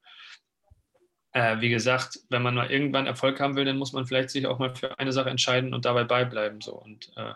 äh, 1.33 1.61
wie 1.61 1.71
gesagt, 1.71 2.21
wenn 2.29 2.42
man 2.42 2.55
mal 2.55 2.71
irgendwann 2.71 3.07
Erfolg 3.07 3.40
haben 3.40 3.57
will, 3.57 3.64
dann 3.64 3.79
muss 3.79 3.92
man 3.92 4.07
vielleicht 4.07 4.31
sich 4.31 4.47
auch 4.47 4.59
mal 4.59 4.75
für 4.75 4.99
eine 4.99 5.12
Sache 5.12 5.31
entscheiden 5.31 5.75
und 5.75 5.85
dabei 5.85 6.05
beibleiben. 6.05 6.61
So. 6.61 6.75
Und 6.75 7.11
äh, 7.16 7.33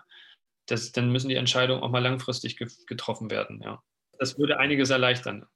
das, 0.66 0.92
dann 0.92 1.10
müssen 1.10 1.28
die 1.28 1.36
Entscheidungen 1.36 1.82
auch 1.82 1.90
mal 1.90 2.02
langfristig 2.02 2.56
ge 2.56 2.68
getroffen 2.86 3.30
werden. 3.30 3.62
Ja. 3.64 3.82
Das 4.18 4.38
würde 4.38 4.58
einiges 4.58 4.90
erleichtern. 4.90 5.46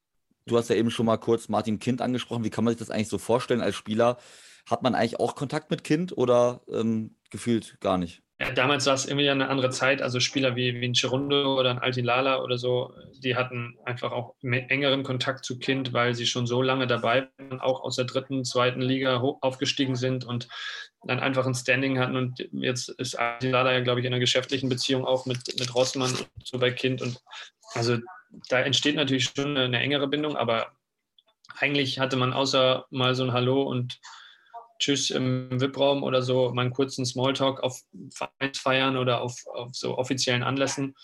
Du 0.46 0.56
hast 0.56 0.70
ja 0.70 0.76
eben 0.76 0.90
schon 0.90 1.06
mal 1.06 1.18
kurz 1.18 1.48
Martin 1.48 1.78
Kind 1.78 2.00
angesprochen. 2.00 2.44
Wie 2.44 2.50
kann 2.50 2.64
man 2.64 2.72
sich 2.72 2.78
das 2.78 2.90
eigentlich 2.90 3.08
so 3.08 3.18
vorstellen 3.18 3.60
als 3.60 3.76
Spieler? 3.76 4.18
Hat 4.68 4.82
man 4.82 4.94
eigentlich 4.94 5.20
auch 5.20 5.34
Kontakt 5.34 5.70
mit 5.70 5.84
Kind 5.84 6.16
oder 6.16 6.62
ähm, 6.72 7.16
gefühlt 7.30 7.78
gar 7.80 7.98
nicht? 7.98 8.22
Ja, 8.40 8.50
damals 8.52 8.86
war 8.86 8.94
es 8.94 9.04
irgendwie 9.04 9.28
eine 9.28 9.50
andere 9.50 9.68
Zeit. 9.68 10.00
Also 10.00 10.18
Spieler 10.18 10.56
wie, 10.56 10.70
ein 10.70 10.94
Chirundo 10.94 11.58
oder 11.60 11.70
ein 11.70 11.78
Altilala 11.78 12.42
oder 12.42 12.56
so, 12.56 12.94
die 13.22 13.36
hatten 13.36 13.76
einfach 13.84 14.12
auch 14.12 14.34
engeren 14.42 15.02
Kontakt 15.02 15.44
zu 15.44 15.58
Kind, 15.58 15.92
weil 15.92 16.14
sie 16.14 16.24
schon 16.26 16.46
so 16.46 16.62
lange 16.62 16.86
dabei 16.86 17.28
waren, 17.36 17.60
auch 17.60 17.82
aus 17.82 17.96
der 17.96 18.06
dritten, 18.06 18.46
zweiten 18.46 18.80
Liga 18.80 19.18
aufgestiegen 19.18 19.94
sind 19.94 20.24
und 20.24 20.48
dann 21.04 21.20
einfach 21.20 21.46
ein 21.46 21.54
Standing 21.54 21.98
hatten. 21.98 22.16
Und 22.16 22.48
jetzt 22.52 22.88
ist 22.88 23.14
Altilala 23.14 23.74
ja, 23.74 23.80
glaube 23.80 24.00
ich, 24.00 24.06
in 24.06 24.12
einer 24.14 24.20
geschäftlichen 24.20 24.70
Beziehung 24.70 25.04
auch 25.04 25.26
mit, 25.26 25.58
mit 25.58 25.74
Rossmann 25.74 26.16
so 26.42 26.58
bei 26.58 26.70
Kind. 26.70 27.02
Und 27.02 27.20
also 27.74 27.98
da 28.48 28.60
entsteht 28.60 28.96
natürlich 28.96 29.24
schon 29.24 29.50
eine, 29.50 29.64
eine 29.64 29.80
engere 29.80 30.08
Bindung, 30.08 30.36
aber 30.36 30.72
eigentlich 31.58 31.98
hatte 31.98 32.16
man 32.16 32.32
außer 32.32 32.86
mal 32.88 33.14
so 33.14 33.24
ein 33.24 33.34
Hallo 33.34 33.64
und 33.64 34.00
Tschüss 34.80 35.10
im 35.10 35.60
VIP-Raum 35.60 36.02
oder 36.02 36.22
so, 36.22 36.52
mal 36.52 36.62
einen 36.62 36.72
kurzen 36.72 37.06
Smalltalk 37.06 37.62
auf 37.62 37.82
Vereinsfeiern 38.10 38.96
oder 38.96 39.20
auf, 39.20 39.46
auf 39.46 39.74
so 39.74 39.96
offiziellen 39.98 40.42
Anlässen 40.42 40.96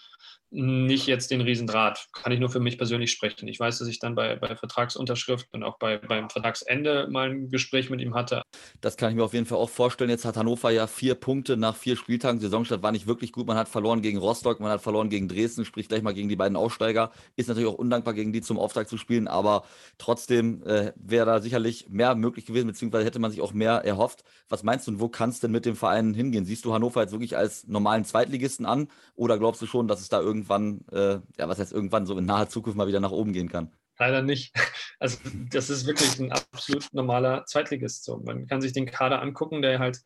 nicht 0.51 1.07
jetzt 1.07 1.31
den 1.31 1.41
Riesendraht. 1.41 2.07
Kann 2.13 2.33
ich 2.33 2.39
nur 2.39 2.49
für 2.49 2.61
mich 2.61 2.79
persönlich 2.79 3.11
sprechen. 3.11 3.49
Ich 3.49 3.59
weiß, 3.59 3.79
dass 3.79 3.89
ich 3.89 3.99
dann 3.99 4.15
bei, 4.15 4.37
bei 4.37 4.55
Vertragsunterschrift 4.55 5.49
und 5.53 5.65
auch 5.65 5.79
bei, 5.79 5.99
beim 5.99 6.31
Vertragsende 6.31 7.09
mal 7.11 7.31
ein 7.31 7.51
Gespräch 7.51 7.91
mit 7.91 8.01
ihm 8.01 8.15
hatte. 8.15 8.43
Das 8.81 8.97
kann 8.97 9.11
ich 9.11 9.17
mir 9.17 9.25
auf 9.25 9.35
jeden 9.35 9.47
Fall 9.47 9.59
auch 9.59 9.71
vorstellen. 9.71 10.11
Jetzt 10.11 10.25
hat 10.25 10.37
Hannover 10.37 10.71
ja 10.71 10.87
vier 10.87 11.15
Punkte 11.17 11.57
nach 11.57 11.75
vier 11.75 11.97
Spieltagen. 11.97 12.41
Saisonstart 12.41 12.83
war 12.83 12.93
nicht 12.93 13.07
wirklich 13.07 13.33
gut. 13.33 13.47
Man 13.47 13.57
hat 13.57 13.69
verloren 13.69 14.03
gegen 14.03 14.19
Rostock, 14.19 14.61
man 14.61 14.71
hat 14.71 14.81
verloren 14.81 15.09
gegen 15.09 15.29
Dresden, 15.29 15.65
sprich 15.65 15.89
gleich 15.89 16.03
mal 16.03 16.15
gegen 16.15 16.29
die 16.29 16.37
beiden 16.37 16.57
Aussteiger. 16.57 17.11
Ist 17.35 17.49
natürlich 17.49 17.69
auch 17.69 17.75
undankbar, 17.75 18.15
gegen 18.15 18.33
die 18.33 18.41
zum 18.41 18.59
Auftrag 18.59 18.89
zu 18.89 18.99
spielen, 18.99 19.27
aber 19.27 19.65
trotzdem 19.99 20.63
äh, 20.65 20.93
wäre 20.95 21.27
da 21.27 21.41
sicherlich 21.41 21.89
mehr 21.89 22.15
möglich 22.15 22.47
gewesen, 22.47 22.69
beziehungsweise 22.69 23.05
hätte 23.05 23.19
man 23.19 23.33
sich 23.33 23.41
auch 23.41 23.53
mehr 23.53 23.85
erhofft. 23.85 24.23
Was 24.49 24.63
meinst 24.63 24.87
du 24.87 24.93
und 24.93 25.01
wo 25.01 25.09
kannst 25.09 25.43
denn 25.43 25.51
mit 25.51 25.67
dem 25.67 25.75
Verein 25.75 26.15
hingehen? 26.15 26.45
Siehst 26.45 26.65
du 26.65 26.73
Hannover 26.73 27.03
jetzt 27.03 27.13
wirklich 27.13 27.37
als 27.37 27.67
normalen 27.67 28.05
Zweitligisten 28.05 28.65
an 28.65 28.89
oder 29.17 29.39
glaubst 29.39 29.61
du 29.61 29.67
schon, 29.67 29.89
dass 29.89 30.01
es 30.01 30.09
da 30.09 30.21
irgendwie 30.21 30.36
irgendwann, 30.37 30.85
äh, 30.93 31.21
ja, 31.39 31.49
was 31.49 31.59
heißt 31.59 31.73
irgendwann 31.73 32.07
so 32.07 32.17
in 32.19 32.27
naher 32.27 32.49
Zukunft 32.49 32.77
mal 32.77 32.87
wieder 32.89 33.01
nach 33.01 33.11
oben 33.11 33.33
gehen 33.33 33.49
kann. 33.49 33.73
Leider 33.99 34.23
nicht. 34.23 34.55
Also 34.99 35.19
das 35.51 35.69
ist 35.69 35.87
wirklich 35.87 36.19
ein 36.19 36.33
absolut 36.33 36.89
normaler 36.95 37.45
Zweitligist. 37.45 38.05
So. 38.05 38.17
Man 38.17 38.47
kann 38.47 38.63
sich 38.63 38.73
den 38.73 38.87
Kader 38.87 39.21
angucken, 39.21 39.61
der 39.61 39.79
halt 39.79 40.01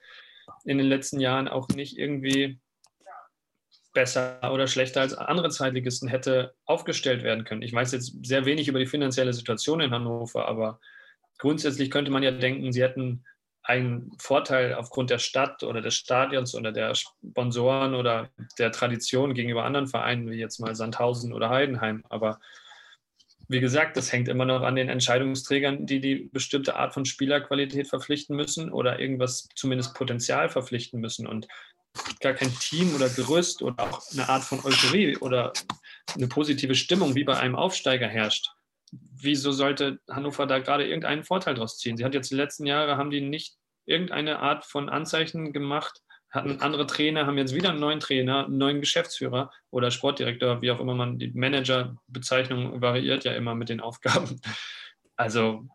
in 0.65 0.79
den 0.79 0.89
letzten 0.89 1.21
Jahren 1.21 1.47
auch 1.47 1.69
nicht 1.69 1.97
irgendwie 1.97 2.59
besser 3.93 4.53
oder 4.53 4.67
schlechter 4.67 5.03
als 5.03 5.15
andere 5.15 5.49
Zweitligisten 5.51 6.09
hätte 6.09 6.57
aufgestellt 6.65 7.23
werden 7.23 7.45
können. 7.45 7.63
Ich 7.63 7.73
weiß 7.73 7.93
jetzt 7.93 8.17
sehr 8.27 8.47
wenig 8.47 8.67
über 8.67 8.81
die 8.81 8.87
finanzielle 8.87 9.33
Situation 9.33 9.81
in 9.81 9.93
Hannover, 9.93 10.49
aber 10.49 10.81
grundsätzlich 11.39 11.93
könnte 11.93 12.11
man 12.11 12.25
ja 12.25 12.33
denken, 12.33 12.73
sie 12.73 12.83
hätten 12.83 13.25
einen 13.71 14.11
Vorteil 14.19 14.75
aufgrund 14.75 15.11
der 15.11 15.21
Stadt 15.21 15.63
oder 15.63 15.81
des 15.81 15.95
Stadions 15.95 16.57
oder 16.57 16.73
der 16.73 16.93
Sponsoren 16.97 17.95
oder 17.95 18.29
der 18.59 18.73
Tradition 18.73 19.33
gegenüber 19.33 19.65
anderen 19.65 19.87
Vereinen, 19.87 20.29
wie 20.29 20.39
jetzt 20.39 20.59
mal 20.59 20.75
Sandhausen 20.75 21.33
oder 21.33 21.51
Heidenheim. 21.51 22.03
Aber 22.09 22.41
wie 23.47 23.61
gesagt, 23.61 23.97
das 23.97 24.13
hängt 24.13 24.27
immer 24.27 24.45
noch 24.45 24.63
an 24.63 24.75
den 24.75 24.89
Entscheidungsträgern, 24.89 25.87
die 25.87 26.01
die 26.01 26.17
bestimmte 26.33 26.75
Art 26.75 26.95
von 26.95 27.05
Spielerqualität 27.05 27.87
verpflichten 27.87 28.35
müssen 28.35 28.73
oder 28.73 28.99
irgendwas 28.99 29.49
zumindest 29.55 29.95
Potenzial 29.95 30.49
verpflichten 30.49 31.01
müssen. 31.01 31.29
Und 31.29 31.47
gar 32.21 32.35
kein 32.35 32.53
Team 32.59 32.93
oder 32.97 33.09
Gerüst 33.09 33.63
oder 33.63 33.85
auch 33.85 34.03
eine 34.13 34.29
Art 34.29 34.43
von 34.43 34.59
Euphorie 34.59 35.17
oder 35.19 35.53
eine 36.17 36.27
positive 36.27 36.75
Stimmung 36.75 37.15
wie 37.15 37.25
bei 37.25 37.39
einem 37.39 37.55
Aufsteiger 37.55 38.09
herrscht, 38.09 38.51
wieso 38.93 39.53
sollte 39.53 40.01
Hannover 40.09 40.47
da 40.47 40.59
gerade 40.59 40.87
irgendeinen 40.87 41.25
Vorteil 41.25 41.55
draus 41.55 41.79
ziehen? 41.79 41.97
Sie 41.97 42.05
hat 42.05 42.15
jetzt 42.15 42.31
die 42.31 42.37
letzten 42.37 42.67
Jahre, 42.67 42.97
haben 42.97 43.11
die 43.11 43.21
nicht 43.21 43.60
irgendeine 43.87 44.39
Art 44.41 44.65
von 44.65 44.89
Anzeichen 44.89 45.53
gemacht, 45.53 46.03
hatten 46.31 46.61
andere 46.61 46.87
Trainer, 46.87 47.27
haben 47.27 47.39
jetzt 47.39 47.55
wieder 47.55 47.71
einen 47.71 47.81
neuen 47.81 48.01
Trainer, 48.01 48.47
einen 48.47 48.59
neuen 48.59 48.81
Geschäftsführer 48.81 49.51
oder 49.71 49.91
Sportdirektor, 49.91 50.63
wie 50.63 50.71
auch 50.71 50.81
immer 50.81 50.95
man 50.95 51.19
die 51.19 51.33
Managerbezeichnung 51.33 52.81
variiert 52.81 53.25
ja 53.25 53.33
immer 53.33 53.55
mit 53.55 53.69
den 53.69 53.81
Aufgaben. 53.81 54.41
Also 55.17 55.67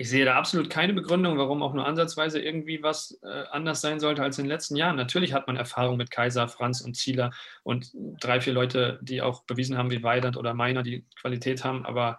ich 0.00 0.08
sehe 0.08 0.24
da 0.24 0.36
absolut 0.36 0.70
keine 0.70 0.94
Begründung, 0.94 1.36
warum 1.36 1.62
auch 1.62 1.74
nur 1.74 1.86
ansatzweise 1.86 2.40
irgendwie 2.40 2.82
was 2.82 3.20
äh, 3.22 3.44
anders 3.50 3.82
sein 3.82 4.00
sollte 4.00 4.22
als 4.22 4.38
in 4.38 4.44
den 4.44 4.50
letzten 4.50 4.76
Jahren. 4.76 4.96
Natürlich 4.96 5.34
hat 5.34 5.46
man 5.46 5.56
Erfahrung 5.56 5.98
mit 5.98 6.10
Kaiser, 6.10 6.48
Franz 6.48 6.80
und 6.80 6.96
Zieler 6.96 7.32
und 7.64 7.90
drei, 8.18 8.40
vier 8.40 8.54
Leute, 8.54 8.98
die 9.02 9.20
auch 9.20 9.44
bewiesen 9.44 9.76
haben, 9.76 9.90
wie 9.90 10.02
Weidand 10.02 10.38
oder 10.38 10.54
Meiner, 10.54 10.82
die 10.82 11.04
Qualität 11.20 11.64
haben, 11.64 11.84
aber 11.84 12.18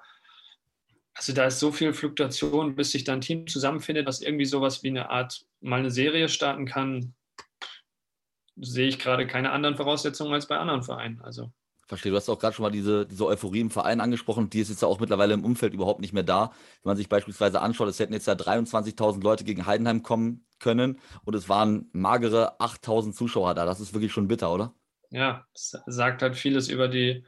also 1.13 1.33
da 1.33 1.45
ist 1.45 1.59
so 1.59 1.71
viel 1.71 1.93
Fluktuation, 1.93 2.75
bis 2.75 2.91
sich 2.91 3.03
dann 3.03 3.19
ein 3.19 3.21
Team 3.21 3.47
zusammenfindet, 3.47 4.07
was 4.07 4.21
irgendwie 4.21 4.45
sowas 4.45 4.83
wie 4.83 4.89
eine 4.89 5.09
Art 5.09 5.45
mal 5.59 5.79
eine 5.79 5.91
Serie 5.91 6.29
starten 6.29 6.65
kann, 6.65 7.13
sehe 8.55 8.87
ich 8.87 8.99
gerade 8.99 9.27
keine 9.27 9.51
anderen 9.51 9.75
Voraussetzungen 9.75 10.33
als 10.33 10.47
bei 10.47 10.57
anderen 10.57 10.83
Vereinen. 10.83 11.21
Also 11.21 11.51
Verstehe, 11.91 12.11
du 12.11 12.15
hast 12.15 12.29
auch 12.29 12.39
gerade 12.39 12.55
schon 12.55 12.63
mal 12.63 12.69
diese, 12.69 13.05
diese 13.05 13.25
Euphorie 13.25 13.59
im 13.59 13.69
Verein 13.69 13.99
angesprochen, 13.99 14.49
die 14.49 14.61
ist 14.61 14.69
jetzt 14.69 14.81
ja 14.81 14.87
auch 14.87 15.01
mittlerweile 15.01 15.33
im 15.33 15.43
Umfeld 15.43 15.73
überhaupt 15.73 15.99
nicht 15.99 16.13
mehr 16.13 16.23
da. 16.23 16.51
Wenn 16.83 16.91
man 16.91 16.95
sich 16.95 17.09
beispielsweise 17.09 17.59
anschaut, 17.59 17.89
es 17.89 17.99
hätten 17.99 18.13
jetzt 18.13 18.27
ja 18.27 18.33
23.000 18.33 19.21
Leute 19.21 19.43
gegen 19.43 19.65
Heidenheim 19.65 20.01
kommen 20.01 20.45
können 20.59 20.99
und 21.25 21.35
es 21.35 21.49
waren 21.49 21.89
magere 21.91 22.61
8.000 22.61 23.11
Zuschauer 23.11 23.55
da. 23.55 23.65
Das 23.65 23.81
ist 23.81 23.93
wirklich 23.93 24.13
schon 24.13 24.29
bitter, 24.29 24.53
oder? 24.53 24.73
Ja, 25.09 25.45
das 25.51 25.81
sagt 25.85 26.21
halt 26.21 26.37
vieles 26.37 26.69
über 26.69 26.87
die, 26.87 27.25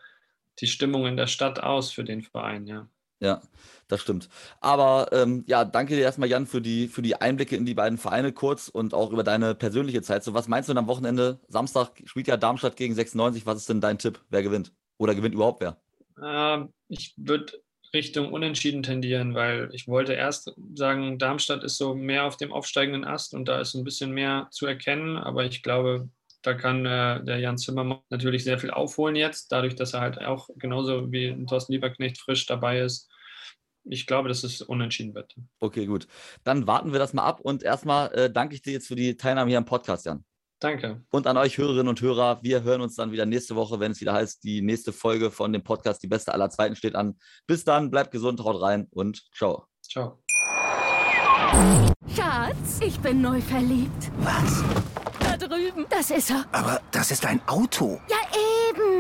die 0.60 0.68
Stimmung 0.68 1.08
in 1.08 1.18
der 1.18 1.28
Stadt 1.28 1.60
aus 1.62 1.92
für 1.92 2.06
den 2.06 2.22
Verein, 2.22 2.66
ja. 2.66 2.88
Ja, 3.24 3.42
das 3.88 4.02
stimmt. 4.02 4.28
Aber 4.60 5.08
ähm, 5.14 5.46
ja, 5.48 5.64
danke 5.64 5.96
dir 5.96 6.02
erstmal, 6.02 6.28
Jan, 6.28 6.46
für 6.46 6.62
die, 6.62 6.90
für 6.90 7.02
die 7.02 7.16
Einblicke 7.16 7.56
in 7.56 7.66
die 7.66 7.74
beiden 7.74 7.98
Vereine 7.98 8.34
kurz 8.34 8.68
und 8.68 8.94
auch 8.94 9.12
über 9.12 9.24
deine 9.24 9.56
persönliche 9.56 10.02
Zeit. 10.02 10.26
So, 10.26 10.34
was 10.34 10.50
meinst 10.50 10.68
du 10.68 10.74
denn 10.74 10.80
am 10.80 10.88
Wochenende? 10.88 11.40
Samstag 11.48 11.92
spielt 12.04 12.28
ja 12.28 12.36
Darmstadt 12.36 12.76
gegen 12.76 12.94
96. 12.94 13.46
Was 13.46 13.60
ist 13.60 13.70
denn 13.70 13.80
dein 13.80 13.98
Tipp? 13.98 14.20
Wer 14.30 14.44
gewinnt? 14.44 14.74
Oder 14.98 15.16
gewinnt 15.16 15.36
überhaupt 15.36 15.62
wer? 15.62 15.78
Äh, 16.22 16.68
ich 16.90 17.14
würde 17.16 17.62
Richtung 17.94 18.34
Unentschieden 18.34 18.84
tendieren, 18.84 19.36
weil 19.36 19.70
ich 19.72 19.88
wollte 19.88 20.14
erst 20.14 20.54
sagen, 20.76 21.18
Darmstadt 21.18 21.64
ist 21.64 21.78
so 21.78 21.96
mehr 21.96 22.26
auf 22.26 22.36
dem 22.36 22.52
aufsteigenden 22.52 23.06
Ast 23.06 23.34
und 23.34 23.48
da 23.48 23.62
ist 23.62 23.74
ein 23.74 23.86
bisschen 23.86 24.12
mehr 24.12 24.48
zu 24.52 24.66
erkennen, 24.66 25.16
aber 25.16 25.46
ich 25.46 25.64
glaube, 25.64 26.10
da 26.42 26.56
kann 26.56 26.86
äh, 26.86 27.24
der 27.24 27.40
Jan 27.40 27.58
Zimmermann 27.58 28.00
natürlich 28.10 28.44
sehr 28.44 28.60
viel 28.60 28.72
aufholen 28.72 29.16
jetzt, 29.16 29.52
dadurch, 29.54 29.76
dass 29.76 29.94
er 29.94 30.02
halt 30.02 30.20
auch 30.20 30.50
genauso 30.58 31.10
wie 31.12 31.46
Thorsten 31.46 31.72
Lieberknecht 31.72 32.18
frisch 32.18 32.46
dabei 32.48 32.80
ist 32.80 33.10
ich 33.84 34.08
glaube, 34.08 34.30
dass 34.30 34.44
es 34.44 34.62
unentschieden 34.62 35.14
wird. 35.14 35.36
Okay, 35.60 35.86
gut. 35.86 36.08
Dann 36.44 36.68
warten 36.68 36.92
wir 36.92 37.00
das 37.00 37.14
mal 37.14 37.24
ab 37.24 37.40
und 37.42 37.64
erstmal 37.64 38.14
äh, 38.14 38.32
danke 38.32 38.56
ich 38.56 38.62
dir 38.62 38.74
jetzt 38.74 38.88
für 38.88 38.96
die 38.96 39.18
Teilnahme 39.18 39.50
hier 39.50 39.58
am 39.58 39.66
Podcast, 39.66 40.06
Jan. 40.06 40.24
Danke. 40.60 41.04
Und 41.12 41.28
an 41.28 41.36
euch 41.36 41.58
Hörerinnen 41.58 41.90
und 41.90 42.00
Hörer, 42.00 42.40
wir 42.42 42.64
hören 42.64 42.80
uns 42.80 42.96
dann 42.96 43.12
wieder 43.12 43.26
nächste 43.26 43.56
Woche, 43.58 43.82
wenn 43.82 43.92
es 43.92 44.00
wieder 44.00 44.14
heißt, 44.14 44.46
die 44.46 44.62
nächste 44.62 44.94
Folge 44.94 45.30
von 45.30 45.52
dem 45.52 45.62
Podcast 45.62 46.02
Die 46.02 46.08
beste 46.08 46.34
aller 46.34 46.50
Zeiten 46.50 46.78
steht 46.78 46.96
an. 46.96 47.18
Bis 47.48 47.66
dann, 47.66 47.92
bleibt 47.92 48.12
gesund, 48.12 48.40
haut 48.42 48.62
rein 48.62 48.88
und 48.92 49.24
ciao. 49.36 49.66
Ciao. 49.82 50.24
Schatz, 52.16 52.80
ich 52.80 52.98
bin 53.02 53.22
neu 53.22 53.42
verliebt. 53.42 54.10
Was? 54.20 54.64
Da 55.20 55.36
drüben. 55.36 55.86
Das 55.90 56.12
ist 56.12 56.30
er. 56.30 56.46
Aber 56.54 56.80
das 56.92 57.12
ist 57.12 57.26
ein 57.26 57.42
Auto. 57.48 58.00
Ja, 58.10 58.23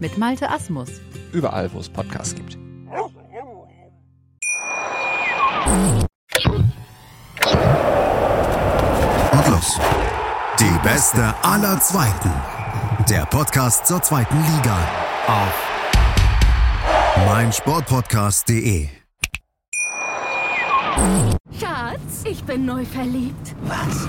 Mit 0.00 0.16
Malte 0.16 0.48
Asmus. 0.50 0.88
Überall, 1.32 1.72
wo 1.72 1.80
es 1.80 1.88
Podcasts 1.88 2.34
gibt. 2.34 2.56
Und 9.32 9.48
los. 9.48 9.78
Die 10.58 10.78
beste 10.82 11.34
aller 11.42 11.78
Zweiten. 11.80 12.30
Der 13.08 13.26
Podcast 13.26 13.86
zur 13.86 14.02
zweiten 14.02 14.36
Liga. 14.36 14.78
Auf 15.26 15.68
meinsportpodcast.de. 17.26 18.88
Schatz, 21.60 22.24
ich 22.24 22.42
bin 22.44 22.64
neu 22.64 22.84
verliebt. 22.84 23.54
Was? 23.62 24.08